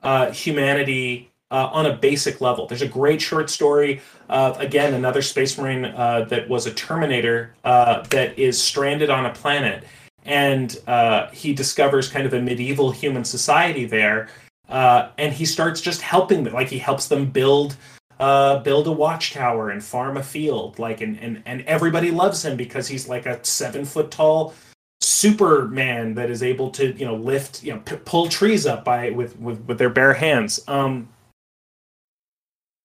uh, 0.04 0.32
humanity 0.32 1.30
uh, 1.52 1.70
on 1.72 1.88
a 1.88 1.96
basic 1.96 2.42
level. 2.42 2.68
There's 2.68 2.84
a 2.84 2.88
great 2.88 3.22
short 3.22 3.50
story 3.50 4.02
of, 4.30 4.60
again, 4.60 4.94
another 4.94 5.22
space 5.22 5.58
marine 5.58 5.86
uh, 5.86 6.26
that 6.30 6.48
was 6.48 6.68
a 6.68 6.74
Terminator 6.74 7.56
uh, 7.64 8.04
that 8.10 8.38
is 8.38 8.62
stranded 8.62 9.10
on 9.10 9.26
a 9.26 9.34
planet. 9.34 9.84
And 10.26 10.80
uh, 10.88 11.30
he 11.32 11.54
discovers 11.54 12.08
kind 12.08 12.26
of 12.26 12.34
a 12.34 12.42
medieval 12.42 12.92
human 12.92 13.24
society 13.24 13.86
there. 13.86 14.30
Uh, 14.70 15.10
and 15.18 15.34
he 15.34 15.46
starts 15.46 15.82
just 15.82 16.02
helping 16.02 16.44
them, 16.44 16.54
like 16.54 16.70
he 16.70 16.78
helps 16.78 17.08
them 17.08 17.26
build 17.26 17.76
uh, 18.20 18.60
build 18.60 18.88
a 18.88 18.92
watchtower 18.92 19.70
and 19.70 19.84
farm 19.84 20.18
a 20.18 20.24
field. 20.24 20.78
Like, 20.78 21.02
and, 21.02 21.18
and, 21.20 21.42
and 21.46 21.62
everybody 21.62 22.12
loves 22.12 22.44
him 22.44 22.58
because 22.58 22.88
he's 22.88 23.08
like 23.08 23.26
a 23.26 23.44
seven 23.46 23.86
foot 23.86 24.12
tall 24.12 24.54
Superman 25.02 26.14
that 26.16 26.30
is 26.30 26.44
able 26.44 26.70
to, 26.72 26.94
you 26.94 27.06
know, 27.06 27.16
lift, 27.16 27.64
you 27.64 27.74
know, 27.74 27.80
p- 27.80 27.96
pull 27.98 28.28
trees 28.28 28.66
up 28.66 28.84
by 28.84 29.12
with, 29.12 29.40
with, 29.40 29.62
with 29.62 29.78
their 29.78 29.90
bare 29.90 30.14
hands. 30.14 30.60
Um, 30.68 31.08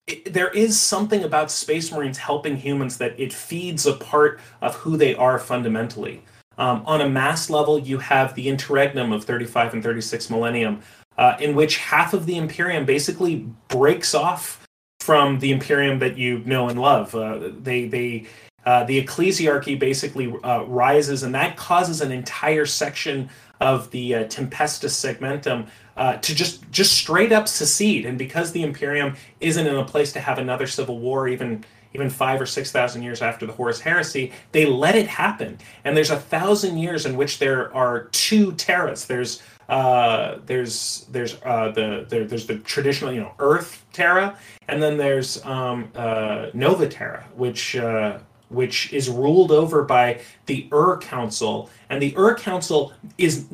it, 0.07 0.33
there 0.33 0.51
is 0.51 0.79
something 0.79 1.25
about 1.25 1.51
space 1.51 1.91
marines 1.91 2.19
helping 2.19 2.57
humans 2.57 2.99
that 2.99 3.19
it 3.19 3.33
feeds 3.33 3.87
a 3.87 3.95
part 3.95 4.41
of 4.61 4.77
who 4.77 4.97
they 4.97 5.15
are 5.17 5.39
fundamentally. 5.39 6.23
Um, 6.57 6.85
on 6.87 7.01
a 7.01 7.09
mass 7.09 7.51
level, 7.51 7.79
you 7.79 7.99
have 7.99 8.35
the 8.37 8.49
interregnum 8.49 9.13
of 9.13 9.25
35 9.25 9.75
and 9.75 9.83
36 9.83 10.31
millennium, 10.31 10.83
uh, 11.19 11.37
in 11.41 11.57
which 11.57 11.79
half 11.79 12.15
of 12.15 12.27
the 12.27 12.37
Imperium 12.37 12.85
basically 12.85 13.49
breaks 13.69 14.15
off 14.15 14.64
from 15.05 15.39
the 15.39 15.53
Imperium 15.53 15.99
that 15.99 16.17
you 16.17 16.39
know 16.47 16.71
and 16.71 16.81
love. 16.81 17.15
Uh, 17.15 17.51
they 17.61 17.87
they 17.87 18.27
uh, 18.65 18.85
the 18.85 19.05
ecclesiarchy 19.05 19.79
basically 19.79 20.33
uh, 20.43 20.65
rises, 20.65 21.23
and 21.23 21.35
that 21.35 21.59
causes 21.59 22.01
an 22.01 22.11
entire 22.11 22.65
section 22.65 23.29
of 23.61 23.91
the 23.91 24.15
uh, 24.15 24.25
Tempestus 24.25 24.95
Segmentum 24.97 25.67
uh, 25.99 26.17
to 26.17 26.35
just 26.35 26.71
just 26.71 26.95
straight 26.95 27.33
up 27.33 27.49
secede. 27.49 28.07
And 28.07 28.17
because 28.17 28.53
the 28.53 28.63
Imperium 28.63 29.15
isn't 29.41 29.67
in 29.67 29.77
a 29.77 29.85
place 29.85 30.11
to 30.15 30.21
have 30.21 30.39
another 30.39 30.67
civil 30.67 30.99
war, 30.99 31.29
even 31.29 31.63
even 31.93 32.09
five 32.09 32.41
or 32.41 32.47
six 32.47 32.73
thousand 32.73 33.03
years 33.03 33.21
after 33.21 33.45
the 33.45 33.53
Horus 33.53 33.81
Heresy, 33.81 34.33
they 34.53 34.65
let 34.65 34.95
it 34.95 35.07
happen. 35.07 35.59
And 35.85 35.95
there's 35.95 36.11
a 36.11 36.19
thousand 36.19 36.79
years 36.79 37.05
in 37.05 37.15
which 37.19 37.39
there 37.41 37.75
are 37.75 38.05
two 38.05 38.53
terras. 38.53 39.05
There's 39.05 39.43
uh, 39.69 40.39
there's 40.47 41.07
there's 41.11 41.37
uh, 41.45 41.71
the 41.71 42.07
there, 42.09 42.25
there's 42.25 42.47
the 42.47 42.59
traditional 42.59 43.13
you 43.13 43.21
know 43.21 43.33
Earth 43.39 43.85
Terra, 43.93 44.39
and 44.69 44.83
then 44.83 44.97
there's 44.97 45.45
um, 45.45 45.91
uh, 45.95 46.49
Nova 46.53 46.89
Terra, 46.89 47.25
which 47.35 47.77
uh, 47.77 48.19
which 48.49 48.93
is 48.93 49.09
ruled 49.09 49.51
over 49.51 49.83
by 49.83 50.21
the 50.47 50.69
Ur 50.73 50.99
Council, 50.99 51.71
and 51.89 52.01
the 52.01 52.15
Ur 52.17 52.35
Council 52.35 52.93
is 53.19 53.47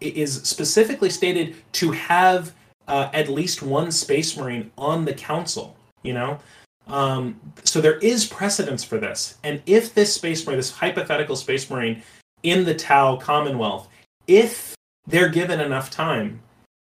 is 0.00 0.42
specifically 0.42 1.10
stated 1.10 1.56
to 1.72 1.92
have 1.92 2.54
uh, 2.86 3.10
at 3.12 3.28
least 3.28 3.62
one 3.62 3.90
Space 3.92 4.36
Marine 4.36 4.70
on 4.78 5.04
the 5.04 5.14
council. 5.14 5.76
You 6.02 6.14
know. 6.14 6.38
Um, 6.86 7.38
so 7.64 7.82
there 7.82 7.98
is 7.98 8.24
precedence 8.24 8.82
for 8.82 8.96
this, 8.96 9.36
and 9.44 9.60
if 9.66 9.92
this 9.92 10.14
space 10.14 10.46
marine, 10.46 10.56
this 10.56 10.70
hypothetical 10.70 11.36
space 11.36 11.68
marine 11.68 12.02
in 12.44 12.64
the 12.64 12.74
Tau 12.74 13.16
Commonwealth, 13.16 13.88
if 14.26 14.74
they're 15.08 15.30
given 15.30 15.58
enough 15.58 15.90
time, 15.90 16.40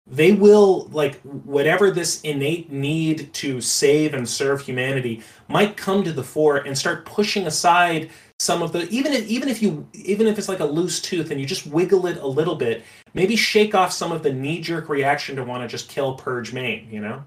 they 0.07 0.33
will 0.33 0.89
like 0.93 1.21
whatever 1.23 1.91
this 1.91 2.21
innate 2.23 2.71
need 2.71 3.33
to 3.33 3.61
save 3.61 4.13
and 4.13 4.29
serve 4.29 4.61
humanity 4.61 5.23
might 5.49 5.77
come 5.77 6.03
to 6.03 6.13
the 6.13 6.25
fore 6.25 6.59
and 6.59 6.77
start 6.77 7.07
pushing 7.07 7.47
aside 7.47 8.11
some 8.41 8.63
of 8.63 8.73
the 8.73 8.89
even 8.89 9.13
if 9.13 9.27
even 9.29 9.49
if 9.49 9.63
you 9.63 9.87
even 9.93 10.27
if 10.27 10.39
it's 10.39 10.49
like 10.49 10.61
a 10.61 10.65
loose 10.65 11.01
tooth 11.01 11.31
and 11.31 11.41
you 11.41 11.47
just 11.47 11.67
wiggle 11.67 12.07
it 12.07 12.17
a 12.19 12.27
little 12.27 12.57
bit 12.57 12.83
maybe 13.15 13.37
shake 13.37 13.75
off 13.75 13.93
some 13.93 14.11
of 14.11 14.23
the 14.23 14.33
knee-jerk 14.33 14.89
reaction 14.89 15.37
to 15.37 15.45
want 15.45 15.63
to 15.63 15.69
just 15.69 15.89
kill 15.89 16.15
purge 16.15 16.53
main 16.53 16.89
you 16.91 17.01
know? 17.01 17.23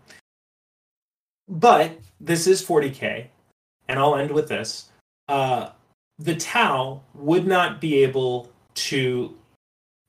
But 1.47 1.97
this 2.19 2.47
is 2.47 2.65
40k 2.65 3.27
and 3.87 3.99
i'll 3.99 4.15
end 4.15 4.31
with 4.31 4.49
this. 4.49 4.89
Uh 5.29 5.69
the 6.19 6.35
tau 6.35 7.01
would 7.13 7.47
not 7.47 7.79
be 7.79 8.03
able 8.03 8.51
to 8.75 9.35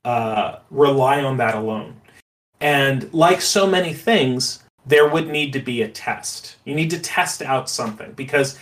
uh, 0.04 0.58
rely 0.70 1.22
on 1.22 1.36
that 1.38 1.54
alone. 1.54 2.00
And 2.60 3.12
like 3.12 3.40
so 3.40 3.66
many 3.66 3.92
things, 3.92 4.64
there 4.86 5.08
would 5.08 5.28
need 5.28 5.52
to 5.54 5.60
be 5.60 5.82
a 5.82 5.88
test. 5.88 6.56
You 6.64 6.74
need 6.74 6.90
to 6.90 6.98
test 6.98 7.42
out 7.42 7.68
something 7.68 8.12
because 8.12 8.58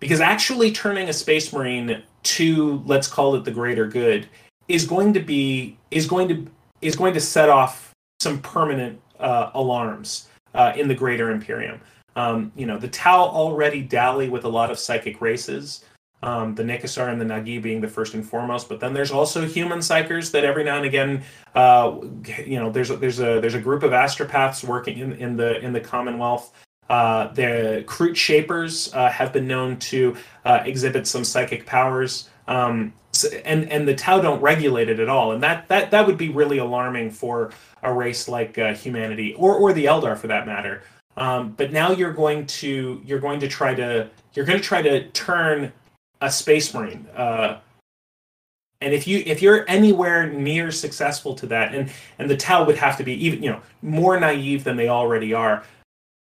because 0.00 0.20
actually 0.20 0.72
turning 0.72 1.08
a 1.08 1.12
space 1.12 1.52
marine 1.52 2.02
to 2.22 2.82
let's 2.86 3.08
call 3.08 3.34
it 3.34 3.44
the 3.44 3.50
greater 3.50 3.86
good 3.86 4.28
is 4.68 4.86
going 4.86 5.12
to 5.12 5.20
be 5.20 5.78
is 5.90 6.06
going 6.06 6.28
to 6.28 6.46
is 6.80 6.96
going 6.96 7.14
to 7.14 7.20
set 7.20 7.48
off 7.48 7.92
some 8.20 8.40
permanent 8.40 9.00
uh, 9.18 9.50
alarms 9.54 10.28
uh, 10.54 10.72
in 10.76 10.88
the 10.88 10.94
greater 10.94 11.30
imperium. 11.30 11.80
Um, 12.16 12.52
you 12.54 12.66
know, 12.66 12.78
the 12.78 12.88
Tau 12.88 13.24
already 13.24 13.82
dally 13.82 14.28
with 14.28 14.44
a 14.44 14.48
lot 14.48 14.70
of 14.70 14.78
psychic 14.78 15.20
races 15.20 15.84
um, 16.24 16.54
the 16.54 16.62
Nicassar 16.62 17.12
and 17.12 17.20
the 17.20 17.24
Nagi 17.26 17.60
being 17.60 17.82
the 17.82 17.88
first 17.88 18.14
and 18.14 18.26
foremost. 18.26 18.68
But 18.68 18.80
then 18.80 18.94
there's 18.94 19.10
also 19.10 19.46
human 19.46 19.80
psykers 19.80 20.30
that 20.32 20.42
every 20.42 20.64
now 20.64 20.78
and 20.78 20.86
again, 20.86 21.22
uh, 21.54 21.98
you 22.46 22.58
know, 22.58 22.70
there's 22.70 22.90
a, 22.90 22.96
there's 22.96 23.20
a 23.20 23.40
there's 23.40 23.54
a 23.54 23.60
group 23.60 23.82
of 23.82 23.92
astropaths 23.92 24.64
working 24.64 24.98
in, 24.98 25.12
in 25.12 25.36
the 25.36 25.60
in 25.60 25.74
the 25.74 25.80
Commonwealth. 25.80 26.52
Uh, 26.88 27.28
the 27.34 27.84
Kroot 27.86 28.16
Shapers 28.16 28.92
uh, 28.94 29.10
have 29.10 29.32
been 29.34 29.46
known 29.46 29.78
to 29.78 30.16
uh, 30.46 30.62
exhibit 30.64 31.06
some 31.06 31.24
psychic 31.24 31.66
powers, 31.66 32.30
um, 32.48 32.94
and 33.44 33.70
and 33.70 33.86
the 33.86 33.94
Tau 33.94 34.20
don't 34.20 34.40
regulate 34.40 34.88
it 34.88 35.00
at 35.00 35.10
all, 35.10 35.32
and 35.32 35.42
that 35.42 35.68
that 35.68 35.90
that 35.90 36.06
would 36.06 36.18
be 36.18 36.30
really 36.30 36.56
alarming 36.58 37.10
for 37.10 37.52
a 37.82 37.92
race 37.92 38.28
like 38.28 38.56
uh, 38.58 38.72
humanity 38.72 39.34
or 39.34 39.54
or 39.56 39.74
the 39.74 39.84
Eldar 39.84 40.16
for 40.16 40.28
that 40.28 40.46
matter. 40.46 40.82
Um, 41.18 41.52
but 41.52 41.70
now 41.70 41.92
you're 41.92 42.14
going 42.14 42.46
to 42.46 43.02
you're 43.04 43.20
going 43.20 43.40
to 43.40 43.48
try 43.48 43.74
to 43.74 44.08
you're 44.32 44.46
going 44.46 44.58
to 44.58 44.64
try 44.64 44.80
to 44.80 45.08
turn 45.10 45.70
a 46.24 46.30
space 46.30 46.72
marine. 46.72 47.06
Uh, 47.14 47.58
and 48.80 48.92
if 48.92 49.06
you 49.06 49.22
if 49.24 49.40
you're 49.40 49.68
anywhere 49.68 50.30
near 50.30 50.70
successful 50.70 51.34
to 51.34 51.46
that, 51.46 51.74
and 51.74 51.90
and 52.18 52.28
the 52.28 52.36
Tau 52.36 52.64
would 52.64 52.76
have 52.76 52.96
to 52.98 53.04
be 53.04 53.12
even 53.24 53.42
you 53.42 53.50
know 53.50 53.60
more 53.82 54.18
naive 54.18 54.64
than 54.64 54.76
they 54.76 54.88
already 54.88 55.32
are. 55.32 55.64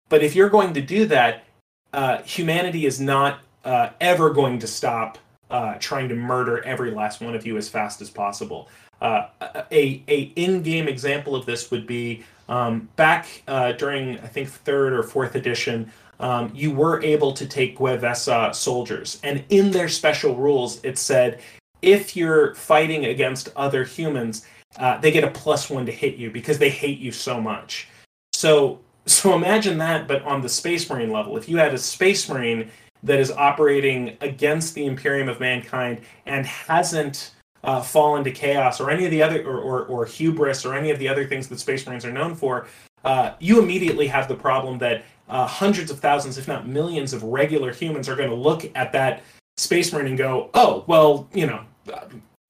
But 0.09 0.23
if 0.23 0.35
you're 0.35 0.49
going 0.49 0.73
to 0.75 0.81
do 0.81 1.07
that, 1.07 1.45
uh, 1.93 2.23
humanity 2.23 2.87
is 2.87 3.01
not 3.01 3.43
uh, 3.65 3.91
ever 4.01 4.31
going 4.31 4.59
to 4.61 4.67
stop 4.67 5.19
uh, 5.51 5.75
trying 5.79 6.09
to 6.09 6.17
murder 6.17 6.65
every 6.65 6.91
last 6.91 7.21
one 7.21 7.35
of 7.35 7.47
you 7.47 7.57
as 7.57 7.69
fast 7.69 8.01
as 8.01 8.11
possible. 8.11 8.69
Uh, 9.01 9.29
a 9.71 10.03
a 10.09 10.33
in-game 10.37 10.89
example 10.89 11.35
of 11.35 11.47
this 11.47 11.71
would 11.71 11.87
be 11.87 12.25
um, 12.49 12.89
back 12.97 13.43
uh, 13.49 13.73
during 13.73 14.19
I 14.21 14.27
think 14.27 14.49
third 14.49 14.93
or 14.93 15.03
fourth 15.03 15.35
edition 15.35 15.91
um, 16.21 16.53
you 16.55 16.71
were 16.71 17.03
able 17.03 17.33
to 17.33 17.47
take 17.47 17.79
Guevesa 17.79 18.55
soldiers. 18.55 19.19
And 19.25 19.43
in 19.49 19.71
their 19.71 19.89
special 19.89 20.37
rules, 20.37 20.83
it 20.85 20.99
said 20.99 21.41
if 21.83 22.15
you're 22.15 22.55
fighting 22.55 23.07
against 23.07 23.49
other 23.57 23.85
humans, 23.85 24.47
uh, 24.77 24.99
they 24.99 25.11
get 25.11 25.25
a 25.25 25.31
plus 25.31 25.69
one 25.69 25.87
to 25.87 25.93
hit 25.93 26.17
you 26.17 26.31
because 26.31 26.59
they 26.59 26.71
hate 26.71 26.99
you 26.99 27.11
so 27.11 27.41
much. 27.41 27.89
So, 28.35 28.81
so 29.07 29.35
imagine 29.35 29.79
that, 29.79 30.07
but 30.07 30.23
on 30.23 30.43
the 30.43 30.49
Space 30.49 30.89
Marine 30.89 31.11
level. 31.11 31.37
If 31.37 31.49
you 31.49 31.57
had 31.57 31.75
a 31.75 31.79
Space 31.79 32.29
Marine 32.29 32.71
that 33.03 33.19
is 33.19 33.33
operating 33.33 34.17
against 34.21 34.75
the 34.75 34.85
Imperium 34.85 35.29
of 35.29 35.41
Mankind 35.41 36.03
and 36.27 36.47
hasn't 36.47 37.33
uh, 37.65 37.81
fallen 37.81 38.25
to 38.25 38.31
chaos 38.31 38.81
or 38.81 38.91
any 38.91 39.05
of 39.07 39.11
the 39.11 39.23
other, 39.23 39.43
or, 39.45 39.59
or, 39.59 39.87
or 39.87 40.05
hubris 40.05 40.65
or 40.65 40.75
any 40.75 40.91
of 40.91 40.99
the 40.99 41.09
other 41.09 41.27
things 41.27 41.49
that 41.49 41.59
Space 41.59 41.87
Marines 41.87 42.05
are 42.05 42.13
known 42.13 42.35
for, 42.35 42.67
uh, 43.05 43.33
you 43.39 43.63
immediately 43.63 44.07
have 44.07 44.29
the 44.29 44.35
problem 44.35 44.79
that 44.79 45.05
uh, 45.29 45.47
hundreds 45.47 45.91
of 45.91 46.01
thousands, 46.01 46.39
if 46.39 46.49
not 46.49 46.67
millions, 46.67 47.13
of 47.13 47.23
regular 47.23 47.73
humans 47.73 48.09
are 48.09 48.17
going 48.17 48.29
to 48.31 48.37
look 48.37 48.71
at 48.75 48.93
that 48.93 49.23
space 49.57 49.93
marine 49.93 50.09
and 50.09 50.19
go, 50.19 50.51
"Oh, 50.55 50.85
well, 50.87 51.29
you 51.33 51.47
know, 51.47 51.65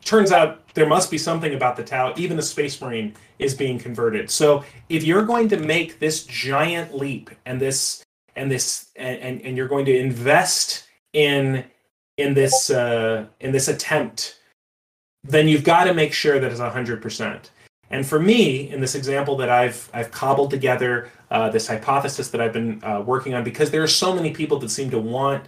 turns 0.04 0.32
out 0.32 0.66
there 0.74 0.86
must 0.86 1.10
be 1.10 1.18
something 1.18 1.54
about 1.54 1.76
the 1.76 1.84
Tau. 1.84 2.14
Even 2.16 2.38
a 2.38 2.42
space 2.42 2.80
marine 2.80 3.14
is 3.38 3.54
being 3.54 3.78
converted." 3.78 4.30
So, 4.30 4.64
if 4.88 5.04
you're 5.04 5.24
going 5.24 5.48
to 5.50 5.58
make 5.58 5.98
this 5.98 6.24
giant 6.24 6.94
leap 6.96 7.30
and 7.44 7.60
this 7.60 8.02
and 8.34 8.50
this 8.50 8.90
and 8.96 9.18
and, 9.20 9.42
and 9.42 9.56
you're 9.56 9.68
going 9.68 9.84
to 9.84 9.96
invest 9.96 10.84
in 11.12 11.64
in 12.16 12.34
this 12.34 12.70
uh, 12.70 13.26
in 13.40 13.52
this 13.52 13.68
attempt, 13.68 14.40
then 15.22 15.48
you've 15.48 15.64
got 15.64 15.84
to 15.84 15.94
make 15.94 16.12
sure 16.12 16.40
that 16.40 16.50
it's 16.50 16.60
hundred 16.60 17.02
percent. 17.02 17.50
And 17.90 18.06
for 18.06 18.20
me, 18.20 18.70
in 18.70 18.80
this 18.80 18.94
example 18.94 19.36
that 19.36 19.50
I've 19.50 19.90
I've 19.92 20.10
cobbled 20.12 20.50
together, 20.50 21.10
uh, 21.30 21.50
this 21.50 21.66
hypothesis 21.66 22.30
that 22.30 22.40
I've 22.40 22.52
been 22.52 22.82
uh, 22.84 23.02
working 23.04 23.34
on, 23.34 23.42
because 23.42 23.70
there 23.70 23.82
are 23.82 23.88
so 23.88 24.14
many 24.14 24.30
people 24.30 24.58
that 24.60 24.70
seem 24.70 24.90
to 24.90 24.98
want 24.98 25.46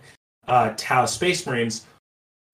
uh, 0.49 0.75
Tau 0.77 1.07
Space 1.07 1.47
Marines. 1.47 1.87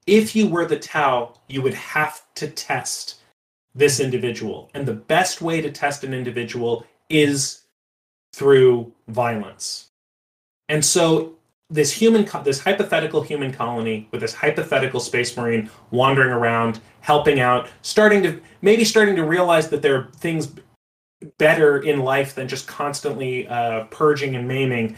If 0.07 0.37
you 0.37 0.47
were 0.49 0.67
the 0.67 0.79
Tau, 0.79 1.35
you 1.49 1.63
would 1.63 1.75
have 1.75 2.23
to 2.35 2.49
test 2.49 3.17
this 3.75 4.01
individual, 4.01 4.71
and 4.75 4.85
the 4.87 4.95
best 4.95 5.41
way 5.41 5.61
to 5.63 5.71
test 5.71 6.05
an 6.05 6.13
individual 6.13 6.85
is 7.09 7.63
through 8.35 8.93
violence. 9.09 9.89
And 10.69 10.85
so 10.85 11.38
this 11.71 11.93
human 11.93 12.29
this 12.45 12.61
hypothetical 12.61 13.23
human 13.23 13.53
colony 13.53 14.09
with 14.11 14.21
this 14.21 14.33
hypothetical 14.33 15.01
space 15.01 15.37
marine 15.37 15.71
wandering 15.91 16.31
around 16.31 16.81
helping 17.01 17.41
out 17.41 17.69
starting 17.83 18.23
to 18.23 18.41
maybe 18.63 18.85
starting 18.85 19.15
to 19.15 19.25
realize 19.25 19.69
that 19.69 19.83
there 19.83 19.97
are 19.97 20.09
things 20.17 20.55
better 21.37 21.81
in 21.81 22.01
life 22.01 22.35
than 22.35 22.49
just 22.49 22.67
constantly 22.67 23.47
uh, 23.49 23.85
purging 23.85 24.37
and 24.37 24.49
maiming 24.49 24.97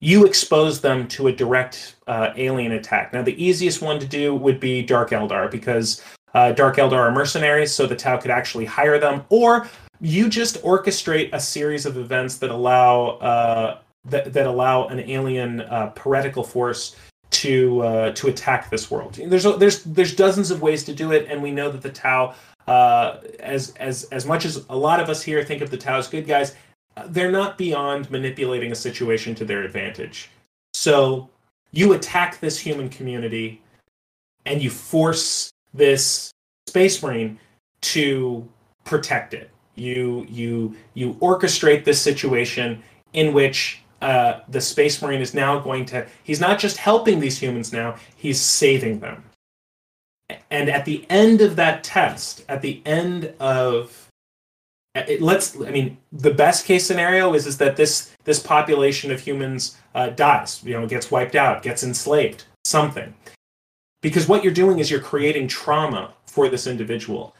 you 0.00 0.26
expose 0.26 0.80
them 0.80 1.08
to 1.08 1.28
a 1.28 1.32
direct 1.32 1.96
uh, 2.08 2.30
alien 2.36 2.72
attack. 2.72 3.12
Now 3.12 3.22
the 3.22 3.42
easiest 3.42 3.80
one 3.80 3.98
to 3.98 4.06
do 4.06 4.34
would 4.34 4.60
be 4.60 4.82
dark 4.82 5.10
eldar 5.10 5.50
because 5.50 6.02
uh, 6.34 6.52
dark 6.52 6.76
eldar 6.76 6.98
are 6.98 7.10
mercenaries 7.10 7.74
so 7.74 7.86
the 7.86 7.96
tau 7.96 8.18
could 8.18 8.30
actually 8.30 8.66
hire 8.66 8.98
them 8.98 9.24
or 9.30 9.68
you 10.00 10.28
just 10.28 10.62
orchestrate 10.62 11.30
a 11.32 11.40
series 11.40 11.86
of 11.86 11.96
events 11.96 12.36
that 12.36 12.50
allow 12.50 13.18
uh, 13.18 13.78
that, 14.06 14.32
that 14.32 14.46
allow 14.46 14.86
an 14.88 15.00
alien 15.00 15.60
uh, 15.62 15.92
heretical 15.96 16.44
force 16.44 16.96
to 17.30 17.80
uh, 17.80 18.12
to 18.12 18.28
attack 18.28 18.70
this 18.70 18.90
world. 18.90 19.14
There's 19.14 19.44
there's 19.58 19.82
there's 19.84 20.14
dozens 20.14 20.50
of 20.50 20.62
ways 20.62 20.84
to 20.84 20.94
do 20.94 21.12
it, 21.12 21.26
and 21.28 21.42
we 21.42 21.50
know 21.50 21.70
that 21.70 21.82
the 21.82 21.90
Tau, 21.90 22.34
uh, 22.68 23.18
as 23.40 23.72
as 23.76 24.04
as 24.04 24.24
much 24.24 24.44
as 24.44 24.64
a 24.68 24.76
lot 24.76 25.00
of 25.00 25.08
us 25.08 25.22
here 25.22 25.42
think 25.42 25.60
of 25.60 25.70
the 25.70 25.76
Tau 25.76 25.98
as 25.98 26.06
good 26.08 26.26
guys, 26.26 26.54
they're 27.06 27.32
not 27.32 27.58
beyond 27.58 28.10
manipulating 28.10 28.72
a 28.72 28.74
situation 28.74 29.34
to 29.34 29.44
their 29.44 29.62
advantage. 29.62 30.30
So 30.74 31.28
you 31.72 31.92
attack 31.94 32.40
this 32.40 32.58
human 32.58 32.88
community, 32.88 33.60
and 34.46 34.62
you 34.62 34.70
force 34.70 35.50
this 35.72 36.30
space 36.68 37.02
marine 37.02 37.38
to 37.80 38.48
protect 38.84 39.34
it. 39.34 39.50
You 39.74 40.24
you 40.28 40.76
you 40.94 41.14
orchestrate 41.14 41.84
this 41.84 42.00
situation 42.00 42.82
in 43.12 43.32
which 43.32 43.80
uh, 44.04 44.40
the 44.48 44.60
space 44.60 45.00
marine 45.00 45.22
is 45.22 45.32
now 45.32 45.58
going 45.58 45.86
to 45.86 46.06
he's 46.22 46.40
not 46.40 46.58
just 46.58 46.76
helping 46.76 47.20
these 47.20 47.38
humans 47.38 47.72
now 47.72 47.96
he's 48.16 48.40
saving 48.40 49.00
them. 49.00 49.24
And 50.50 50.68
at 50.68 50.84
the 50.84 51.06
end 51.08 51.40
of 51.40 51.56
that 51.56 51.82
test 51.82 52.44
at 52.48 52.60
the 52.60 52.82
end 52.84 53.32
of 53.40 54.08
it, 54.94 55.22
let's 55.22 55.58
i 55.62 55.70
mean 55.70 55.96
the 56.12 56.32
best 56.32 56.66
case 56.66 56.86
scenario 56.86 57.34
is 57.34 57.46
is 57.46 57.56
that 57.58 57.76
this 57.76 58.12
this 58.24 58.40
population 58.40 59.10
of 59.10 59.20
humans 59.20 59.76
uh, 59.94 60.10
dies 60.10 60.62
you 60.64 60.78
know 60.78 60.86
gets 60.86 61.10
wiped 61.10 61.34
out 61.34 61.62
gets 61.62 61.82
enslaved 61.82 62.44
something. 62.64 63.14
Because 64.02 64.28
what 64.28 64.44
you're 64.44 64.52
doing 64.52 64.80
is 64.80 64.90
you're 64.90 65.00
creating 65.00 65.48
trauma 65.48 66.12
for 66.26 66.50
this 66.50 66.66
individual. 66.66 67.34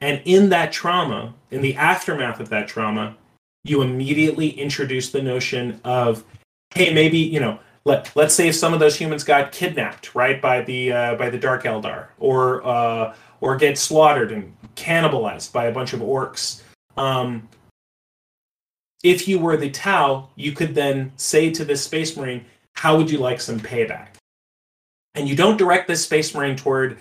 And 0.00 0.22
in 0.24 0.50
that 0.50 0.70
trauma 0.70 1.34
in 1.50 1.62
the 1.62 1.74
aftermath 1.74 2.38
of 2.38 2.48
that 2.50 2.68
trauma 2.68 3.16
you 3.68 3.82
immediately 3.82 4.50
introduce 4.50 5.10
the 5.10 5.22
notion 5.22 5.80
of, 5.84 6.24
hey, 6.74 6.92
maybe 6.92 7.18
you 7.18 7.40
know, 7.40 7.58
let 7.84 8.14
let's 8.16 8.34
say 8.34 8.48
if 8.48 8.54
some 8.54 8.74
of 8.74 8.80
those 8.80 8.96
humans 8.96 9.24
got 9.24 9.52
kidnapped, 9.52 10.14
right, 10.14 10.40
by 10.40 10.62
the 10.62 10.92
uh, 10.92 11.14
by 11.14 11.30
the 11.30 11.38
Dark 11.38 11.64
Eldar, 11.64 12.08
or 12.18 12.66
uh, 12.66 13.14
or 13.40 13.56
get 13.56 13.78
slaughtered 13.78 14.32
and 14.32 14.54
cannibalized 14.74 15.52
by 15.52 15.66
a 15.66 15.72
bunch 15.72 15.92
of 15.92 16.00
Orks. 16.00 16.62
Um, 16.96 17.48
if 19.04 19.28
you 19.28 19.38
were 19.38 19.56
the 19.56 19.70
Tau, 19.70 20.28
you 20.34 20.52
could 20.52 20.74
then 20.74 21.12
say 21.16 21.50
to 21.50 21.64
this 21.64 21.84
Space 21.84 22.16
Marine, 22.16 22.44
"How 22.74 22.96
would 22.96 23.10
you 23.10 23.18
like 23.18 23.40
some 23.40 23.60
payback?" 23.60 24.08
And 25.14 25.28
you 25.28 25.36
don't 25.36 25.56
direct 25.56 25.88
this 25.88 26.04
Space 26.04 26.34
Marine 26.34 26.56
toward 26.56 26.98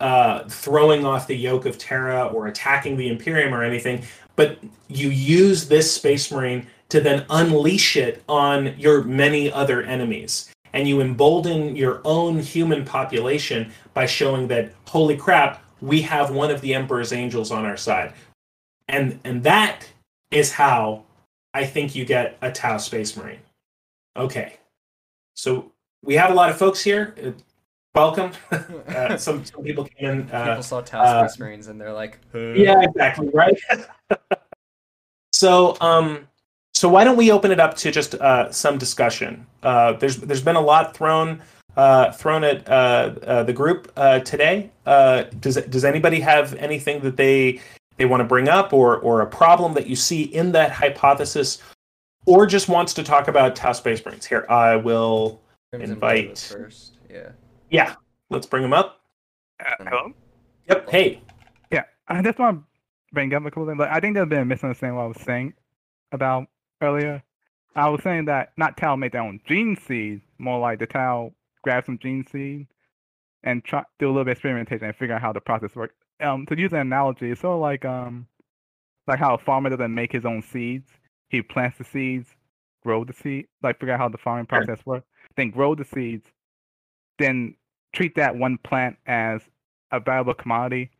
uh, 0.00 0.44
throwing 0.48 1.04
off 1.04 1.26
the 1.26 1.36
yoke 1.36 1.66
of 1.66 1.78
Terra 1.78 2.26
or 2.26 2.46
attacking 2.46 2.96
the 2.96 3.08
Imperium 3.08 3.54
or 3.54 3.62
anything, 3.62 4.04
but 4.36 4.58
you 4.88 5.08
use 5.08 5.68
this 5.68 5.92
Space 5.92 6.30
Marine 6.30 6.66
to 6.88 7.00
then 7.00 7.26
unleash 7.30 7.96
it 7.96 8.22
on 8.28 8.78
your 8.78 9.02
many 9.02 9.50
other 9.50 9.82
enemies. 9.82 10.50
And 10.72 10.86
you 10.86 11.00
embolden 11.00 11.74
your 11.74 12.00
own 12.04 12.38
human 12.38 12.84
population 12.84 13.72
by 13.94 14.06
showing 14.06 14.46
that, 14.48 14.72
holy 14.86 15.16
crap, 15.16 15.64
we 15.80 16.02
have 16.02 16.30
one 16.30 16.50
of 16.50 16.60
the 16.60 16.74
Emperor's 16.74 17.12
angels 17.12 17.50
on 17.50 17.64
our 17.64 17.76
side. 17.76 18.12
And 18.88 19.18
and 19.24 19.42
that 19.42 19.88
is 20.30 20.52
how 20.52 21.04
I 21.54 21.64
think 21.64 21.94
you 21.94 22.04
get 22.04 22.36
a 22.42 22.52
Tau 22.52 22.76
Space 22.76 23.16
Marine. 23.16 23.40
Okay. 24.16 24.58
So 25.34 25.72
we 26.02 26.14
have 26.14 26.30
a 26.30 26.34
lot 26.34 26.50
of 26.50 26.58
folks 26.58 26.82
here. 26.82 27.14
Uh, 27.22 27.30
welcome. 27.94 28.32
uh, 28.50 29.16
some, 29.16 29.44
some 29.44 29.62
people 29.62 29.84
came 29.84 30.10
in. 30.10 30.30
Uh, 30.30 30.44
People 30.44 30.62
saw 30.62 30.80
Tau 30.82 31.00
uh, 31.00 31.26
Space 31.26 31.40
Marines 31.40 31.66
and 31.68 31.80
they're 31.80 31.92
like, 31.92 32.18
yeah, 32.34 32.82
exactly, 32.82 33.28
right? 33.32 33.56
so, 35.36 35.76
um, 35.82 36.26
so 36.72 36.88
why 36.88 37.04
don't 37.04 37.18
we 37.18 37.30
open 37.30 37.50
it 37.50 37.60
up 37.60 37.76
to 37.76 37.90
just 37.90 38.14
uh, 38.14 38.50
some 38.50 38.78
discussion? 38.78 39.46
Uh, 39.62 39.92
there's 39.92 40.16
there's 40.16 40.40
been 40.40 40.56
a 40.56 40.60
lot 40.60 40.96
thrown 40.96 41.42
uh, 41.76 42.10
thrown 42.12 42.42
at 42.42 42.66
uh, 42.66 43.14
uh, 43.26 43.42
the 43.42 43.52
group 43.52 43.92
uh, 43.98 44.20
today. 44.20 44.70
Uh, 44.86 45.24
does 45.40 45.56
does 45.56 45.84
anybody 45.84 46.20
have 46.20 46.54
anything 46.54 47.02
that 47.02 47.18
they 47.18 47.60
they 47.98 48.06
want 48.06 48.22
to 48.22 48.24
bring 48.24 48.48
up, 48.48 48.72
or 48.72 48.96
or 49.00 49.20
a 49.20 49.26
problem 49.26 49.74
that 49.74 49.86
you 49.86 49.94
see 49.94 50.22
in 50.22 50.52
that 50.52 50.70
hypothesis, 50.70 51.58
or 52.24 52.46
just 52.46 52.70
wants 52.70 52.94
to 52.94 53.02
talk 53.02 53.28
about 53.28 53.54
Tau 53.54 53.72
Space 53.72 54.02
Marines? 54.06 54.24
Here, 54.24 54.46
I 54.48 54.76
will. 54.76 55.38
Crimson 55.70 55.92
Invite. 55.92 56.38
first. 56.38 56.96
Yeah. 57.10 57.28
Yeah, 57.68 57.94
let's 58.30 58.46
bring 58.46 58.62
them 58.62 58.72
up. 58.72 59.02
Uh, 59.60 59.84
hello? 59.84 60.12
Yep. 60.66 60.88
Hey. 60.88 61.20
Yeah, 61.70 61.82
I 62.08 62.22
just 62.22 62.38
want 62.38 62.60
to 62.60 62.75
bring 63.16 63.32
up 63.32 63.46
a 63.46 63.50
couple 63.50 63.66
things. 63.66 63.78
But 63.78 63.90
I 63.90 63.98
think 63.98 64.14
there's 64.14 64.28
been 64.28 64.40
a 64.40 64.44
misunderstanding 64.44 64.96
what 64.96 65.04
I 65.04 65.06
was 65.06 65.20
saying 65.22 65.54
about 66.12 66.48
earlier. 66.82 67.22
I 67.74 67.88
was 67.88 68.02
saying 68.02 68.26
that 68.26 68.52
not 68.58 68.76
Tau 68.76 68.94
made 68.94 69.12
their 69.12 69.22
own 69.22 69.40
gene 69.46 69.74
seed, 69.74 70.20
more 70.38 70.60
like 70.60 70.78
the 70.80 70.86
Tau 70.86 71.32
grabbed 71.62 71.86
some 71.86 71.98
gene 71.98 72.26
seed 72.30 72.66
and 73.42 73.64
try 73.64 73.84
do 73.98 74.06
a 74.06 74.08
little 74.08 74.24
bit 74.24 74.32
of 74.32 74.36
experimentation 74.36 74.84
and 74.84 74.94
figure 74.94 75.14
out 75.14 75.22
how 75.22 75.32
the 75.32 75.40
process 75.40 75.74
works. 75.74 75.94
Um, 76.20 76.44
to 76.46 76.58
use 76.58 76.72
an 76.72 76.80
analogy, 76.80 77.30
it's 77.30 77.40
sort 77.40 77.54
of 77.54 77.60
like 77.60 77.86
um, 77.86 78.26
like 79.06 79.18
how 79.18 79.34
a 79.34 79.38
farmer 79.38 79.70
doesn't 79.70 79.94
make 79.94 80.12
his 80.12 80.26
own 80.26 80.42
seeds. 80.42 80.90
He 81.30 81.40
plants 81.40 81.78
the 81.78 81.84
seeds, 81.84 82.28
grow 82.84 83.02
the 83.02 83.14
seed, 83.14 83.46
like 83.62 83.80
figure 83.80 83.94
out 83.94 84.00
how 84.00 84.10
the 84.10 84.18
farming 84.18 84.46
Sure. 84.50 84.62
process 84.62 84.84
works, 84.84 85.06
then 85.36 85.50
grow 85.50 85.74
the 85.74 85.84
seeds, 85.86 86.26
then 87.18 87.54
treat 87.94 88.14
that 88.16 88.36
one 88.36 88.58
plant 88.58 88.96
as 89.06 89.40
a 89.90 90.00
valuable 90.00 90.34
commodity, 90.34 90.90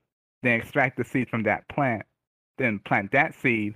then 0.42 0.52
extract 0.60 0.96
the 0.96 1.04
seed 1.04 1.28
from 1.28 1.42
that 1.44 1.66
plant, 1.68 2.02
then 2.58 2.78
plant 2.80 3.12
that 3.12 3.34
seed, 3.34 3.74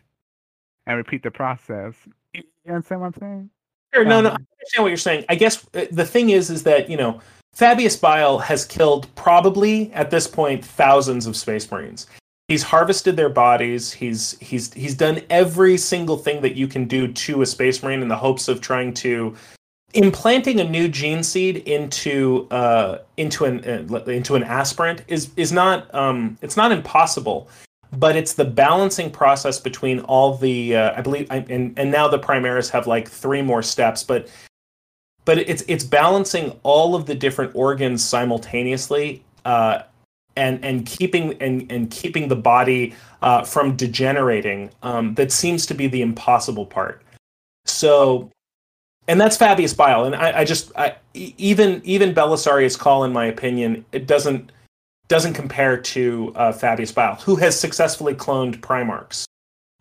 and 0.87 0.97
repeat 0.97 1.23
the 1.23 1.31
process. 1.31 1.95
You 2.33 2.43
understand 2.69 3.01
what 3.01 3.09
I'm 3.09 3.21
saying? 3.21 3.51
Sure, 3.95 4.05
no, 4.05 4.21
no, 4.21 4.29
I 4.31 4.33
Um, 4.35 4.47
understand 4.59 4.83
what 4.83 4.89
you're 4.89 4.97
saying. 4.97 5.25
I 5.29 5.35
guess 5.35 5.67
uh, 5.75 5.87
the 5.91 6.05
thing 6.05 6.31
is, 6.31 6.51
is 6.51 6.63
that 6.63 6.89
you 6.89 6.97
know, 6.97 7.21
Fabius 7.55 7.97
Bile 7.97 8.39
has 8.39 8.65
killed 8.65 9.13
probably 9.17 9.93
at 9.93 10.11
this 10.11 10.27
point 10.27 10.65
thousands 10.65 11.27
of 11.27 11.37
Space 11.37 11.71
Marines. 11.71 12.07
He's 12.47 12.63
harvested 12.63 13.17
their 13.17 13.29
bodies. 13.29 13.93
He's 13.93 14.39
he's 14.41 14.73
he's 14.75 14.95
done 14.95 15.21
every 15.31 15.77
single 15.77 16.17
thing 16.17 16.43
that 16.43 16.57
you 16.57 16.69
can 16.69 16.87
do 16.87 17.13
to 17.13 17.43
a 17.43 17.47
Space 17.47 17.83
Marine 17.83 18.03
in 18.03 18.09
the 18.09 18.17
hopes 18.17 18.49
of 18.49 18.61
trying 18.61 18.95
to 18.95 19.35
implanting 19.95 20.61
a 20.61 20.64
new 20.64 20.88
gene 20.88 21.22
seed 21.22 21.57
into 21.59 22.47
uh 22.51 22.99
into 23.16 23.45
an 23.45 23.64
uh, 23.64 23.99
into 24.05 24.36
an 24.36 24.45
aspirant 24.45 25.03
is 25.09 25.30
is 25.36 25.53
not 25.53 25.93
um 25.95 26.38
it's 26.43 26.57
not 26.57 26.70
impossible 26.70 27.49
but 27.93 28.16
it's 28.16 28.34
the 28.34 28.45
balancing 28.45 29.11
process 29.11 29.59
between 29.59 30.01
all 30.01 30.36
the 30.36 30.76
uh, 30.76 30.93
I 30.97 31.01
believe 31.01 31.26
and 31.30 31.76
and 31.76 31.91
now 31.91 32.09
the 32.09 32.18
Primaris 32.18 32.70
have 32.70 32.86
like 32.86 33.09
three 33.09 33.43
more 33.43 33.62
steps, 33.62 34.03
but 34.03 34.28
but 35.24 35.38
it's 35.38 35.62
it's 35.66 35.84
balancing 35.84 36.59
all 36.62 36.95
of 36.95 37.07
the 37.07 37.14
different 37.14 37.55
organs 37.55 38.05
simultaneously 38.05 39.24
uh, 39.45 39.82
and 40.36 40.64
and 40.64 40.86
keeping 40.86 41.34
and 41.43 41.70
and 41.70 41.91
keeping 41.91 42.28
the 42.28 42.36
body 42.36 42.95
uh, 43.22 43.43
from 43.43 43.76
degenerating. 43.76 44.70
Um, 44.82 45.14
that 45.14 45.32
seems 45.32 45.66
to 45.66 45.74
be 45.74 45.86
the 45.86 46.03
impossible 46.03 46.66
part. 46.66 47.03
So. 47.66 48.30
And 49.11 49.21
that's 49.21 49.37
Fabius 49.37 49.75
Bile, 49.77 50.05
and 50.05 50.15
I, 50.15 50.39
I 50.39 50.45
just 50.45 50.71
I, 50.77 50.95
even 51.15 51.83
even 51.83 52.15
Belisarius 52.15 52.79
Cawl, 52.79 53.03
in 53.03 53.13
my 53.13 53.27
opinion, 53.27 53.85
it 53.91 54.07
doesn't 54.07 54.53
doesn't 55.09 55.35
compare 55.35 55.77
to 55.77 56.33
uh, 56.37 56.53
Fabius 56.53 56.95
Bile, 56.95 57.17
who 57.17 57.35
has 57.35 57.59
successfully 57.59 58.15
cloned 58.15 58.61
Primarchs. 58.61 59.25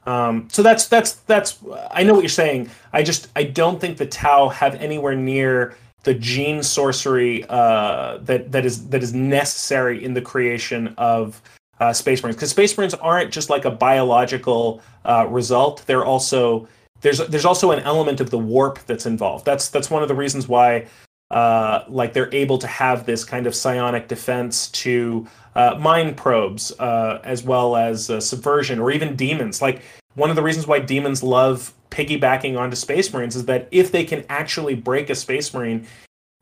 Um, 0.08 0.48
so 0.52 0.64
that's 0.64 0.88
that's 0.88 1.12
that's 1.28 1.60
I 1.92 2.02
know 2.02 2.16
what 2.16 2.22
you're 2.22 2.30
saying. 2.30 2.72
I 2.92 3.04
just 3.04 3.28
I 3.36 3.44
don't 3.44 3.80
think 3.80 4.00
the 4.00 4.08
Tau 4.08 4.50
have 4.50 4.74
anywhere 4.74 5.14
near 5.14 5.76
the 6.06 6.16
gene 6.16 6.64
sorcery 6.64 7.46
uh, 7.50 8.18
that 8.22 8.52
that 8.52 8.66
is 8.66 8.90
that 8.90 9.04
is 9.04 9.14
necessary 9.14 10.04
in 10.04 10.16
the 10.16 10.22
creation 10.24 10.96
of 10.98 11.40
uh, 11.80 11.94
space 11.94 12.24
marines 12.24 12.36
because 12.36 12.50
space 12.50 12.76
marines 12.76 12.96
aren't 12.96 13.30
just 13.32 13.52
like 13.52 13.66
a 13.66 13.72
biological 13.72 14.82
uh, 15.06 15.28
result 15.30 15.84
they're 15.86 16.04
also 16.04 16.68
there's 17.02 17.20
there's 17.28 17.46
also 17.46 17.72
an 17.72 17.80
element 17.80 18.20
of 18.22 18.30
the 18.30 18.38
warp 18.38 18.80
that's 18.86 19.06
involved. 19.06 19.46
That's 19.46 19.70
that's 19.70 19.90
one 19.90 20.02
of 20.02 20.08
the 20.08 20.16
reasons 20.16 20.48
why 20.48 20.88
uh, 21.32 21.84
like 21.88 22.14
they're 22.14 22.34
able 22.34 22.58
to 22.58 22.68
have 22.68 23.06
this 23.06 23.24
kind 23.24 23.48
of 23.48 23.56
psionic 23.56 24.08
defense 24.08 24.70
to 24.70 25.28
uh, 25.56 25.76
mind 25.80 26.18
probes 26.18 26.72
uh, 26.80 27.22
as 27.24 27.44
well 27.44 27.76
as 27.76 28.10
uh, 28.10 28.20
subversion 28.20 28.80
or 28.80 28.92
even 28.92 29.16
demons. 29.16 29.62
Like 29.62 29.82
one 30.16 30.30
of 30.30 30.36
the 30.36 30.44
reasons 30.44 30.68
why 30.68 30.80
demons 30.80 31.22
love 31.24 31.74
piggybacking 31.92 32.58
onto 32.58 32.76
space 32.76 33.12
marines 33.14 33.36
is 33.36 33.46
that 33.46 33.68
if 33.72 33.92
they 33.92 34.04
can 34.04 34.24
actually 34.30 34.76
break 34.76 35.10
a 35.10 35.16
space 35.16 35.54
marine 35.54 35.86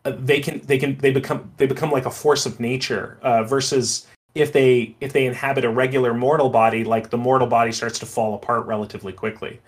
uh, 0.05 0.11
they 0.19 0.39
can 0.39 0.59
they 0.61 0.77
can 0.77 0.97
they 0.97 1.11
become 1.11 1.51
they 1.57 1.65
become 1.65 1.91
like 1.91 2.05
a 2.05 2.11
force 2.11 2.45
of 2.45 2.59
nature 2.59 3.17
uh, 3.21 3.43
versus 3.43 4.07
if 4.35 4.51
they 4.51 4.95
if 4.99 5.13
they 5.13 5.25
inhabit 5.25 5.63
a 5.63 5.69
regular 5.69 6.13
mortal 6.13 6.49
body 6.49 6.83
like 6.83 7.09
the 7.09 7.17
mortal 7.17 7.47
body 7.47 7.71
starts 7.71 7.97
to 7.97 8.05
fall 8.05 8.35
apart 8.35 8.65
relatively 8.65 9.13
quickly 9.13 9.59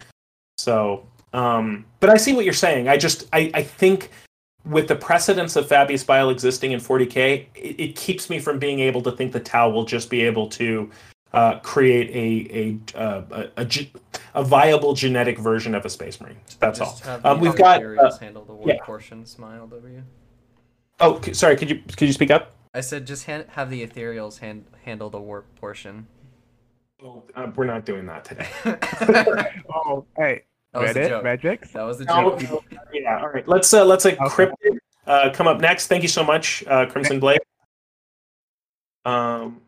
so 0.59 1.05
um 1.33 1.85
but 1.99 2.09
i 2.09 2.17
see 2.17 2.33
what 2.33 2.43
you're 2.43 2.53
saying 2.53 2.87
i 2.87 2.97
just 2.97 3.27
i 3.33 3.49
i 3.53 3.63
think 3.63 4.09
with 4.65 4.87
the 4.87 4.95
precedence 4.95 5.55
of 5.55 5.67
fabius 5.67 6.03
bile 6.05 6.29
existing 6.29 6.73
in 6.73 6.79
40k 6.79 7.45
it, 7.55 7.79
it 7.79 7.95
keeps 7.95 8.29
me 8.29 8.39
from 8.39 8.59
being 8.59 8.79
able 8.81 9.01
to 9.03 9.11
think 9.11 9.31
the 9.31 9.39
tau 9.39 9.69
will 9.69 9.85
just 9.85 10.09
be 10.09 10.21
able 10.21 10.47
to 10.49 10.89
uh, 11.31 11.59
create 11.59 12.09
a 12.09 12.97
a, 12.97 12.99
uh, 12.99 13.23
a, 13.31 13.61
a 13.61 13.65
ge- 13.65 13.91
a 14.33 14.43
viable 14.43 14.93
genetic 14.95 15.37
version 15.37 15.75
of 15.75 15.85
a 15.85 15.89
space 15.89 16.19
marine 16.19 16.37
that's 16.59 16.81
all 16.81 16.99
Um, 17.23 17.39
we've 17.39 17.55
got, 17.55 17.81
Ethereals 17.81 18.13
uh, 18.13 18.17
handle 18.17 18.43
the 18.45 18.53
warp 18.53 18.67
yeah. 18.67 18.83
portion. 18.83 19.25
Smile, 19.27 19.67
W. 19.67 20.01
oh 20.99 21.21
sorry 21.33 21.55
could 21.55 21.69
you 21.69 21.81
could 21.95 22.07
you 22.07 22.13
speak 22.13 22.31
up 22.31 22.55
I 22.73 22.81
said 22.81 23.05
just 23.05 23.25
han- 23.25 23.45
have 23.49 23.69
the 23.69 23.85
ethereals 23.85 24.39
hand- 24.39 24.65
handle 24.83 25.09
the 25.11 25.19
warp 25.19 25.45
portion. 25.61 26.07
oh, 27.03 27.23
uh, 27.35 27.51
we're 27.55 27.65
not 27.65 27.85
doing 27.85 28.07
that 28.07 28.25
today 28.25 28.47
that 28.65 29.51
Oh, 29.73 30.05
hey, 30.17 30.43
was 30.73 30.93
the 30.93 30.99
Reddit, 30.99 31.07
joke. 31.07 31.23
Regix. 31.23 31.71
That 31.71 31.83
was 31.83 31.97
the 31.97 32.05
No, 32.05 32.37
joke. 32.37 32.41
no, 32.43 32.61
yeah, 32.93 33.19
all 33.21 33.29
right. 33.29 33.47
Let's 33.47 33.73
uh 33.73 33.85
let's 33.85 34.05
like 34.05 34.19
Okay. 34.19 34.45
cryptid 34.45 34.77
uh 35.07 35.29
come 35.33 35.47
up 35.47 35.59
next. 35.59 35.87
Thank 35.87 36.03
you 36.03 36.09
so 36.09 36.23
much, 36.23 36.63
uh 36.67 36.85
Crimson 36.85 37.19
Blade. 37.19 37.39
Um 39.05 39.61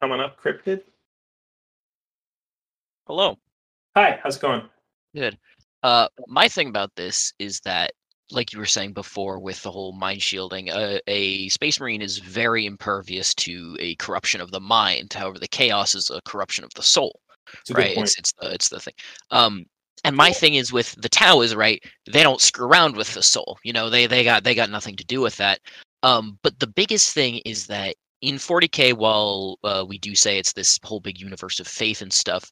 come 0.00 0.12
on 0.12 0.20
up, 0.20 0.40
cryptid. 0.40 0.82
Hello. 3.06 3.36
Hi, 3.96 4.20
how's 4.22 4.36
it 4.36 4.42
going? 4.42 4.62
Good. 5.14 5.38
Uh, 5.82 6.06
my 6.28 6.46
thing 6.46 6.68
about 6.68 6.94
this 6.94 7.32
is 7.38 7.58
that, 7.60 7.90
like 8.30 8.52
you 8.52 8.58
were 8.58 8.66
saying 8.66 8.92
before, 8.92 9.40
with 9.40 9.60
the 9.62 9.70
whole 9.70 9.92
mind 9.92 10.22
shielding, 10.22 10.70
uh, 10.70 10.98
a 11.08 11.48
space 11.48 11.80
marine 11.80 12.02
is 12.02 12.18
very 12.18 12.66
impervious 12.66 13.34
to 13.34 13.76
a 13.80 13.96
corruption 13.96 14.40
of 14.40 14.52
the 14.52 14.60
mind. 14.60 15.12
However, 15.12 15.38
the 15.40 15.48
chaos 15.48 15.94
is 15.96 16.10
a 16.10 16.20
corruption 16.24 16.62
of 16.62 16.70
the 16.74 16.82
soul. 16.82 17.18
It's 17.54 17.70
right? 17.72 17.96
It's 17.96 18.16
it's 18.18 18.32
the 18.40 18.52
it's 18.52 18.68
the 18.68 18.78
thing. 18.78 18.94
Um, 19.32 19.64
and 20.04 20.16
my 20.16 20.32
thing 20.32 20.54
is 20.54 20.72
with 20.72 20.94
the 21.00 21.08
Tau 21.08 21.40
is 21.42 21.54
right. 21.54 21.82
They 22.10 22.22
don't 22.22 22.40
screw 22.40 22.66
around 22.66 22.96
with 22.96 23.12
the 23.14 23.22
soul. 23.22 23.58
You 23.64 23.72
know, 23.72 23.90
they 23.90 24.06
they 24.06 24.24
got 24.24 24.44
they 24.44 24.54
got 24.54 24.70
nothing 24.70 24.96
to 24.96 25.04
do 25.04 25.20
with 25.20 25.36
that. 25.36 25.60
Um, 26.02 26.38
but 26.42 26.58
the 26.58 26.66
biggest 26.66 27.12
thing 27.14 27.38
is 27.44 27.66
that 27.66 27.96
in 28.22 28.36
40k, 28.36 28.94
while 28.94 29.58
uh, 29.64 29.84
we 29.86 29.98
do 29.98 30.14
say 30.14 30.38
it's 30.38 30.52
this 30.52 30.78
whole 30.82 31.00
big 31.00 31.20
universe 31.20 31.60
of 31.60 31.66
faith 31.66 32.02
and 32.02 32.12
stuff, 32.12 32.50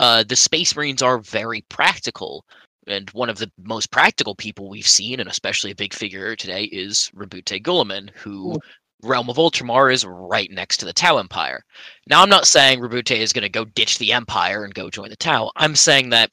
uh, 0.00 0.24
the 0.24 0.36
Space 0.36 0.74
Marines 0.76 1.02
are 1.02 1.18
very 1.18 1.62
practical. 1.68 2.44
And 2.88 3.10
one 3.10 3.28
of 3.28 3.38
the 3.38 3.50
most 3.64 3.90
practical 3.90 4.36
people 4.36 4.68
we've 4.68 4.86
seen, 4.86 5.18
and 5.18 5.28
especially 5.28 5.72
a 5.72 5.76
big 5.76 5.92
figure 5.92 6.36
today, 6.36 6.64
is 6.64 7.10
Roboute 7.14 7.60
Guilliman, 7.62 8.10
who 8.14 8.56
Realm 9.02 9.28
of 9.28 9.36
Ultramar 9.36 9.92
is 9.92 10.04
right 10.06 10.50
next 10.50 10.78
to 10.78 10.86
the 10.86 10.92
Tau 10.92 11.18
Empire. 11.18 11.64
Now, 12.08 12.22
I'm 12.22 12.28
not 12.28 12.46
saying 12.46 12.80
Roboute 12.80 13.10
is 13.10 13.32
going 13.32 13.42
to 13.42 13.48
go 13.48 13.64
ditch 13.64 13.98
the 13.98 14.12
Empire 14.12 14.64
and 14.64 14.74
go 14.74 14.88
join 14.88 15.10
the 15.10 15.16
Tau. 15.16 15.50
I'm 15.56 15.74
saying 15.74 16.10
that 16.10 16.30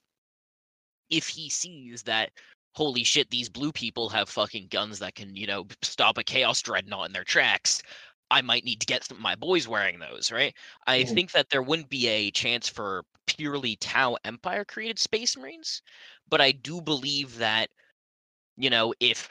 if 1.13 1.27
he 1.27 1.49
sees 1.49 2.03
that, 2.03 2.31
holy 2.75 3.03
shit, 3.03 3.29
these 3.29 3.49
blue 3.49 3.71
people 3.71 4.09
have 4.09 4.27
fucking 4.29 4.67
guns 4.67 4.99
that 4.99 5.15
can, 5.15 5.35
you 5.35 5.45
know, 5.45 5.67
stop 5.83 6.17
a 6.17 6.23
Chaos 6.23 6.61
Dreadnought 6.61 7.05
in 7.07 7.13
their 7.13 7.23
tracks, 7.23 7.83
I 8.31 8.41
might 8.41 8.65
need 8.65 8.79
to 8.79 8.87
get 8.87 9.03
some 9.03 9.17
of 9.17 9.21
my 9.23 9.35
boys 9.35 9.67
wearing 9.67 9.99
those, 9.99 10.31
right? 10.31 10.55
I 10.87 11.03
Mhm. 11.03 11.13
think 11.13 11.31
that 11.33 11.49
there 11.49 11.61
wouldn't 11.61 11.89
be 11.89 12.07
a 12.07 12.31
chance 12.31 12.67
for 12.67 13.05
purely 13.27 13.75
Tau 13.75 14.17
Empire 14.25 14.65
created 14.65 14.97
Space 14.97 15.37
Marines, 15.37 15.83
but 16.27 16.41
I 16.41 16.51
do 16.51 16.81
believe 16.81 17.37
that, 17.37 17.69
you 18.57 18.71
know, 18.71 18.93
if 18.99 19.29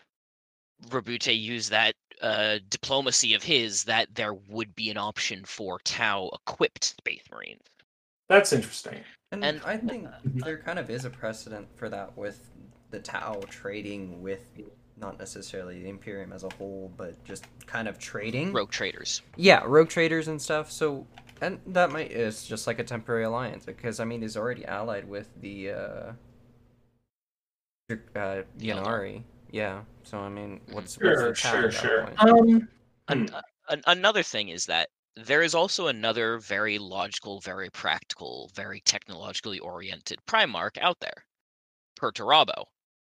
Roboute 0.88 1.36
used 1.36 1.70
that 1.70 1.96
uh, 2.20 2.60
diplomacy 2.68 3.34
of 3.34 3.42
his, 3.42 3.84
that 3.84 4.14
there 4.14 4.34
would 4.34 4.74
be 4.76 4.90
an 4.90 4.96
option 4.98 5.44
for 5.44 5.80
Tau 5.80 6.30
equipped 6.32 6.84
Space 6.84 7.24
Marines. 7.32 7.66
That's 8.28 8.52
interesting. 8.52 9.02
And, 9.32 9.42
And- 9.44 9.60
I 9.64 9.76
think 9.78 10.06
there 10.24 10.58
kind 10.58 10.78
of 10.78 10.90
is 10.90 11.04
a 11.04 11.10
precedent 11.10 11.66
for 11.76 11.88
that 11.88 12.16
with 12.16 12.50
the 12.90 13.00
Tau 13.00 13.40
trading 13.48 14.20
with 14.22 14.44
not 14.98 15.18
necessarily 15.18 15.82
the 15.82 15.88
Imperium 15.88 16.32
as 16.32 16.44
a 16.44 16.48
whole, 16.58 16.92
but 16.96 17.22
just 17.24 17.46
kind 17.66 17.88
of 17.88 17.98
trading. 17.98 18.52
Rogue 18.52 18.70
traders. 18.70 19.22
Yeah, 19.36 19.62
rogue 19.64 19.88
traders 19.88 20.28
and 20.28 20.40
stuff. 20.40 20.70
So, 20.70 21.06
and 21.40 21.58
that 21.68 21.90
might 21.90 22.12
it's 22.12 22.46
just 22.46 22.66
like 22.66 22.78
a 22.78 22.84
temporary 22.84 23.24
alliance 23.24 23.64
because 23.64 23.98
I 24.00 24.04
mean 24.04 24.20
he's 24.22 24.36
already 24.36 24.64
allied 24.66 25.08
with 25.08 25.28
the 25.40 25.70
uh, 25.70 26.12
Dr- 27.88 28.16
uh 28.16 28.42
Ynnari. 28.60 29.22
Yeah. 29.50 29.80
So 30.04 30.18
I 30.18 30.28
mean, 30.28 30.60
what's 30.72 30.96
what's 30.98 31.18
Sure, 31.18 31.28
the 31.30 31.34
sure, 31.34 31.70
sure. 31.72 32.08
Um 32.18 32.68
An- 33.08 33.26
Hmm. 33.28 33.34
uh, 33.34 33.40
an- 33.70 33.82
another 33.86 34.22
thing 34.22 34.50
is 34.50 34.66
that 34.66 34.88
there 35.16 35.42
is 35.42 35.54
also 35.54 35.88
another 35.88 36.38
very 36.38 36.78
logical, 36.78 37.40
very 37.40 37.70
practical, 37.70 38.50
very 38.54 38.80
technologically 38.84 39.58
oriented 39.58 40.18
Primarch 40.26 40.78
out 40.80 40.98
there, 41.00 41.24
Perturabo. 42.00 42.64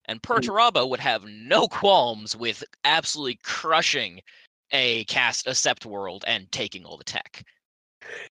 And 0.06 0.22
Perturabo 0.22 0.90
would 0.90 1.00
have 1.00 1.24
no 1.26 1.68
qualms 1.68 2.36
with 2.36 2.64
absolutely 2.86 3.40
crushing 3.44 4.22
a 4.72 5.04
cast 5.06 5.48
a 5.48 5.52
sept 5.52 5.86
world 5.86 6.24
and 6.28 6.52
taking 6.52 6.86
all 6.86 6.98
the 6.98 7.04
tech. 7.04 7.44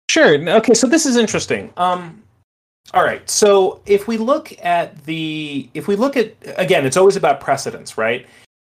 Sure. 0.08 0.36
Okay, 0.50 0.74
so 0.74 0.86
this 0.86 1.06
is 1.06 1.16
interesting. 1.16 1.72
Um 1.76 2.22
all 2.94 3.02
right. 3.02 3.28
So 3.28 3.80
if 3.84 4.06
we 4.06 4.16
look 4.16 4.52
at 4.64 5.04
the 5.04 5.68
if 5.74 5.88
we 5.88 5.96
look 5.96 6.16
at 6.16 6.34
again, 6.56 6.86
it's 6.86 6.96
always 6.96 7.16
about 7.16 7.40
precedence, 7.40 7.98
right? 7.98 8.26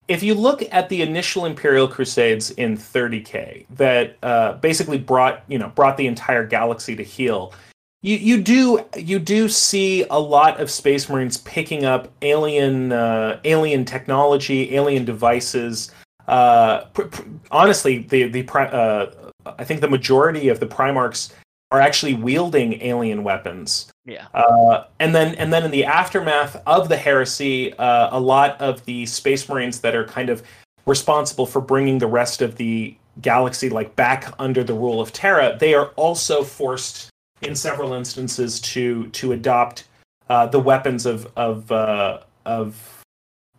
If 0.08 0.24
you 0.24 0.34
look 0.34 0.64
at 0.72 0.88
the 0.90 1.02
initial 1.02 1.46
Imperial 1.46 1.88
Crusades 1.88 2.52
in 2.52 2.78
30k 2.78 3.66
that 3.72 4.18
uh, 4.24 4.54
basically 4.54 4.98
brought 4.98 5.44
you 5.48 5.60
know 5.60 5.70
brought 5.70 5.98
the 5.98 6.08
entire 6.08 6.46
galaxy 6.46 6.96
to 6.96 7.04
heel, 7.04 7.54
you 8.02 8.16
you 8.16 8.42
do 8.42 8.86
you 8.96 9.20
do 9.20 9.50
see 9.50 10.06
a 10.10 10.20
lot 10.20 10.60
of 10.60 10.72
Space 10.72 11.10
Marines 11.10 11.38
picking 11.38 11.84
up 11.84 12.10
alien 12.22 12.92
uh, 12.92 13.40
alien 13.44 13.86
technology, 13.86 14.76
alien 14.76 15.04
devices. 15.04 15.92
Uh, 16.28 16.86
pr- 16.94 17.04
pr- 17.04 17.24
honestly, 17.52 18.00
the 18.00 18.28
the 18.28 18.50
uh, 18.54 19.32
I 19.58 19.64
think 19.64 19.82
the 19.82 19.90
majority 19.90 20.50
of 20.50 20.60
the 20.60 20.68
Primarchs 20.68 21.34
are 21.72 21.82
actually 21.82 22.14
wielding 22.14 22.82
alien 22.82 23.24
weapons. 23.24 23.92
Yeah. 24.06 24.28
Uh, 24.34 24.86
and 25.00 25.14
then 25.14 25.36
and 25.36 25.52
then 25.52 25.64
in 25.64 25.72
the 25.72 25.86
aftermath 25.86 26.62
of 26.66 26.90
the 26.90 26.98
heresy, 26.98 27.74
uh, 27.74 28.18
a 28.18 28.20
lot 28.20 28.60
of 28.62 28.86
the 28.86 29.06
Space 29.06 29.48
Marines 29.50 29.82
that 29.82 29.96
are 29.96 30.06
kind 30.06 30.30
of 30.30 30.44
responsible 30.86 31.46
for 31.46 31.62
bringing 31.62 31.98
the 31.98 32.08
rest 32.08 32.42
of 32.42 32.56
the 32.56 32.96
galaxy 33.22 33.70
like 33.70 33.96
back 33.96 34.34
under 34.40 34.64
the 34.64 34.74
rule 34.74 35.02
of 35.02 35.12
Terra, 35.12 35.58
they 35.60 35.74
are 35.74 35.88
also 35.96 36.44
forced 36.44 37.10
in 37.42 37.56
several 37.56 37.94
instances 37.94 38.60
to 38.62 39.08
to 39.08 39.34
adopt 39.34 39.86
uh, 40.30 40.46
the 40.48 40.60
weapons 40.60 41.06
of 41.06 41.28
of 41.36 41.72
uh, 41.72 42.20
of 42.46 43.04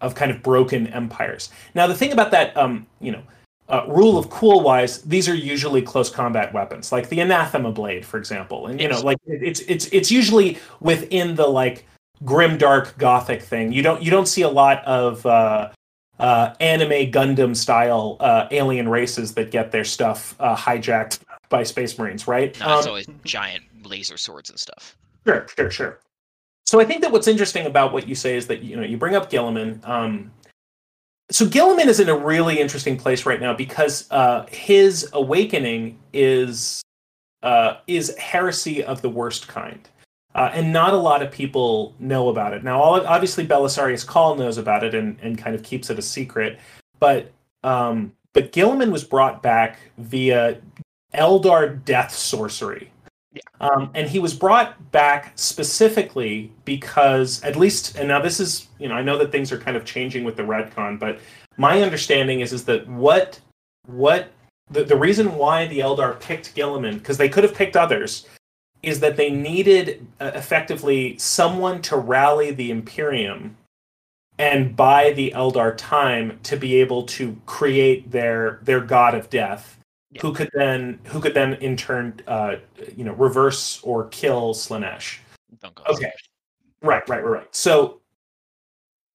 of 0.00 0.14
kind 0.14 0.30
of 0.30 0.42
broken 0.42 0.86
empires. 0.88 1.50
Now 1.74 1.86
the 1.86 1.94
thing 1.94 2.12
about 2.12 2.30
that, 2.30 2.56
um, 2.56 2.86
you 3.00 3.12
know, 3.12 3.22
uh, 3.68 3.84
rule 3.88 4.16
of 4.16 4.30
cool 4.30 4.62
wise, 4.62 5.02
these 5.02 5.28
are 5.28 5.34
usually 5.34 5.82
close 5.82 6.10
combat 6.10 6.52
weapons, 6.54 6.90
like 6.90 7.08
the 7.08 7.20
anathema 7.20 7.70
blade, 7.70 8.04
for 8.04 8.18
example. 8.18 8.66
And 8.66 8.80
you 8.80 8.88
know, 8.88 9.00
like 9.00 9.18
it's 9.26 9.60
it's 9.60 9.86
it's 9.86 10.10
usually 10.10 10.58
within 10.80 11.34
the 11.34 11.46
like 11.46 11.86
grim 12.24 12.56
dark 12.58 12.96
gothic 12.98 13.42
thing. 13.42 13.72
You 13.72 13.82
don't 13.82 14.02
you 14.02 14.10
don't 14.10 14.26
see 14.26 14.42
a 14.42 14.48
lot 14.48 14.84
of 14.84 15.24
uh, 15.26 15.70
uh, 16.18 16.54
anime 16.60 17.10
Gundam 17.12 17.54
style 17.54 18.16
uh, 18.20 18.48
alien 18.50 18.88
races 18.88 19.34
that 19.34 19.50
get 19.50 19.70
their 19.70 19.84
stuff 19.84 20.34
uh, 20.40 20.56
hijacked 20.56 21.20
by 21.48 21.62
space 21.62 21.98
marines, 21.98 22.26
right? 22.26 22.58
No, 22.60 22.78
it's 22.78 22.86
Um, 22.86 22.90
always 22.90 23.06
giant 23.24 23.64
laser 23.84 24.16
swords 24.16 24.50
and 24.50 24.58
stuff. 24.58 24.96
Sure, 25.26 25.46
sure, 25.56 25.70
sure. 25.70 25.98
So 26.66 26.80
I 26.80 26.84
think 26.84 27.00
that 27.02 27.12
what's 27.12 27.28
interesting 27.28 27.66
about 27.66 27.92
what 27.94 28.06
you 28.06 28.14
say 28.14 28.36
is 28.36 28.46
that 28.48 28.62
you 28.62 28.76
know 28.76 28.82
you 28.82 28.96
bring 28.96 29.14
up 29.14 29.30
Guilliman. 29.30 29.86
Um, 29.88 30.30
so 31.30 31.46
Guilliman 31.46 31.86
is 31.86 32.00
in 32.00 32.08
a 32.08 32.16
really 32.16 32.58
interesting 32.58 32.96
place 32.96 33.26
right 33.26 33.40
now 33.40 33.54
because 33.54 34.10
uh, 34.10 34.46
his 34.50 35.08
awakening 35.12 35.98
is 36.12 36.82
uh, 37.42 37.76
is 37.86 38.16
heresy 38.16 38.82
of 38.82 39.02
the 39.02 39.08
worst 39.08 39.46
kind, 39.46 39.88
uh, 40.34 40.50
and 40.52 40.72
not 40.72 40.92
a 40.92 40.96
lot 40.96 41.22
of 41.22 41.30
people 41.30 41.94
know 41.98 42.28
about 42.28 42.54
it. 42.54 42.64
Now, 42.64 42.82
obviously, 42.82 43.46
Belisarius 43.46 44.06
Cawl 44.06 44.34
knows 44.36 44.58
about 44.58 44.82
it 44.82 44.94
and, 44.94 45.18
and 45.20 45.38
kind 45.38 45.54
of 45.54 45.62
keeps 45.62 45.90
it 45.90 45.98
a 45.98 46.02
secret. 46.02 46.58
but 46.98 47.30
um, 47.64 48.12
but 48.32 48.52
Guilliman 48.52 48.92
was 48.92 49.04
brought 49.04 49.42
back 49.42 49.78
via 49.98 50.60
Eldar 51.14 51.84
death 51.84 52.12
sorcery. 52.12 52.90
Um, 53.60 53.90
and 53.94 54.08
he 54.08 54.18
was 54.18 54.34
brought 54.34 54.92
back 54.92 55.32
specifically 55.34 56.52
because, 56.64 57.42
at 57.42 57.56
least, 57.56 57.96
and 57.96 58.08
now 58.08 58.20
this 58.20 58.40
is, 58.40 58.68
you 58.78 58.88
know, 58.88 58.94
I 58.94 59.02
know 59.02 59.18
that 59.18 59.32
things 59.32 59.50
are 59.52 59.58
kind 59.58 59.76
of 59.76 59.84
changing 59.84 60.24
with 60.24 60.36
the 60.36 60.42
retcon, 60.42 60.98
but 60.98 61.18
my 61.56 61.82
understanding 61.82 62.40
is 62.40 62.52
is 62.52 62.64
that 62.64 62.88
what 62.88 63.40
what 63.86 64.30
the, 64.70 64.84
the 64.84 64.96
reason 64.96 65.34
why 65.36 65.66
the 65.66 65.80
Eldar 65.80 66.18
picked 66.20 66.54
Guilliman 66.54 66.98
because 66.98 67.18
they 67.18 67.28
could 67.28 67.44
have 67.44 67.54
picked 67.54 67.76
others 67.76 68.26
is 68.82 69.00
that 69.00 69.16
they 69.16 69.30
needed 69.30 70.06
uh, 70.20 70.30
effectively 70.34 71.18
someone 71.18 71.82
to 71.82 71.96
rally 71.96 72.52
the 72.52 72.70
Imperium 72.70 73.56
and 74.38 74.76
buy 74.76 75.12
the 75.12 75.32
Eldar 75.34 75.74
time 75.76 76.38
to 76.44 76.56
be 76.56 76.76
able 76.76 77.02
to 77.02 77.36
create 77.44 78.10
their 78.10 78.60
their 78.62 78.80
god 78.80 79.14
of 79.14 79.28
death, 79.30 79.77
Yeah. 80.10 80.22
who 80.22 80.32
could 80.32 80.48
then 80.54 81.00
who 81.04 81.20
could 81.20 81.34
then 81.34 81.54
in 81.54 81.76
turn 81.76 82.20
uh, 82.26 82.56
you 82.96 83.04
know 83.04 83.12
reverse 83.12 83.80
or 83.82 84.08
kill 84.08 84.54
Slaanesh. 84.54 85.18
Don't 85.60 85.74
go. 85.74 85.84
Okay. 85.90 86.10
Right, 86.82 87.06
right, 87.08 87.22
right, 87.22 87.30
right. 87.30 87.54
So, 87.54 88.00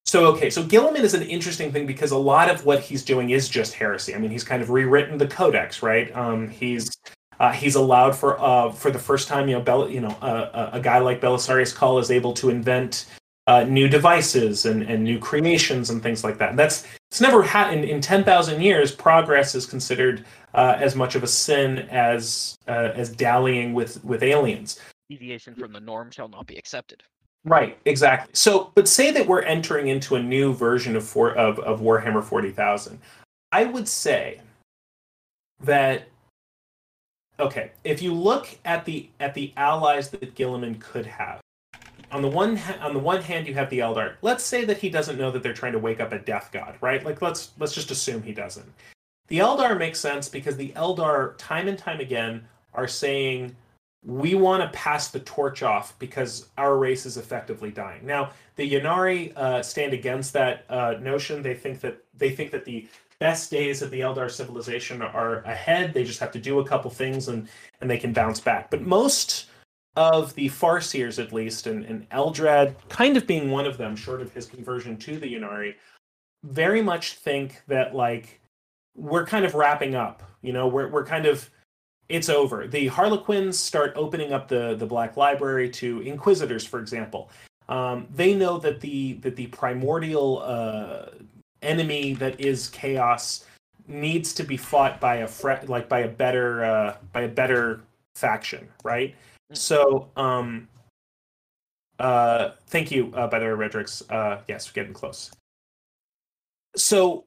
so 0.05 0.25
okay, 0.27 0.49
so 0.49 0.63
Guilliman 0.63 0.99
is 0.99 1.13
an 1.13 1.23
interesting 1.23 1.71
thing 1.71 1.87
because 1.87 2.11
a 2.11 2.17
lot 2.17 2.49
of 2.49 2.65
what 2.65 2.81
he's 2.81 3.03
doing 3.03 3.29
is 3.29 3.47
just 3.47 3.73
heresy. 3.73 4.13
I 4.13 4.19
mean, 4.19 4.31
he's 4.31 4.43
kind 4.43 4.61
of 4.61 4.69
rewritten 4.69 5.17
the 5.17 5.27
Codex, 5.27 5.81
right? 5.81 6.15
Um, 6.15 6.49
he's 6.49 6.91
uh, 7.39 7.51
he's 7.51 7.75
allowed 7.75 8.15
for 8.15 8.39
uh, 8.39 8.71
for 8.71 8.91
the 8.91 8.99
first 8.99 9.27
time, 9.27 9.47
you 9.47 9.55
know, 9.55 9.61
Bel- 9.61 9.89
you 9.89 10.01
know, 10.01 10.15
uh, 10.21 10.69
a, 10.73 10.77
a 10.77 10.81
guy 10.81 10.99
like 10.99 11.21
Belisarius 11.21 11.73
Cawl 11.73 11.99
is 11.99 12.11
able 12.11 12.33
to 12.33 12.49
invent 12.49 13.05
uh, 13.47 13.63
new 13.63 13.87
devices 13.87 14.65
and, 14.65 14.83
and 14.83 15.03
new 15.03 15.19
creations 15.19 15.89
and 15.89 16.01
things 16.03 16.23
like 16.23 16.37
that. 16.37 16.51
And 16.51 16.59
that's 16.59 16.85
it's 17.09 17.21
never 17.21 17.41
happened 17.41 17.83
in, 17.83 17.89
in 17.89 18.01
ten 18.01 18.23
thousand 18.23 18.61
years. 18.61 18.91
Progress 18.91 19.55
is 19.55 19.65
considered 19.65 20.25
uh, 20.53 20.77
as 20.79 20.95
much 20.95 21.15
of 21.15 21.23
a 21.23 21.27
sin 21.27 21.79
as 21.89 22.57
uh, 22.67 22.91
as 22.93 23.09
dallying 23.09 23.73
with 23.73 24.03
with 24.03 24.23
aliens. 24.23 24.79
Deviation 25.09 25.55
from 25.55 25.73
the 25.73 25.79
norm 25.79 26.11
shall 26.11 26.27
not 26.27 26.47
be 26.47 26.55
accepted. 26.57 27.03
Right, 27.45 27.77
exactly. 27.85 28.31
So, 28.33 28.71
but 28.73 28.87
say 28.87 29.11
that 29.11 29.27
we're 29.27 29.41
entering 29.41 29.87
into 29.87 30.15
a 30.15 30.23
new 30.23 30.53
version 30.53 30.95
of 30.95 31.05
for, 31.05 31.33
of, 31.35 31.59
of 31.59 31.81
Warhammer 31.81 32.23
Forty 32.23 32.51
Thousand. 32.51 32.99
I 33.51 33.65
would 33.65 33.87
say 33.87 34.39
that 35.61 36.07
okay, 37.39 37.71
if 37.83 38.01
you 38.01 38.13
look 38.13 38.47
at 38.63 38.85
the 38.85 39.09
at 39.19 39.33
the 39.33 39.51
allies 39.57 40.09
that 40.11 40.35
Guilliman 40.35 40.79
could 40.79 41.05
have, 41.05 41.41
on 42.11 42.21
the 42.21 42.29
one 42.29 42.59
on 42.79 42.93
the 42.93 42.99
one 42.99 43.21
hand 43.21 43.47
you 43.47 43.53
have 43.55 43.69
the 43.69 43.79
Eldar. 43.79 44.15
Let's 44.21 44.43
say 44.43 44.63
that 44.65 44.77
he 44.77 44.89
doesn't 44.89 45.17
know 45.17 45.31
that 45.31 45.43
they're 45.43 45.53
trying 45.53 45.73
to 45.73 45.79
wake 45.79 45.99
up 45.99 46.13
a 46.13 46.19
Death 46.19 46.49
God, 46.53 46.77
right? 46.79 47.03
Like 47.03 47.21
let's 47.21 47.51
let's 47.59 47.73
just 47.73 47.91
assume 47.91 48.21
he 48.23 48.33
doesn't. 48.33 48.71
The 49.27 49.39
Eldar 49.39 49.77
makes 49.77 49.99
sense 49.99 50.29
because 50.29 50.57
the 50.57 50.73
Eldar, 50.75 51.35
time 51.37 51.67
and 51.67 51.77
time 51.77 51.99
again, 51.99 52.45
are 52.73 52.87
saying 52.87 53.55
we 54.05 54.35
want 54.35 54.61
to 54.61 54.77
pass 54.77 55.09
the 55.09 55.19
torch 55.21 55.63
off 55.63 55.97
because 55.97 56.49
our 56.57 56.77
race 56.77 57.05
is 57.05 57.17
effectively 57.17 57.71
dying. 57.71 58.05
Now, 58.05 58.31
the 58.55 58.69
Ynnari 58.69 59.35
uh, 59.37 59.63
stand 59.63 59.93
against 59.93 60.33
that 60.33 60.65
uh, 60.69 60.95
notion. 60.99 61.41
They 61.41 61.55
think 61.55 61.79
that 61.81 62.03
they 62.13 62.31
think 62.31 62.51
that 62.51 62.65
the 62.65 62.87
best 63.19 63.49
days 63.49 63.81
of 63.81 63.91
the 63.91 64.01
Eldar 64.01 64.29
civilization 64.29 65.01
are 65.01 65.37
ahead. 65.43 65.93
They 65.93 66.03
just 66.03 66.19
have 66.19 66.31
to 66.33 66.39
do 66.39 66.59
a 66.59 66.67
couple 66.67 66.91
things 66.91 67.29
and 67.29 67.47
and 67.79 67.89
they 67.89 67.97
can 67.97 68.11
bounce 68.11 68.39
back. 68.39 68.69
But 68.69 68.81
most 68.81 69.45
of 69.95 70.33
the 70.35 70.49
Farseers, 70.49 71.23
at 71.23 71.31
least, 71.31 71.67
and, 71.67 71.85
and 71.85 72.09
Eldrad 72.09 72.75
kind 72.89 73.15
of 73.15 73.27
being 73.27 73.51
one 73.51 73.65
of 73.65 73.77
them, 73.77 73.95
short 73.95 74.21
of 74.21 74.33
his 74.33 74.47
conversion 74.47 74.97
to 74.97 75.17
the 75.19 75.35
Ynnari, 75.35 75.75
very 76.43 76.81
much 76.81 77.13
think 77.13 77.61
that 77.67 77.95
like 77.95 78.41
we're 78.95 79.25
kind 79.25 79.45
of 79.45 79.55
wrapping 79.55 79.95
up. 79.95 80.23
You 80.41 80.53
know, 80.53 80.67
we're 80.67 80.89
we're 80.89 81.05
kind 81.05 81.25
of 81.25 81.49
it's 82.09 82.29
over. 82.29 82.67
The 82.67 82.87
Harlequins 82.87 83.57
start 83.57 83.93
opening 83.95 84.33
up 84.33 84.47
the 84.47 84.75
the 84.75 84.85
Black 84.85 85.17
Library 85.17 85.69
to 85.71 86.01
Inquisitors, 86.01 86.65
for 86.65 86.79
example. 86.79 87.29
Um, 87.69 88.07
they 88.13 88.33
know 88.33 88.57
that 88.59 88.81
the 88.81 89.13
that 89.13 89.35
the 89.35 89.47
primordial 89.47 90.41
uh, 90.43 91.05
enemy 91.61 92.13
that 92.15 92.39
is 92.39 92.69
chaos 92.69 93.45
needs 93.87 94.33
to 94.33 94.43
be 94.43 94.57
fought 94.57 94.99
by 94.99 95.17
a 95.17 95.27
fre- 95.27 95.65
like 95.67 95.89
by 95.89 95.99
a 95.99 96.07
better 96.07 96.63
uh, 96.65 96.97
by 97.11 97.21
a 97.21 97.27
better 97.27 97.81
faction, 98.15 98.67
right? 98.83 99.15
So, 99.53 100.09
um, 100.15 100.67
uh, 101.99 102.51
thank 102.67 102.91
you, 102.91 103.13
uh, 103.15 103.27
by 103.27 103.39
the 103.39 103.45
way, 103.45 103.51
Redrix. 103.51 104.03
Uh, 104.11 104.41
yes, 104.47 104.67
we're 104.67 104.73
getting 104.73 104.93
close. 104.93 105.31
So, 106.75 107.25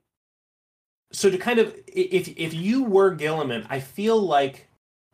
so 1.16 1.30
to 1.30 1.38
kind 1.38 1.58
of, 1.58 1.74
if 1.86 2.28
if 2.36 2.52
you 2.52 2.84
were 2.84 3.16
Guilliman, 3.16 3.66
I 3.70 3.80
feel 3.80 4.20
like 4.20 4.68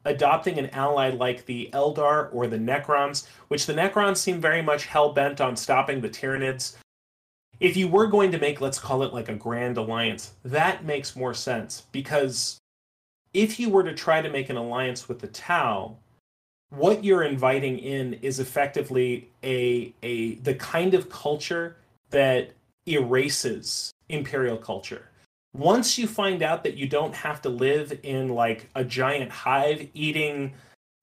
adopting 0.05 0.59
an 0.59 0.69
ally 0.71 1.11
like 1.11 1.47
the 1.47 1.71
Eldar 1.73 2.29
or 2.35 2.49
the 2.49 2.59
Necrons, 2.59 3.29
which 3.47 3.67
the 3.67 3.73
Necrons 3.73 4.17
seem 4.17 4.41
very 4.41 4.63
much 4.63 4.87
hell 4.87 5.13
bent 5.13 5.41
on 5.41 5.55
stopping 5.55 6.01
the 6.01 6.09
Tyranids. 6.09 6.75
If 7.61 7.77
you 7.77 7.87
were 7.87 8.09
going 8.09 8.33
to 8.33 8.41
make, 8.41 8.61
let's 8.61 8.81
call 8.81 9.05
it 9.05 9.15
like 9.15 9.29
a 9.29 9.37
grand 9.37 9.77
alliance, 9.77 10.33
that 10.45 10.85
makes 10.85 11.15
more 11.15 11.35
sense 11.35 11.87
because 11.93 12.59
if 13.33 13.61
you 13.61 13.71
were 13.71 13.85
to 13.85 13.95
try 13.95 14.21
to 14.21 14.29
make 14.29 14.51
an 14.51 14.57
alliance 14.57 15.09
with 15.09 15.21
the 15.21 15.29
Tau, 15.29 15.97
what 16.71 17.05
you're 17.05 17.23
inviting 17.23 17.79
in 17.79 18.15
is 18.15 18.41
effectively 18.41 19.31
a 19.45 19.95
a 20.03 20.35
the 20.35 20.55
kind 20.55 20.95
of 20.95 21.09
culture 21.09 21.77
that 22.11 22.51
erases 22.89 23.93
imperial 24.09 24.57
culture. 24.57 25.12
Once 25.55 25.99
you 25.99 26.07
find 26.07 26.43
out 26.43 26.65
that 26.65 26.77
you 26.77 26.89
don't 26.89 27.15
have 27.15 27.43
to 27.43 27.49
live 27.49 27.99
in 28.03 28.31
like 28.31 28.69
a 28.75 28.85
giant 28.85 29.31
hive 29.31 29.87
eating 29.95 30.53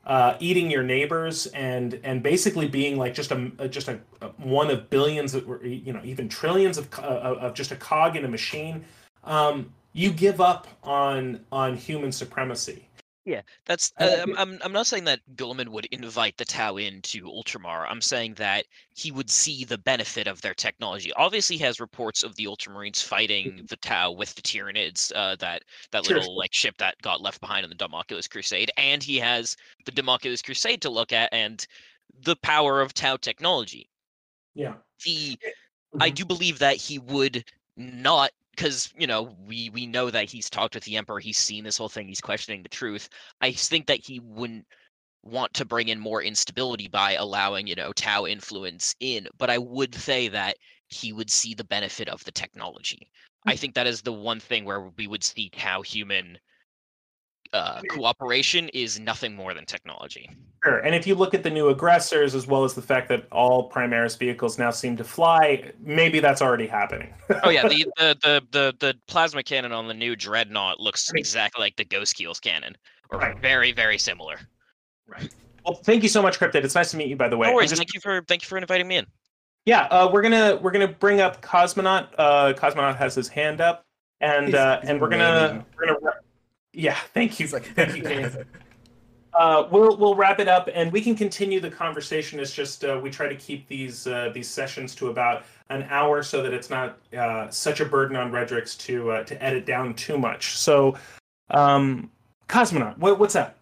uh, 0.05 0.35
eating 0.39 0.71
your 0.71 0.81
neighbors 0.81 1.45
and 1.47 1.99
and 2.03 2.23
basically 2.23 2.67
being 2.67 2.97
like 2.97 3.13
just 3.13 3.31
a 3.31 3.51
a- 3.59 3.69
just 3.69 3.87
a, 3.87 3.99
a 4.21 4.29
one 4.37 4.71
of 4.71 4.89
billions 4.89 5.35
of, 5.35 5.47
or 5.47 5.63
you 5.63 5.93
know 5.93 6.01
even 6.03 6.27
trillions 6.27 6.77
of 6.79 6.91
of 6.99 7.37
of 7.37 7.53
just 7.53 7.71
a 7.71 7.75
cog 7.75 8.15
in 8.15 8.25
a 8.25 8.27
machine 8.27 8.83
um, 9.23 9.71
you 9.93 10.11
give 10.11 10.41
up 10.41 10.67
on 10.83 11.45
on 11.51 11.75
human 11.77 12.11
supremacy 12.11 12.88
Yeah, 13.29 13.41
that's. 13.65 13.93
Uh, 13.99 14.05
Uh, 14.05 14.21
I'm, 14.23 14.33
I'm. 14.37 14.59
I'm 14.63 14.71
not 14.71 14.87
saying 14.87 15.03
that 15.03 15.19
Guilliman 15.35 15.69
would 15.69 15.85
invite 15.91 16.37
the 16.37 16.45
Tau 16.45 16.77
into 16.77 17.25
Ultramar. 17.25 17.85
I'm 17.87 18.01
saying 18.01 18.33
that 18.35 18.65
he 18.95 19.11
would 19.11 19.29
see 19.29 19.63
the 19.63 19.77
benefit 19.77 20.25
of 20.25 20.41
their 20.41 20.55
technology. 20.55 21.13
Obviously, 21.13 21.55
he 21.57 21.63
has 21.63 21.79
reports 21.79 22.23
of 22.23 22.35
the 22.35 22.45
Ultramarines 22.45 23.03
fighting 23.03 23.65
the 23.69 23.77
Tau 23.77 24.11
with 24.11 24.33
the 24.33 24.41
Tyranids. 24.41 25.11
Uh, 25.15 25.35
that 25.35 25.63
that 25.91 26.03
Sure, 26.03 26.07
little 26.07 26.35
like 26.35 26.53
ship 26.53 26.75
that 26.79 26.99
got 27.03 27.21
left 27.21 27.39
behind 27.39 27.63
in 27.65 27.69
the 27.69 27.75
Damocles 27.75 28.27
Crusade, 28.27 28.71
and 28.77 29.03
he 29.03 29.17
has 29.17 29.55
the 29.85 29.91
Damocles 29.91 30.41
Crusade 30.41 30.81
to 30.81 30.89
look 30.89 31.11
at 31.11 31.31
and 31.31 31.67
the 32.21 32.35
power 32.37 32.81
of 32.81 32.93
Tau 32.95 33.15
technology. 33.17 33.89
yeah 34.53 34.75
The 35.03 35.37
I 35.99 36.09
Mhm. 36.09 36.15
do 36.15 36.25
believe 36.25 36.59
that 36.59 36.77
he 36.77 36.99
would 36.99 37.45
not 37.77 38.31
because 38.59 38.91
you 38.97 39.07
know 39.07 39.35
we 39.47 39.69
we 39.69 39.87
know 39.87 40.09
that 40.09 40.29
he's 40.29 40.49
talked 40.49 40.75
with 40.75 40.83
the 40.83 40.97
emperor 40.97 41.19
he's 41.19 41.37
seen 41.37 41.63
this 41.63 41.77
whole 41.77 41.87
thing 41.87 42.07
he's 42.07 42.19
questioning 42.19 42.61
the 42.61 42.69
truth 42.69 43.07
i 43.39 43.51
think 43.51 43.87
that 43.87 43.99
he 44.05 44.19
wouldn't 44.19 44.65
want 45.23 45.53
to 45.53 45.65
bring 45.65 45.87
in 45.87 45.99
more 45.99 46.21
instability 46.21 46.87
by 46.87 47.13
allowing 47.13 47.67
you 47.67 47.75
know 47.75 47.93
tau 47.93 48.25
influence 48.25 48.95
in 48.99 49.27
but 49.37 49.49
i 49.49 49.57
would 49.57 49.95
say 49.95 50.27
that 50.27 50.55
he 50.89 51.13
would 51.13 51.29
see 51.29 51.53
the 51.53 51.63
benefit 51.63 52.09
of 52.09 52.23
the 52.23 52.31
technology. 52.31 53.09
I 53.45 53.53
mm. 53.53 53.59
think 53.59 53.75
that 53.75 53.87
is 53.87 54.01
the 54.01 54.13
one 54.13 54.39
thing 54.39 54.65
where 54.65 54.91
we 54.97 55.07
would 55.07 55.23
see 55.23 55.49
tau 55.49 55.81
human 55.81 56.37
uh, 57.53 57.81
cooperation 57.89 58.69
is 58.69 58.99
nothing 58.99 59.35
more 59.35 59.53
than 59.53 59.65
technology 59.65 60.29
Sure. 60.61 60.79
And 60.79 60.93
if 60.93 61.07
you 61.07 61.15
look 61.15 61.33
at 61.33 61.41
the 61.41 61.49
new 61.49 61.69
aggressors, 61.69 62.35
as 62.35 62.45
well 62.45 62.65
as 62.65 62.73
the 62.73 62.81
fact 62.81 63.07
that 63.07 63.25
all 63.31 63.69
Primaris 63.71 64.19
vehicles 64.19 64.59
now 64.59 64.71
seem 64.71 64.97
to 64.97 65.05
fly, 65.05 65.71
maybe 65.79 66.19
that's 66.19 66.41
already 66.41 66.67
happening. 66.67 67.13
Oh 67.45 67.49
yeah, 67.49 67.65
the, 67.65 67.85
the 67.97 68.17
the 68.21 68.41
the 68.51 68.75
the 68.79 68.95
plasma 69.07 69.41
cannon 69.41 69.71
on 69.71 69.87
the 69.87 69.93
new 69.93 70.17
dreadnought 70.17 70.81
looks 70.81 71.13
exactly 71.15 71.61
like 71.63 71.77
the 71.77 71.85
Ghostkeel's 71.85 72.41
cannon, 72.41 72.75
or 73.09 73.19
Right. 73.19 73.39
very 73.39 73.71
very 73.71 73.97
similar. 73.97 74.35
Right. 75.07 75.33
Well, 75.65 75.75
thank 75.75 76.03
you 76.03 76.09
so 76.09 76.21
much, 76.21 76.37
Cryptid. 76.37 76.65
It's 76.65 76.75
nice 76.75 76.91
to 76.91 76.97
meet 76.97 77.07
you, 77.07 77.15
by 77.15 77.29
the 77.29 77.37
way. 77.37 77.47
no 77.47 77.53
worries. 77.55 77.69
just- 77.69 77.79
Thank 77.79 77.93
you 77.93 78.01
for 78.01 78.21
thank 78.27 78.41
you 78.41 78.47
for 78.49 78.57
inviting 78.57 78.89
me 78.89 78.97
in. 78.97 79.05
yeah, 79.65 79.83
uh, 79.83 80.09
we're 80.11 80.21
gonna 80.21 80.57
we're 80.61 80.71
gonna 80.71 80.89
bring 80.89 81.21
up 81.21 81.41
Cosmonaut. 81.41 82.09
Uh, 82.17 82.51
Cosmonaut 82.51 82.97
has 82.97 83.15
his 83.15 83.29
hand 83.29 83.61
up, 83.61 83.85
and 84.19 84.47
He's- 84.47 84.59
uh, 84.59 84.79
he's 84.81 84.89
and 84.89 84.99
we're 84.99 85.07
gonna 85.07 85.41
waiting. 85.53 85.65
we're 85.77 85.85
gonna. 86.01 86.15
Wra- 86.73 86.81
Yeah, 86.81 86.97
thank 87.13 87.39
you. 87.39 87.47
Like, 87.47 87.65
thank 87.75 87.95
you, 87.95 88.03
James. 88.03 88.37
Uh, 89.31 89.67
we'll 89.71 89.95
we'll 89.95 90.15
wrap 90.15 90.39
it 90.39 90.47
up, 90.47 90.67
and 90.73 90.91
we 90.91 90.99
can 90.99 91.15
continue 91.15 91.59
the 91.59 91.69
conversation. 91.69 92.39
It's 92.39 92.51
just 92.51 92.83
uh, 92.83 92.99
we 93.01 93.11
try 93.11 93.29
to 93.29 93.35
keep 93.35 93.67
these 93.67 94.07
uh, 94.07 94.31
these 94.33 94.49
sessions 94.49 94.95
to 94.95 95.09
about 95.09 95.43
an 95.69 95.83
hour, 95.83 96.23
so 96.23 96.41
that 96.41 96.51
it's 96.51 96.69
not 96.69 96.97
uh, 97.15 97.47
such 97.49 97.79
a 97.79 97.85
burden 97.85 98.17
on 98.17 98.31
Redrix 98.31 98.77
to 98.79 99.11
uh, 99.11 99.23
to 99.25 99.41
edit 99.41 99.67
down 99.67 99.93
too 99.93 100.17
much. 100.17 100.57
So, 100.57 100.97
um, 101.51 102.09
Cosmonaut, 102.47 102.97
what, 102.97 103.19
what's 103.19 103.35
up? 103.35 103.55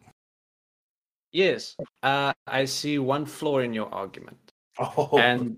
Yes, 1.33 1.75
uh, 2.01 2.31
I 2.47 2.63
see 2.63 2.97
one 2.97 3.25
flaw 3.25 3.59
in 3.59 3.73
your 3.73 3.93
argument, 3.93 4.39
Oh, 4.79 5.09
and 5.19 5.57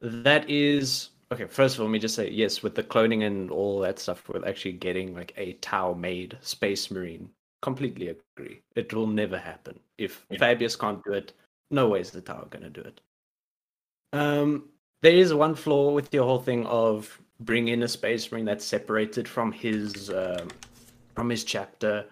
that 0.00 0.50
is 0.50 1.10
Okay, 1.32 1.46
first 1.46 1.76
of 1.76 1.80
all, 1.80 1.86
let 1.86 1.92
me 1.92 1.98
just 1.98 2.14
say 2.14 2.28
yes, 2.28 2.62
with 2.62 2.74
the 2.74 2.82
cloning 2.82 3.26
and 3.26 3.50
all 3.50 3.80
that 3.80 3.98
stuff, 3.98 4.28
with 4.28 4.46
actually 4.46 4.72
getting 4.72 5.14
like 5.14 5.32
a 5.38 5.54
Tau 5.54 5.94
made 5.94 6.36
Space 6.42 6.90
Marine, 6.90 7.30
completely 7.62 8.08
agree. 8.08 8.60
It 8.76 8.92
will 8.92 9.06
never 9.06 9.38
happen. 9.38 9.80
If 9.96 10.26
Yeah. 10.28 10.38
Fabius 10.38 10.78
can't 10.78 11.02
do 11.04 11.14
it, 11.14 11.32
no 11.70 11.88
way 11.88 12.00
is 12.00 12.10
the 12.10 12.20
Tau 12.20 12.44
going 12.50 12.64
to 12.64 12.68
do 12.68 12.82
it. 12.82 13.00
Um, 14.12 14.68
there 15.00 15.14
is 15.14 15.32
one 15.32 15.54
flaw 15.54 15.92
with 15.92 16.12
your 16.12 16.24
whole 16.24 16.42
thing 16.42 16.66
of 16.66 17.18
bring 17.40 17.68
in 17.68 17.82
a 17.82 17.88
Space 17.88 18.30
Marine 18.30 18.44
that's 18.44 18.64
separated 18.64 19.26
from 19.26 19.52
his 19.52 20.10
um, 20.10 20.48
from 21.14 21.30
his 21.30 21.44
chapter 21.44 22.04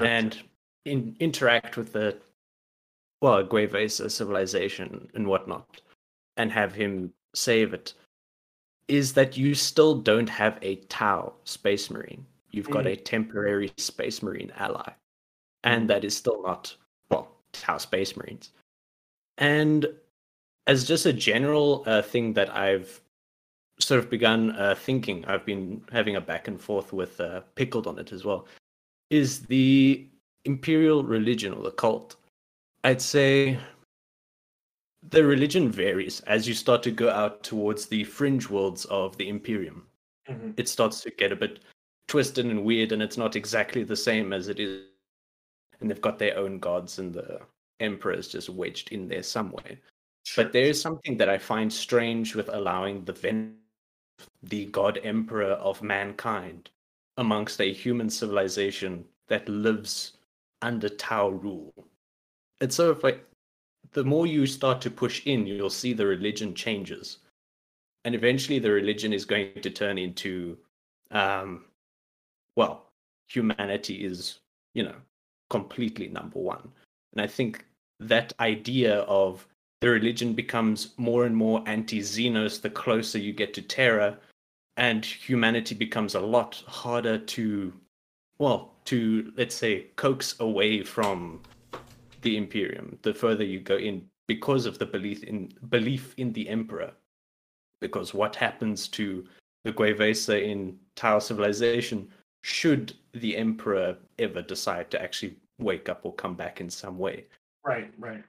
and 0.00 0.40
in, 0.86 1.14
interact 1.20 1.76
with 1.76 1.92
the 1.92 2.16
well 3.20 3.44
Guevesa 3.44 4.10
civilization 4.10 5.10
and 5.12 5.26
whatnot, 5.26 5.82
and 6.38 6.50
have 6.50 6.74
him 6.74 7.12
save 7.34 7.74
it. 7.74 7.92
Is 8.92 9.14
that 9.14 9.38
you 9.38 9.54
still 9.54 9.94
don't 9.94 10.28
have 10.28 10.58
a 10.60 10.76
Tau 10.90 11.32
Space 11.44 11.90
Marine? 11.90 12.26
You've 12.50 12.68
got 12.68 12.86
a 12.86 12.94
temporary 12.94 13.72
Space 13.78 14.22
Marine 14.22 14.52
ally, 14.58 14.92
and 15.64 15.88
that 15.88 16.04
is 16.04 16.14
still 16.14 16.42
not 16.42 16.76
well 17.10 17.30
Tau 17.54 17.78
Space 17.78 18.14
Marines. 18.18 18.50
And 19.38 19.86
as 20.66 20.86
just 20.86 21.06
a 21.06 21.12
general 21.14 21.84
uh, 21.86 22.02
thing 22.02 22.34
that 22.34 22.54
I've 22.54 23.00
sort 23.80 23.98
of 23.98 24.10
begun 24.10 24.50
uh, 24.50 24.74
thinking, 24.74 25.24
I've 25.24 25.46
been 25.46 25.82
having 25.90 26.16
a 26.16 26.20
back 26.20 26.46
and 26.46 26.60
forth 26.60 26.92
with 26.92 27.18
uh, 27.18 27.40
Pickled 27.54 27.86
on 27.86 27.98
it 27.98 28.12
as 28.12 28.26
well, 28.26 28.46
is 29.08 29.40
the 29.40 30.06
imperial 30.44 31.02
religion 31.02 31.54
or 31.54 31.62
the 31.62 31.70
cult. 31.70 32.16
I'd 32.84 33.00
say 33.00 33.58
the 35.10 35.24
religion 35.24 35.70
varies 35.70 36.20
as 36.20 36.46
you 36.46 36.54
start 36.54 36.82
to 36.84 36.90
go 36.90 37.10
out 37.10 37.42
towards 37.42 37.86
the 37.86 38.04
fringe 38.04 38.48
worlds 38.48 38.84
of 38.86 39.16
the 39.16 39.28
Imperium. 39.28 39.86
Mhm. 40.28 40.54
It 40.56 40.68
starts 40.68 41.00
to 41.02 41.10
get 41.10 41.32
a 41.32 41.36
bit 41.36 41.60
twisted 42.08 42.46
and 42.46 42.64
weird, 42.64 42.92
and 42.92 43.02
it's 43.02 43.16
not 43.16 43.36
exactly 43.36 43.82
the 43.82 43.96
same 43.96 44.32
as 44.32 44.48
it 44.48 44.60
is. 44.60 44.86
And 45.80 45.90
they've 45.90 46.00
got 46.00 46.18
their 46.18 46.36
own 46.38 46.58
gods, 46.58 46.98
and 46.98 47.12
the 47.12 47.40
Emperor 47.80 48.12
is 48.12 48.28
just 48.28 48.48
wedged 48.48 48.92
in 48.92 49.08
there 49.08 49.22
somewhere. 49.22 49.64
way. 49.64 49.80
But 50.36 50.52
there 50.52 50.66
is 50.66 50.80
something 50.80 51.16
that 51.16 51.28
I 51.28 51.38
find 51.38 51.72
strange 51.72 52.36
with 52.36 52.48
allowing 52.48 53.04
the 53.04 53.12
Ven- 53.12 53.58
the 54.44 54.66
God 54.66 54.98
Emperor 55.02 55.54
of 55.54 55.82
mankind 55.82 56.70
amongst 57.16 57.60
a 57.60 57.72
human 57.72 58.08
civilization 58.08 59.04
that 59.26 59.48
lives 59.48 60.18
under 60.60 60.88
Tau 60.88 61.30
rule. 61.30 61.88
It's 62.60 62.76
sort 62.76 62.96
of 62.96 63.02
like 63.02 63.26
the 63.92 64.04
more 64.04 64.26
you 64.26 64.46
start 64.46 64.80
to 64.82 64.90
push 64.90 65.26
in, 65.26 65.46
you'll 65.46 65.70
see 65.70 65.92
the 65.92 66.06
religion 66.06 66.54
changes. 66.54 67.18
And 68.04 68.14
eventually 68.14 68.58
the 68.58 68.70
religion 68.70 69.12
is 69.12 69.24
going 69.24 69.60
to 69.60 69.70
turn 69.70 69.98
into 69.98 70.58
um 71.10 71.64
well, 72.56 72.86
humanity 73.28 74.04
is, 74.04 74.40
you 74.74 74.82
know, 74.82 74.94
completely 75.50 76.08
number 76.08 76.38
one. 76.38 76.70
And 77.12 77.22
I 77.22 77.26
think 77.26 77.64
that 78.00 78.32
idea 78.40 79.00
of 79.00 79.46
the 79.80 79.88
religion 79.88 80.32
becomes 80.34 80.92
more 80.96 81.24
and 81.24 81.34
more 81.34 81.62
anti 81.66 82.00
Xenos 82.00 82.60
the 82.60 82.70
closer 82.70 83.18
you 83.18 83.32
get 83.32 83.52
to 83.54 83.62
Terra, 83.62 84.18
and 84.76 85.04
humanity 85.04 85.74
becomes 85.74 86.14
a 86.14 86.20
lot 86.20 86.62
harder 86.66 87.18
to, 87.18 87.72
well, 88.38 88.72
to, 88.86 89.32
let's 89.36 89.54
say, 89.54 89.86
coax 89.96 90.38
away 90.40 90.82
from 90.82 91.40
the 92.22 92.36
Imperium 92.36 92.98
the 93.02 93.12
further 93.12 93.44
you 93.44 93.60
go 93.60 93.76
in 93.76 94.04
because 94.28 94.66
of 94.66 94.78
the 94.78 94.86
belief 94.86 95.22
in 95.24 95.52
belief 95.68 96.14
in 96.16 96.32
the 96.32 96.48
Emperor. 96.48 96.92
Because 97.80 98.14
what 98.14 98.36
happens 98.36 98.88
to 98.88 99.26
the 99.64 99.72
Guevesa 99.72 100.40
in 100.42 100.78
Tau 100.94 101.18
civilization 101.18 102.08
should 102.42 102.94
the 103.12 103.36
Emperor 103.36 103.96
ever 104.18 104.42
decide 104.42 104.90
to 104.92 105.02
actually 105.02 105.36
wake 105.58 105.88
up 105.88 106.00
or 106.04 106.14
come 106.14 106.34
back 106.34 106.60
in 106.60 106.70
some 106.70 106.98
way? 106.98 107.26
Right, 107.64 107.92
right. 107.98 108.24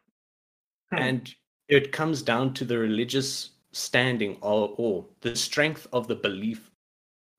Hmm. 0.91 0.99
and 0.99 1.35
it 1.69 1.91
comes 1.91 2.21
down 2.21 2.53
to 2.55 2.65
the 2.65 2.77
religious 2.77 3.51
standing 3.71 4.37
or, 4.41 4.73
or 4.77 5.05
the 5.21 5.35
strength 5.35 5.87
of 5.91 6.07
the 6.07 6.15
belief 6.15 6.69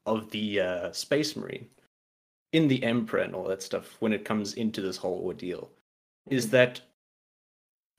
of 0.07 0.31
the 0.31 0.61
uh, 0.61 0.93
space 0.93 1.37
marine 1.37 1.69
in 2.53 2.67
the 2.69 2.83
emperor 2.83 3.21
and 3.21 3.35
all 3.35 3.45
that 3.45 3.63
stuff 3.63 3.97
when 4.01 4.13
it 4.13 4.25
comes 4.25 4.55
into 4.55 4.81
this 4.81 4.97
whole 4.97 5.23
ordeal 5.25 5.71
is 6.31 6.51
that 6.51 6.81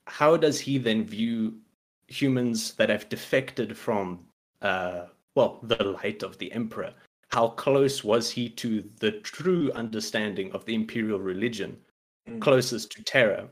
how 0.06 0.36
does 0.36 0.60
he 0.60 0.78
then 0.78 1.04
view 1.04 1.58
humans 2.08 2.74
that 2.74 2.88
have 2.88 3.08
defected 3.08 3.76
from 3.76 4.24
uh, 4.62 5.06
well 5.34 5.58
the 5.62 5.82
light 5.82 6.22
of 6.22 6.38
the 6.38 6.50
emperor? 6.52 6.94
How 7.30 7.48
close 7.48 8.04
was 8.04 8.30
he 8.30 8.48
to 8.50 8.88
the 9.00 9.12
true 9.20 9.72
understanding 9.72 10.52
of 10.52 10.64
the 10.64 10.74
imperial 10.74 11.18
religion 11.20 11.78
Mm. 12.28 12.40
closest 12.40 12.90
to 12.90 13.04
Terra? 13.04 13.48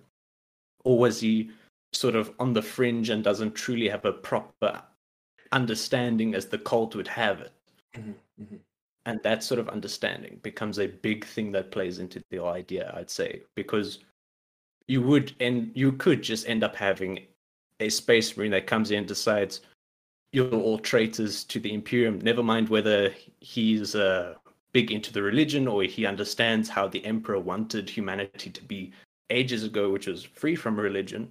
Or 0.84 0.98
was 0.98 1.20
he 1.20 1.50
sort 1.92 2.16
of 2.16 2.34
on 2.40 2.52
the 2.52 2.62
fringe 2.62 3.08
and 3.10 3.22
doesn't 3.22 3.54
truly 3.54 3.88
have 3.88 4.04
a 4.04 4.12
proper 4.12 4.82
understanding 5.52 6.34
as 6.34 6.46
the 6.46 6.58
cult 6.58 6.96
would 6.96 7.06
have 7.08 7.40
it? 7.40 7.52
Mhm, 7.94 8.14
mhm. 8.40 8.60
and 9.06 9.22
that 9.22 9.44
sort 9.44 9.60
of 9.60 9.68
understanding 9.68 10.40
becomes 10.42 10.78
a 10.80 10.88
big 10.88 11.24
thing 11.24 11.52
that 11.52 11.70
plays 11.70 12.00
into 12.00 12.20
the 12.30 12.42
idea 12.42 12.92
i'd 12.96 13.10
say 13.10 13.42
because 13.54 14.00
you 14.88 15.02
would 15.02 15.34
and 15.40 15.70
you 15.74 15.92
could 15.92 16.22
just 16.22 16.48
end 16.48 16.62
up 16.62 16.76
having 16.76 17.20
a 17.80 17.88
space 17.88 18.36
marine 18.36 18.50
that 18.52 18.66
comes 18.66 18.90
in 18.90 18.98
and 18.98 19.06
decides 19.06 19.60
you're 20.32 20.50
all 20.50 20.78
traitors 20.78 21.44
to 21.44 21.60
the 21.60 21.72
imperium. 21.72 22.18
Never 22.20 22.42
mind 22.42 22.68
whether 22.68 23.14
he's 23.40 23.94
uh, 23.94 24.34
big 24.72 24.90
into 24.90 25.12
the 25.12 25.22
religion 25.22 25.68
or 25.68 25.82
he 25.84 26.06
understands 26.06 26.68
how 26.68 26.88
the 26.88 27.04
emperor 27.04 27.38
wanted 27.38 27.88
humanity 27.88 28.50
to 28.50 28.62
be 28.62 28.92
ages 29.30 29.64
ago 29.64 29.90
which 29.90 30.06
was 30.06 30.24
free 30.24 30.56
from 30.56 30.78
religion. 30.78 31.30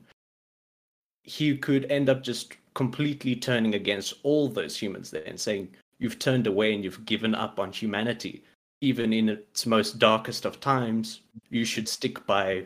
He 1.23 1.55
could 1.57 1.85
end 1.91 2.09
up 2.09 2.23
just 2.23 2.55
completely 2.73 3.35
turning 3.35 3.75
against 3.75 4.15
all 4.23 4.47
those 4.47 4.75
humans 4.75 5.11
there 5.11 5.23
and 5.25 5.39
saying 5.39 5.69
you've 5.99 6.19
turned 6.19 6.47
away 6.47 6.73
and 6.73 6.83
you've 6.83 7.05
given 7.05 7.35
up 7.35 7.59
on 7.59 7.71
humanity. 7.71 8.43
Even 8.81 9.13
in 9.13 9.29
its 9.29 9.65
most 9.65 9.99
darkest 9.99 10.45
of 10.45 10.59
times 10.59 11.21
you 11.49 11.63
should 11.65 11.87
stick 11.87 12.25
by 12.25 12.65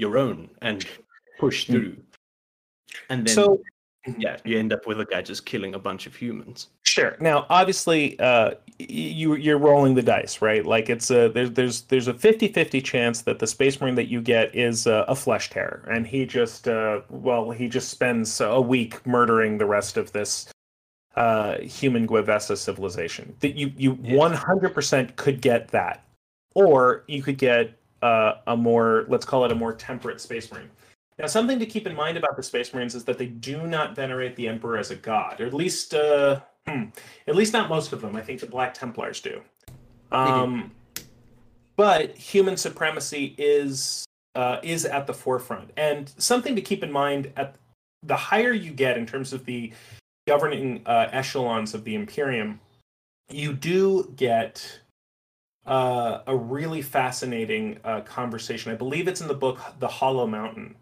your 0.00 0.18
own 0.18 0.48
and 0.62 0.86
push 1.38 1.66
through 1.66 1.96
and 3.08 3.26
then 3.26 3.34
so 3.34 3.60
yeah 4.18 4.36
you 4.44 4.58
end 4.58 4.72
up 4.72 4.86
with 4.86 5.00
a 5.00 5.04
guy 5.04 5.22
just 5.22 5.46
killing 5.46 5.74
a 5.74 5.78
bunch 5.78 6.06
of 6.06 6.16
humans 6.16 6.68
Sure. 6.90 7.16
Now, 7.20 7.46
obviously, 7.50 8.18
uh, 8.18 8.54
you 8.80 9.36
you're 9.36 9.58
rolling 9.58 9.94
the 9.94 10.02
dice, 10.02 10.42
right? 10.42 10.66
Like 10.66 10.90
it's 10.90 11.08
a 11.12 11.28
there's 11.28 11.52
there's 11.52 11.82
there's 11.82 12.08
a 12.08 12.12
50-50 12.12 12.82
chance 12.84 13.22
that 13.22 13.38
the 13.38 13.46
space 13.46 13.80
marine 13.80 13.94
that 13.94 14.08
you 14.08 14.20
get 14.20 14.52
is 14.56 14.88
uh, 14.88 15.04
a 15.06 15.14
flesh 15.14 15.50
tearer, 15.50 15.88
and 15.88 16.04
he 16.04 16.26
just 16.26 16.66
uh, 16.66 17.02
well 17.08 17.52
he 17.52 17.68
just 17.68 17.90
spends 17.90 18.40
a 18.40 18.60
week 18.60 19.06
murdering 19.06 19.56
the 19.56 19.66
rest 19.66 19.96
of 19.96 20.10
this 20.10 20.52
uh, 21.14 21.58
human 21.58 22.08
Guevesa 22.08 22.56
civilization. 22.56 23.36
That 23.38 23.54
you 23.54 23.72
you 23.76 23.96
Yeah. 24.02 24.16
100% 24.16 25.14
could 25.14 25.40
get 25.40 25.68
that, 25.68 26.02
or 26.56 27.04
you 27.06 27.22
could 27.22 27.38
get 27.38 27.78
uh, 28.02 28.34
a 28.46 28.56
more 28.56 29.04
let's 29.08 29.24
call 29.24 29.44
it 29.44 29.52
a 29.52 29.54
more 29.54 29.72
temperate 29.74 30.20
space 30.20 30.50
marine. 30.50 30.70
Now, 31.20 31.26
something 31.26 31.58
to 31.58 31.66
keep 31.66 31.86
in 31.86 31.94
mind 31.94 32.16
about 32.16 32.34
the 32.34 32.42
Space 32.42 32.72
Marines 32.72 32.94
is 32.94 33.04
that 33.04 33.18
they 33.18 33.26
do 33.26 33.66
not 33.66 33.94
venerate 33.94 34.36
the 34.36 34.48
Emperor 34.48 34.78
as 34.78 34.90
a 34.90 34.96
god, 34.96 35.38
or 35.38 35.46
at 35.46 35.52
least, 35.52 35.92
uh, 35.92 36.40
hmm, 36.66 36.84
at 37.26 37.36
least 37.36 37.52
not 37.52 37.68
most 37.68 37.92
of 37.92 38.00
them. 38.00 38.16
I 38.16 38.22
think 38.22 38.40
the 38.40 38.46
Black 38.46 38.72
Templars 38.72 39.20
do. 39.20 39.42
Um, 40.12 40.70
but 41.76 42.16
human 42.16 42.56
supremacy 42.56 43.34
is 43.36 44.06
uh, 44.34 44.60
is 44.62 44.86
at 44.86 45.06
the 45.06 45.12
forefront, 45.12 45.72
and 45.76 46.10
something 46.16 46.56
to 46.56 46.62
keep 46.62 46.82
in 46.82 46.90
mind 46.90 47.30
at 47.36 47.56
the 48.02 48.16
higher 48.16 48.52
you 48.52 48.72
get 48.72 48.96
in 48.96 49.04
terms 49.04 49.34
of 49.34 49.44
the 49.44 49.72
governing 50.26 50.80
uh, 50.86 51.08
echelons 51.12 51.74
of 51.74 51.84
the 51.84 51.94
Imperium, 51.94 52.60
you 53.28 53.52
do 53.52 54.10
get 54.16 54.80
uh, 55.66 56.20
a 56.26 56.36
really 56.36 56.82
fascinating 56.82 57.78
uh, 57.84 58.00
conversation. 58.00 58.72
I 58.72 58.74
believe 58.74 59.08
it's 59.08 59.20
in 59.20 59.28
the 59.28 59.34
book 59.34 59.58
The 59.78 59.88
Hollow 59.88 60.26
Mountain, 60.26 60.74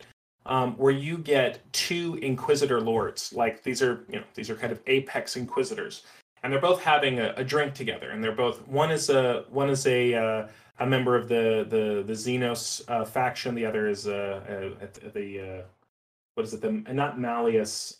um, 0.47 0.77
where 0.77 0.93
you 0.93 1.19
get 1.19 1.61
two 1.73 2.19
Inquisitor 2.23 2.81
lords. 2.81 3.33
Like 3.33 3.63
these 3.63 3.83
are, 3.83 4.05
you 4.09 4.21
know, 4.21 4.25
these 4.35 4.51
are 4.51 4.57
kind 4.57 4.73
of 4.73 4.81
apex 4.87 5.37
Inquisitors, 5.37 6.05
and 6.43 6.53
they're 6.53 6.61
both 6.61 6.81
having 6.83 7.19
a, 7.19 7.35
a 7.37 7.45
drink 7.45 7.75
together. 7.75 8.11
And 8.11 8.23
they're 8.23 8.33
both 8.33 8.67
one 8.69 8.91
is 8.91 9.11
a 9.11 9.45
one 9.51 9.69
is 9.71 9.87
a 9.87 10.15
uh, 10.15 10.49
a 10.79 10.87
member 10.87 11.17
of 11.17 11.29
the 11.29 11.67
the 11.69 12.03
the 12.07 12.13
Xenos 12.13 12.83
uh, 12.89 13.05
faction. 13.05 13.55
The 13.55 13.67
other 13.67 13.89
is 13.89 14.07
uh, 14.07 14.75
uh, 14.81 15.11
the 15.13 15.41
uh, 15.41 15.63
what 16.35 16.47
is 16.47 16.55
it? 16.55 16.61
The 16.61 16.71
not 16.93 17.19
Malleus. 17.19 17.99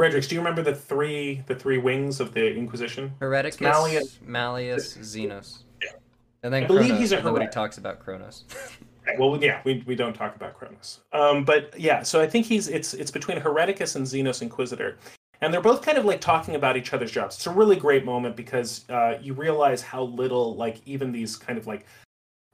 Redrix, 0.00 0.28
do 0.28 0.34
you 0.34 0.40
remember 0.40 0.62
the 0.62 0.74
three 0.74 1.42
the 1.46 1.54
three 1.54 1.78
wings 1.78 2.20
of 2.20 2.32
the 2.34 2.54
Inquisition? 2.54 3.12
Hereticus, 3.20 3.60
Malleus- 3.60 4.18
Malleus, 4.24 4.96
Xenos. 4.98 5.64
Yeah. 5.82 5.90
And 6.42 6.52
then 6.52 6.64
I 6.64 6.66
believe 6.66 6.86
Chronos. 6.86 7.00
he's 7.00 7.12
a 7.12 7.16
and 7.16 7.24
nobody 7.26 7.46
talks 7.48 7.78
about 7.78 8.00
Chronos. 8.00 8.44
Well, 9.18 9.36
yeah, 9.42 9.60
we, 9.64 9.82
we 9.86 9.96
don't 9.96 10.12
talk 10.14 10.36
about 10.36 10.54
Chronos. 10.54 11.00
Um, 11.12 11.44
but 11.44 11.78
yeah, 11.78 12.02
so 12.02 12.20
I 12.20 12.26
think 12.26 12.46
he's 12.46 12.68
it's 12.68 12.94
it's 12.94 13.10
between 13.10 13.38
Hereticus 13.38 13.96
and 13.96 14.06
Xenos 14.06 14.42
Inquisitor, 14.42 14.96
and 15.40 15.52
they're 15.52 15.60
both 15.60 15.82
kind 15.82 15.98
of 15.98 16.04
like 16.04 16.20
talking 16.20 16.54
about 16.54 16.76
each 16.76 16.92
other's 16.92 17.10
jobs. 17.10 17.36
It's 17.36 17.46
a 17.46 17.50
really 17.50 17.76
great 17.76 18.04
moment 18.04 18.36
because 18.36 18.88
uh, 18.88 19.18
you 19.20 19.34
realize 19.34 19.82
how 19.82 20.04
little 20.04 20.54
like 20.54 20.80
even 20.86 21.12
these 21.12 21.36
kind 21.36 21.58
of 21.58 21.66
like 21.66 21.86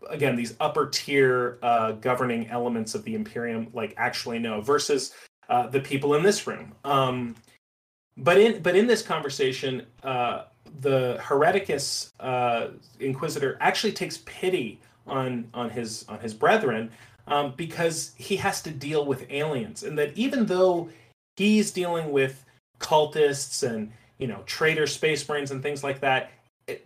again 0.08 0.36
these 0.36 0.54
upper 0.58 0.88
tier 0.88 1.58
uh, 1.62 1.92
governing 1.92 2.48
elements 2.48 2.94
of 2.94 3.04
the 3.04 3.14
Imperium 3.14 3.68
like 3.74 3.94
actually 3.96 4.38
know 4.38 4.60
versus 4.60 5.14
uh, 5.48 5.66
the 5.68 5.80
people 5.80 6.14
in 6.14 6.22
this 6.22 6.46
room. 6.46 6.74
Um, 6.84 7.34
but 8.16 8.38
in 8.38 8.62
but 8.62 8.76
in 8.76 8.86
this 8.86 9.02
conversation, 9.02 9.86
uh, 10.02 10.44
the 10.80 11.18
Hereticus 11.22 12.12
uh, 12.20 12.68
Inquisitor 13.00 13.56
actually 13.60 13.92
takes 13.92 14.18
pity 14.18 14.80
on 15.06 15.48
on 15.54 15.70
his 15.70 16.04
on 16.08 16.18
his 16.20 16.34
brethren 16.34 16.90
um, 17.28 17.54
because 17.56 18.14
he 18.16 18.36
has 18.36 18.60
to 18.62 18.70
deal 18.70 19.04
with 19.04 19.26
aliens, 19.30 19.82
and 19.84 19.96
that 19.98 20.16
even 20.16 20.46
though 20.46 20.88
he's 21.36 21.70
dealing 21.70 22.10
with 22.10 22.44
cultists 22.80 23.68
and 23.68 23.92
you 24.18 24.26
know 24.26 24.42
traitor 24.46 24.86
space 24.86 25.26
marines 25.28 25.50
and 25.50 25.62
things 25.62 25.84
like 25.84 26.00
that, 26.00 26.30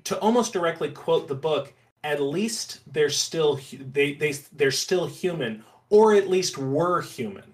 to 0.04 0.18
almost 0.20 0.52
directly 0.52 0.90
quote 0.90 1.28
the 1.28 1.34
book, 1.34 1.72
at 2.04 2.20
least 2.20 2.80
they're 2.92 3.10
still 3.10 3.58
they 3.92 4.12
they 4.14 4.32
they're 4.52 4.70
still 4.70 5.06
human, 5.06 5.64
or 5.88 6.14
at 6.14 6.28
least 6.28 6.58
were 6.58 7.00
human 7.00 7.52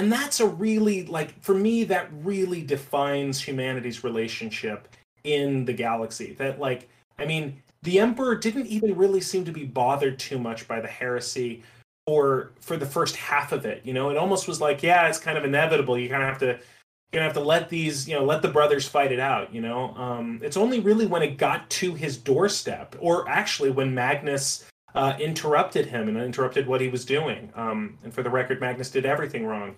and 0.00 0.10
that's 0.10 0.40
a 0.40 0.46
really 0.46 1.04
like 1.04 1.38
for 1.42 1.54
me 1.54 1.84
that 1.84 2.08
really 2.22 2.62
defines 2.62 3.38
humanity's 3.38 4.02
relationship 4.02 4.88
in 5.24 5.66
the 5.66 5.72
galaxy 5.74 6.32
that 6.38 6.58
like 6.58 6.88
i 7.18 7.26
mean 7.26 7.62
the 7.82 7.98
emperor 7.98 8.34
didn't 8.34 8.66
even 8.66 8.96
really 8.96 9.20
seem 9.20 9.44
to 9.44 9.52
be 9.52 9.64
bothered 9.64 10.18
too 10.18 10.38
much 10.38 10.66
by 10.66 10.80
the 10.80 10.88
heresy 10.88 11.62
or 12.06 12.52
for 12.60 12.78
the 12.78 12.86
first 12.86 13.14
half 13.14 13.52
of 13.52 13.66
it 13.66 13.82
you 13.84 13.92
know 13.92 14.08
it 14.08 14.16
almost 14.16 14.48
was 14.48 14.58
like 14.58 14.82
yeah 14.82 15.06
it's 15.06 15.18
kind 15.18 15.36
of 15.36 15.44
inevitable 15.44 15.98
you 15.98 16.08
kind 16.08 16.22
of 16.22 16.28
have 16.30 16.38
to 16.38 16.46
you're 16.46 17.18
gonna 17.20 17.24
have 17.24 17.34
to 17.34 17.40
let 17.40 17.68
these 17.68 18.08
you 18.08 18.14
know 18.14 18.24
let 18.24 18.40
the 18.40 18.48
brothers 18.48 18.88
fight 18.88 19.12
it 19.12 19.20
out 19.20 19.52
you 19.52 19.60
know 19.60 19.94
um 19.96 20.40
it's 20.42 20.56
only 20.56 20.80
really 20.80 21.06
when 21.06 21.22
it 21.22 21.36
got 21.36 21.68
to 21.68 21.92
his 21.92 22.16
doorstep 22.16 22.96
or 23.00 23.28
actually 23.28 23.70
when 23.70 23.94
magnus 23.94 24.64
uh, 24.94 25.16
interrupted 25.20 25.86
him 25.86 26.08
and 26.08 26.16
interrupted 26.16 26.66
what 26.66 26.80
he 26.80 26.88
was 26.88 27.04
doing. 27.04 27.50
Um, 27.54 27.98
and 28.02 28.12
for 28.12 28.22
the 28.22 28.30
record, 28.30 28.60
Magnus 28.60 28.90
did 28.90 29.06
everything 29.06 29.46
wrong. 29.46 29.76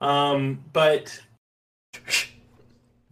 Um, 0.00 0.64
but 0.72 1.20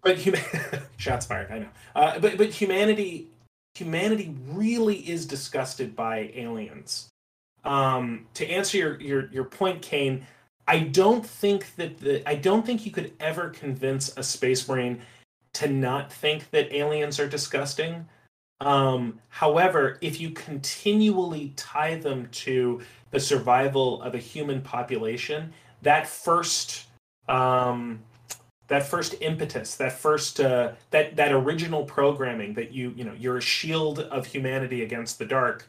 but 0.02 0.16
human 0.16 0.40
shots 0.96 1.26
fired. 1.26 1.50
I 1.50 1.58
know. 1.58 1.68
Uh, 1.94 2.18
but 2.18 2.38
but 2.38 2.50
humanity 2.50 3.28
humanity 3.74 4.34
really 4.48 4.96
is 5.08 5.26
disgusted 5.26 5.94
by 5.94 6.30
aliens. 6.34 7.08
Um, 7.64 8.26
to 8.34 8.46
answer 8.48 8.78
your, 8.78 9.00
your 9.00 9.28
your 9.30 9.44
point, 9.44 9.82
Kane, 9.82 10.26
I 10.66 10.80
don't 10.80 11.24
think 11.24 11.74
that 11.76 11.98
the 11.98 12.28
I 12.28 12.34
don't 12.34 12.64
think 12.64 12.86
you 12.86 12.92
could 12.92 13.12
ever 13.20 13.50
convince 13.50 14.16
a 14.16 14.22
space 14.22 14.68
marine 14.68 15.00
to 15.54 15.68
not 15.68 16.12
think 16.12 16.50
that 16.50 16.72
aliens 16.72 17.18
are 17.18 17.28
disgusting. 17.28 18.06
Um, 18.60 19.20
however, 19.28 19.98
if 20.00 20.20
you 20.20 20.30
continually 20.30 21.52
tie 21.56 21.96
them 21.96 22.28
to 22.32 22.80
the 23.10 23.20
survival 23.20 24.02
of 24.02 24.14
a 24.14 24.18
human 24.18 24.60
population, 24.60 25.52
that 25.82 26.06
first 26.06 26.86
um, 27.28 28.00
that 28.68 28.86
first 28.86 29.14
impetus, 29.20 29.76
that 29.76 29.92
first 29.92 30.40
uh, 30.40 30.72
that 30.90 31.16
that 31.16 31.32
original 31.32 31.84
programming 31.84 32.54
that 32.54 32.72
you 32.72 32.92
you 32.96 33.04
know 33.04 33.14
you're 33.18 33.38
a 33.38 33.42
shield 33.42 34.00
of 34.00 34.26
humanity 34.26 34.82
against 34.82 35.18
the 35.18 35.24
dark. 35.24 35.68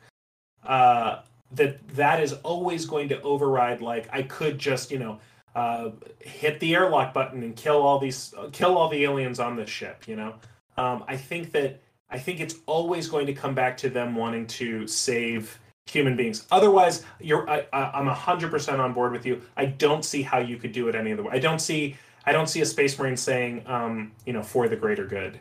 Uh, 0.63 1.21
that 1.51 1.87
that 1.89 2.21
is 2.21 2.33
always 2.43 2.85
going 2.85 3.09
to 3.09 3.21
override. 3.21 3.81
Like 3.81 4.07
I 4.11 4.23
could 4.23 4.59
just 4.59 4.91
you 4.91 4.99
know 4.99 5.19
uh, 5.55 5.91
hit 6.19 6.59
the 6.59 6.75
airlock 6.75 7.13
button 7.13 7.41
and 7.43 7.55
kill 7.55 7.81
all 7.81 7.99
these 7.99 8.33
kill 8.51 8.77
all 8.77 8.89
the 8.89 9.03
aliens 9.03 9.39
on 9.39 9.55
this 9.55 9.69
ship. 9.69 10.07
You 10.07 10.17
know, 10.17 10.35
um, 10.77 11.03
I 11.07 11.15
think 11.15 11.51
that 11.53 11.81
I 12.09 12.19
think 12.19 12.39
it's 12.39 12.55
always 12.65 13.07
going 13.07 13.25
to 13.27 13.33
come 13.33 13.55
back 13.55 13.77
to 13.77 13.89
them 13.89 14.15
wanting 14.15 14.45
to 14.47 14.87
save 14.87 15.57
human 15.87 16.15
beings. 16.15 16.45
Otherwise, 16.51 17.03
you're 17.19 17.49
I, 17.49 17.65
I, 17.73 17.91
I'm 17.91 18.07
hundred 18.07 18.51
percent 18.51 18.79
on 18.79 18.93
board 18.93 19.11
with 19.11 19.25
you. 19.25 19.41
I 19.57 19.65
don't 19.65 20.03
see 20.05 20.21
how 20.21 20.39
you 20.39 20.57
could 20.57 20.71
do 20.71 20.87
it 20.87 20.95
any 20.95 21.13
other 21.13 21.23
way. 21.23 21.31
I 21.33 21.39
don't 21.39 21.59
see 21.59 21.95
I 22.25 22.31
don't 22.31 22.47
see 22.47 22.61
a 22.61 22.65
space 22.65 22.97
marine 22.97 23.17
saying 23.17 23.63
um, 23.65 24.11
you 24.25 24.33
know 24.33 24.43
for 24.43 24.67
the 24.67 24.75
greater 24.75 25.05
good. 25.05 25.39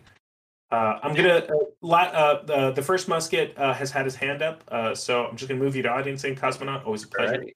Uh, 0.70 0.98
I'm 1.02 1.14
gonna 1.14 1.36
uh, 1.36 1.54
la- 1.80 1.98
uh, 1.98 2.42
the 2.44 2.72
the 2.72 2.82
first 2.82 3.08
musket 3.08 3.56
uh, 3.56 3.72
has 3.72 3.90
had 3.90 4.04
his 4.04 4.14
hand 4.14 4.42
up, 4.42 4.62
uh, 4.68 4.94
so 4.94 5.26
I'm 5.26 5.36
just 5.36 5.48
gonna 5.48 5.60
move 5.60 5.74
you 5.74 5.82
to 5.82 5.88
audience 5.88 6.24
and 6.24 6.36
cosmonaut. 6.36 6.84
Always 6.84 7.04
a 7.04 7.08
pleasure. 7.08 7.40
Alrighty. 7.40 7.52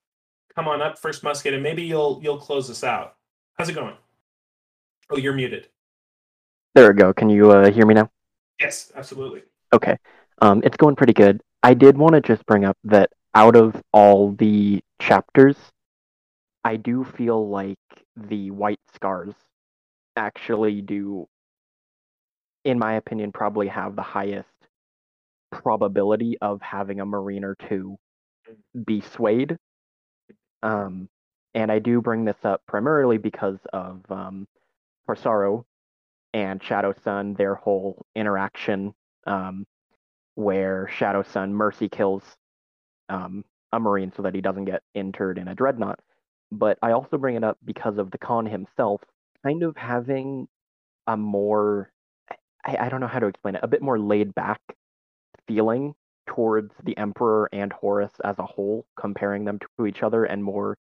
Come 0.54 0.68
on 0.68 0.82
up, 0.82 0.98
first 0.98 1.22
musket, 1.22 1.54
and 1.54 1.62
maybe 1.62 1.82
you'll 1.82 2.20
you'll 2.22 2.38
close 2.38 2.70
us 2.70 2.84
out. 2.84 3.16
How's 3.58 3.68
it 3.68 3.74
going? 3.74 3.94
Oh, 5.10 5.18
you're 5.18 5.34
muted. 5.34 5.68
There 6.74 6.88
we 6.88 6.98
go. 6.98 7.12
Can 7.12 7.28
you 7.28 7.50
uh, 7.50 7.70
hear 7.70 7.84
me 7.84 7.94
now? 7.94 8.10
Yes, 8.58 8.92
absolutely. 8.96 9.42
Okay. 9.72 9.98
Um, 10.40 10.62
it's 10.64 10.76
going 10.76 10.96
pretty 10.96 11.12
good. 11.12 11.42
I 11.62 11.74
did 11.74 11.96
want 11.96 12.14
to 12.14 12.20
just 12.20 12.44
bring 12.46 12.64
up 12.64 12.76
that 12.84 13.10
out 13.34 13.56
of 13.56 13.80
all 13.92 14.32
the 14.32 14.82
chapters, 15.00 15.56
I 16.64 16.76
do 16.76 17.04
feel 17.04 17.48
like 17.48 17.78
the 18.16 18.50
White 18.50 18.80
Scars 18.94 19.34
actually 20.16 20.82
do, 20.82 21.26
in 22.64 22.78
my 22.78 22.94
opinion, 22.94 23.32
probably 23.32 23.68
have 23.68 23.96
the 23.96 24.02
highest 24.02 24.48
probability 25.50 26.36
of 26.40 26.60
having 26.62 27.00
a 27.00 27.06
Marine 27.06 27.44
or 27.44 27.56
two 27.68 27.96
be 28.84 29.00
swayed. 29.00 29.56
Um, 30.62 31.08
and 31.54 31.70
I 31.70 31.78
do 31.78 32.00
bring 32.00 32.24
this 32.24 32.36
up 32.44 32.62
primarily 32.66 33.18
because 33.18 33.58
of 33.72 34.00
um, 34.10 34.46
Kor'sarro 35.08 35.64
and 36.32 36.62
Shadow 36.62 36.94
Sun, 37.04 37.34
their 37.34 37.54
whole 37.54 38.06
interaction, 38.14 38.94
um, 39.26 39.66
where 40.34 40.90
Shadowsun 40.96 41.50
mercy 41.50 41.88
kills 41.88 42.22
um, 43.08 43.44
a 43.72 43.80
Marine 43.80 44.12
so 44.16 44.22
that 44.22 44.34
he 44.34 44.40
doesn't 44.40 44.64
get 44.64 44.82
interred 44.94 45.38
in 45.38 45.48
a 45.48 45.54
dreadnought. 45.54 46.00
But 46.50 46.78
I 46.82 46.92
also 46.92 47.18
bring 47.18 47.36
it 47.36 47.44
up 47.44 47.58
because 47.64 47.98
of 47.98 48.10
the 48.10 48.18
Khan 48.18 48.46
himself 48.46 49.02
kind 49.44 49.62
of 49.62 49.76
having 49.76 50.48
a 51.06 51.16
more, 51.16 51.90
I, 52.64 52.76
I 52.76 52.88
don't 52.88 53.00
know 53.00 53.06
how 53.06 53.18
to 53.18 53.26
explain 53.26 53.54
it, 53.56 53.60
a 53.62 53.68
bit 53.68 53.82
more 53.82 53.98
laid 53.98 54.34
back 54.34 54.60
feeling 55.48 55.94
towards 56.26 56.72
the 56.84 56.96
Emperor 56.96 57.48
and 57.52 57.72
Horus 57.72 58.12
as 58.24 58.38
a 58.38 58.46
whole, 58.46 58.86
comparing 58.96 59.44
them 59.44 59.58
to 59.78 59.86
each 59.86 60.02
other 60.02 60.24
and 60.24 60.44
more 60.44 60.76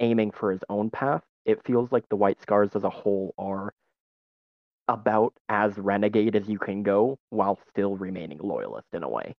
aiming 0.00 0.30
for 0.30 0.52
his 0.52 0.60
own 0.68 0.90
path. 0.90 1.22
It 1.44 1.64
feels 1.64 1.90
like 1.90 2.08
the 2.08 2.16
White 2.16 2.40
Scars 2.40 2.70
as 2.74 2.84
a 2.84 2.90
whole 2.90 3.34
are 3.38 3.72
about 4.88 5.34
as 5.48 5.76
renegade 5.76 6.36
as 6.36 6.48
you 6.48 6.58
can 6.58 6.82
go 6.82 7.18
while 7.30 7.58
still 7.70 7.96
remaining 7.96 8.38
loyalist 8.38 8.86
in 8.92 9.02
a 9.02 9.08
way. 9.08 9.34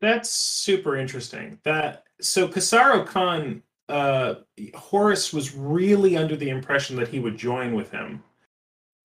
That's 0.00 0.30
super 0.30 0.96
interesting. 0.96 1.60
That 1.62 2.04
so 2.20 2.48
Kor'sarro 2.48 3.06
Khan, 3.06 3.62
uh, 3.88 4.34
Horus 4.74 5.32
was 5.32 5.54
really 5.54 6.16
under 6.16 6.34
the 6.36 6.50
impression 6.50 6.96
that 6.96 7.08
he 7.08 7.20
would 7.20 7.36
join 7.36 7.72
with 7.74 7.92
him, 7.92 8.22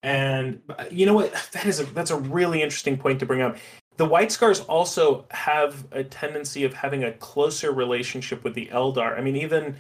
and 0.02 0.60
you 0.90 1.06
know 1.06 1.14
what? 1.14 1.32
That 1.52 1.68
is 1.68 1.80
a 1.80 1.86
that's 1.86 2.10
a 2.10 2.18
really 2.18 2.64
interesting 2.64 2.98
point 2.98 3.20
to 3.20 3.28
bring 3.28 3.42
up. 3.42 3.58
The 3.98 4.06
White 4.06 4.32
Scars 4.32 4.62
also 4.62 5.26
have 5.32 5.86
a 5.92 6.04
tendency 6.04 6.64
of 6.64 6.74
having 6.74 7.04
a 7.04 7.12
closer 7.14 7.72
relationship 7.72 8.44
with 8.44 8.56
the 8.56 8.68
Eldar. 8.68 9.18
I 9.18 9.22
mean, 9.22 9.36
even 9.36 9.76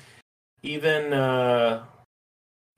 even 0.62 1.14
uh, 1.14 1.84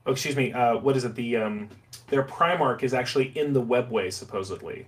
oh, 0.06 0.12
excuse 0.12 0.36
me, 0.36 0.54
uh, 0.54 0.78
what 0.78 0.96
is 0.96 1.04
it? 1.04 1.16
The 1.16 1.38
um, 1.38 1.70
their 2.10 2.24
Primarch 2.24 2.84
is 2.84 2.94
actually 2.94 3.38
in 3.38 3.54
the 3.54 3.62
Webway 3.62 4.12
supposedly. 4.12 4.88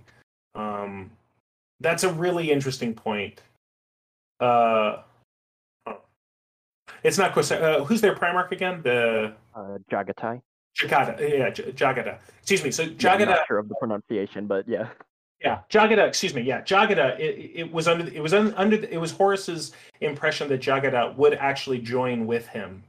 Um, 0.54 1.10
that's 1.80 2.04
a 2.04 2.12
really 2.12 2.50
interesting 2.50 2.94
point. 2.94 3.42
Uh, 4.40 5.02
oh. 5.86 6.00
it's 7.02 7.18
not 7.18 7.36
uh, 7.52 7.84
who's 7.84 8.00
their 8.00 8.14
Primarch 8.14 8.52
again? 8.52 8.82
The 8.82 9.34
Uh, 9.54 9.78
Jaghatai. 9.90 10.40
Jagada. 10.76 11.20
Yeah, 11.20 11.50
J- 11.50 11.72
Jagada. 11.72 12.18
Excuse 12.40 12.64
me. 12.64 12.70
So 12.70 12.84
Yeah, 12.84 13.12
I'm 13.14 13.28
not 13.28 13.46
sure 13.46 13.58
of 13.58 13.68
the 13.68 13.74
pronunciation, 13.74 14.46
but 14.46 14.66
yeah. 14.66 14.88
Yeah, 15.40 15.60
Jagada. 15.68 16.06
Excuse 16.06 16.34
me. 16.34 16.42
Yeah, 16.42 16.62
Jagada. 16.62 17.18
It, 17.18 17.52
it 17.54 17.72
was 17.72 17.88
under. 17.88 18.06
It 18.08 18.22
was 18.22 18.32
un, 18.32 18.54
under. 18.54 18.76
It 18.76 19.00
was 19.00 19.12
Horus's 19.12 19.72
impression 20.00 20.48
that 20.48 20.60
Jagada 20.60 21.14
would 21.16 21.34
actually 21.34 21.78
join 21.80 22.26
with 22.26 22.46
him, 22.46 22.84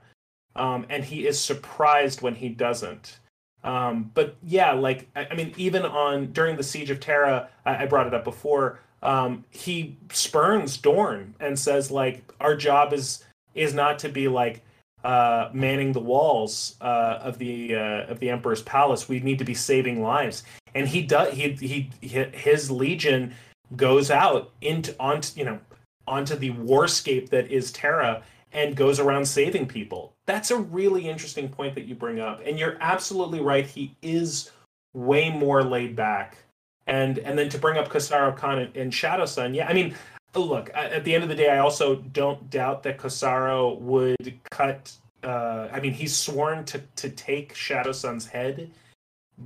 um, 0.55 0.85
and 0.89 1.03
he 1.03 1.25
is 1.25 1.39
surprised 1.39 2.21
when 2.21 2.35
he 2.35 2.49
doesn't. 2.49 3.19
Um, 3.63 4.11
but 4.13 4.35
yeah, 4.43 4.73
like 4.73 5.07
I, 5.15 5.27
I 5.31 5.35
mean, 5.35 5.53
even 5.57 5.83
on 5.83 6.31
during 6.33 6.57
the 6.57 6.63
siege 6.63 6.89
of 6.89 6.99
Terra, 6.99 7.49
I, 7.65 7.83
I 7.83 7.85
brought 7.85 8.07
it 8.07 8.13
up 8.13 8.23
before. 8.23 8.79
Um, 9.01 9.43
he 9.49 9.97
spurns 10.11 10.77
Dorn 10.77 11.35
and 11.39 11.57
says 11.57 11.91
like, 11.91 12.23
our 12.39 12.55
job 12.55 12.93
is 12.93 13.23
is 13.53 13.73
not 13.73 13.99
to 13.99 14.09
be 14.09 14.27
like 14.27 14.63
uh, 15.03 15.49
manning 15.53 15.91
the 15.91 15.99
walls 15.99 16.75
uh, 16.81 17.19
of 17.21 17.37
the 17.37 17.75
uh, 17.75 18.03
of 18.11 18.19
the 18.19 18.29
Emperor's 18.29 18.61
palace. 18.61 19.09
We 19.09 19.19
need 19.19 19.39
to 19.39 19.45
be 19.45 19.53
saving 19.53 20.01
lives, 20.01 20.43
and 20.73 20.87
he 20.87 21.01
does. 21.01 21.33
He, 21.33 21.51
he 21.51 21.89
his 22.01 22.71
legion 22.71 23.33
goes 23.75 24.11
out 24.11 24.51
into 24.61 24.95
onto 24.99 25.37
you 25.37 25.45
know 25.45 25.59
onto 26.07 26.35
the 26.35 26.51
warscape 26.51 27.29
that 27.29 27.51
is 27.51 27.71
Terra 27.71 28.23
and 28.53 28.75
goes 28.75 28.99
around 28.99 29.25
saving 29.25 29.67
people. 29.67 30.13
That's 30.25 30.51
a 30.51 30.57
really 30.57 31.09
interesting 31.09 31.49
point 31.49 31.75
that 31.75 31.85
you 31.85 31.95
bring 31.95 32.19
up. 32.19 32.41
And 32.45 32.57
you're 32.57 32.77
absolutely 32.79 33.41
right. 33.41 33.65
He 33.65 33.95
is 34.01 34.51
way 34.93 35.29
more 35.29 35.63
laid 35.63 35.95
back. 35.95 36.37
And 36.85 37.17
and 37.19 37.37
then 37.37 37.49
to 37.49 37.57
bring 37.57 37.77
up 37.77 37.89
Kor'sarro 37.89 38.35
Khan 38.35 38.59
and, 38.59 38.75
and 38.75 38.91
Shadowsun, 38.91 39.55
yeah, 39.55 39.67
I 39.67 39.73
mean, 39.73 39.95
look, 40.35 40.69
at 40.73 41.03
the 41.03 41.15
end 41.15 41.23
of 41.23 41.29
the 41.29 41.35
day, 41.35 41.49
I 41.49 41.59
also 41.59 41.95
don't 41.95 42.49
doubt 42.49 42.83
that 42.83 42.97
Kor'sarro 42.97 43.79
would 43.79 44.33
cut. 44.51 44.91
Uh, 45.23 45.69
I 45.71 45.79
mean, 45.79 45.93
he's 45.93 46.15
sworn 46.15 46.65
to 46.65 46.81
to 46.97 47.09
take 47.09 47.53
Shadowsun's 47.53 48.27
head, 48.27 48.71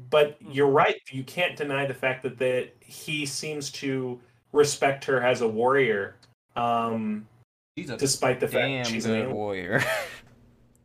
but 0.10 0.38
you're 0.50 0.70
right. 0.70 1.00
You 1.12 1.24
can't 1.24 1.56
deny 1.56 1.86
the 1.86 1.94
fact 1.94 2.24
that 2.24 2.40
that 2.40 2.72
he 2.80 3.26
seems 3.26 3.72
to 3.74 4.20
respect 4.52 5.06
her 5.06 5.22
as 5.22 5.42
a 5.42 5.48
warrior. 5.48 6.16
Um, 6.56 7.28
She's 7.78 7.90
a 7.92 7.98
despite 7.98 8.40
the 8.40 8.48
fact 8.48 8.86
that 8.86 8.88
she's 8.88 9.06
a 9.06 9.28
warrior. 9.30 9.84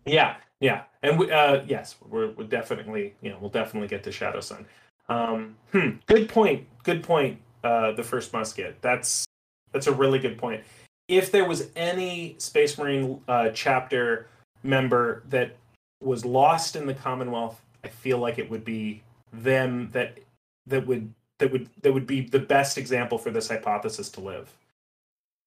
Yeah, 0.05 0.39
yeah, 0.59 0.83
and 1.05 1.17
we, 1.17 1.31
uh, 1.31 1.63
yes, 1.65 1.95
we're, 2.09 2.33
we're 2.33 2.49
definitely, 2.49 3.15
you 3.21 3.31
know, 3.31 3.39
we'll 3.41 3.51
definitely 3.51 3.87
get 3.87 4.03
to 4.03 4.11
Shadowsun. 4.11 4.65
Um, 5.09 5.55
hmm, 5.71 5.91
good 6.07 6.29
point. 6.29 6.67
Good 6.83 7.05
point. 7.05 7.41
Uh, 7.63 7.93
the 7.93 8.03
first 8.03 8.33
musket. 8.33 8.77
That's 8.81 9.25
that's 9.71 9.87
a 9.87 9.93
really 9.93 10.19
good 10.19 10.39
point. 10.39 10.65
If 11.07 11.31
there 11.31 11.45
was 11.45 11.69
any 11.77 12.35
Space 12.39 12.77
Marine 12.79 13.21
uh, 13.29 13.51
chapter 13.51 14.27
member 14.65 15.23
that 15.29 15.57
was 16.01 16.25
lost 16.25 16.75
in 16.75 16.87
the 16.87 16.95
Commonwealth, 16.95 17.61
I 17.85 17.89
feel 17.89 18.19
like 18.19 18.39
it 18.39 18.51
would 18.51 18.65
be 18.65 19.03
them 19.33 19.89
that 19.93 20.19
that 20.67 20.85
would 20.87 21.15
that 21.39 21.53
would 21.53 21.69
that 21.83 21.93
would 21.93 22.07
be 22.07 22.23
the 22.23 22.41
best 22.41 22.77
example 22.77 23.19
for 23.19 23.31
this 23.31 23.49
hypothesis 23.49 24.09
to 24.11 24.21
live. 24.21 24.53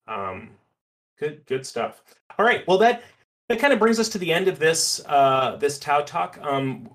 Um, 0.08 0.52
good 1.20 1.45
good 1.45 1.66
stuff. 1.66 2.03
All 2.38 2.45
right, 2.45 2.68
well 2.68 2.78
that 2.80 3.03
that 3.49 3.59
kind 3.59 3.74
of 3.74 3.80
brings 3.80 3.99
us 3.99 4.09
to 4.09 4.18
the 4.18 4.32
end 4.32 4.47
of 4.47 4.59
this 4.59 5.01
uh, 5.07 5.57
this 5.57 5.78
Tau 5.78 6.01
talk. 6.01 6.39
Um, 6.41 6.89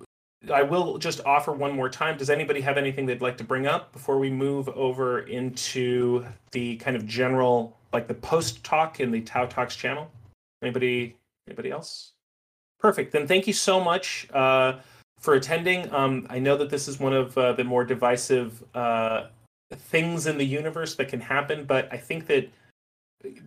I 0.53 0.63
will 0.63 0.97
just 0.97 1.21
offer 1.27 1.53
one 1.53 1.73
more 1.73 1.91
time. 1.91 2.17
Does 2.17 2.31
anybody 2.31 2.61
have 2.63 2.79
anything 2.79 3.05
they'd 3.05 3.21
like 3.21 3.37
to 3.39 3.45
bring 3.45 3.67
up 3.67 3.93
before 3.93 4.19
we 4.19 4.31
move 4.31 4.69
over 4.71 5.21
into 5.21 6.25
the 6.53 6.77
kind 6.77 6.97
of 6.97 7.07
general, 7.07 7.77
like 7.93 8.09
the 8.09 8.15
post 8.15 8.65
talk 8.65 9.01
in 9.01 9.11
the 9.11 9.21
Tau 9.21 9.45
Talks 9.47 9.77
channel? 9.77 10.11
Anybody? 10.63 11.17
Anybody 11.47 11.71
else? 11.71 12.13
Perfect. 12.79 13.13
Then 13.13 13.27
thank 13.27 13.47
you 13.47 13.53
so 13.53 13.83
much 13.83 14.27
uh, 14.33 14.79
for 15.19 15.35
attending. 15.35 15.93
Um, 15.93 16.27
I 16.31 16.39
know 16.39 16.57
that 16.57 16.71
this 16.71 16.89
is 16.89 16.99
one 16.99 17.13
of 17.13 17.37
uh, 17.37 17.53
the 17.53 17.65
more 17.65 17.85
divisive 17.85 18.65
uh, 18.75 19.27
things 19.71 20.27
in 20.27 20.39
the 20.39 20.45
universe 20.45 20.95
that 20.95 21.09
can 21.09 21.21
happen, 21.21 21.65
but 21.65 21.89
I 21.93 21.99
think 21.99 22.27
that 22.29 22.49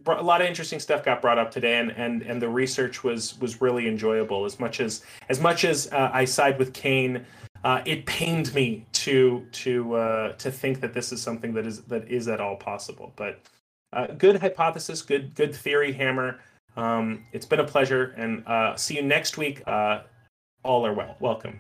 a 0.06 0.22
lot 0.22 0.42
of 0.42 0.48
interesting 0.48 0.80
stuff 0.80 1.04
got 1.04 1.22
brought 1.22 1.40
up 1.40 1.52
today, 1.52 1.80
and 1.80 1.92
and 1.92 2.22
and 2.22 2.42
the 2.42 2.50
research 2.50 3.04
was 3.04 3.40
was 3.40 3.62
really 3.62 3.88
enjoyable. 3.88 4.46
As 4.46 4.60
much 4.60 4.80
as 4.80 5.04
as 5.30 5.40
much 5.40 5.66
as 5.66 5.92
uh, 5.92 6.12
I 6.14 6.26
side 6.26 6.60
with 6.60 6.74
Kane, 6.74 7.26
uh, 7.64 7.82
it 7.86 8.06
pained 8.06 8.54
me 8.54 8.86
to 8.94 9.46
to 9.52 9.96
uh, 9.96 10.34
to 10.34 10.52
think 10.52 10.80
that 10.82 10.94
this 10.94 11.12
is 11.12 11.22
something 11.22 11.54
that 11.54 11.66
is 11.66 11.82
that 11.84 12.08
is 12.10 12.28
at 12.28 12.40
all 12.40 12.56
possible. 12.56 13.14
But 13.16 13.40
uh, 13.94 14.08
good 14.08 14.40
hypothesis, 14.40 15.02
good 15.02 15.34
good 15.36 15.56
theory, 15.56 15.92
Hammer. 15.94 16.40
Um, 16.76 17.26
it's 17.32 17.46
been 17.46 17.60
a 17.60 17.66
pleasure, 17.66 18.14
and 18.18 18.46
uh, 18.48 18.76
see 18.76 18.96
you 18.96 19.04
next 19.04 19.38
week. 19.38 19.64
Uh, 19.68 20.02
all 20.64 20.86
are 20.86 20.94
well. 20.94 21.18
Welcome. 21.20 21.60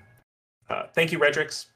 Thank 0.96 1.12
you, 1.12 1.20
Redrix. 1.20 1.68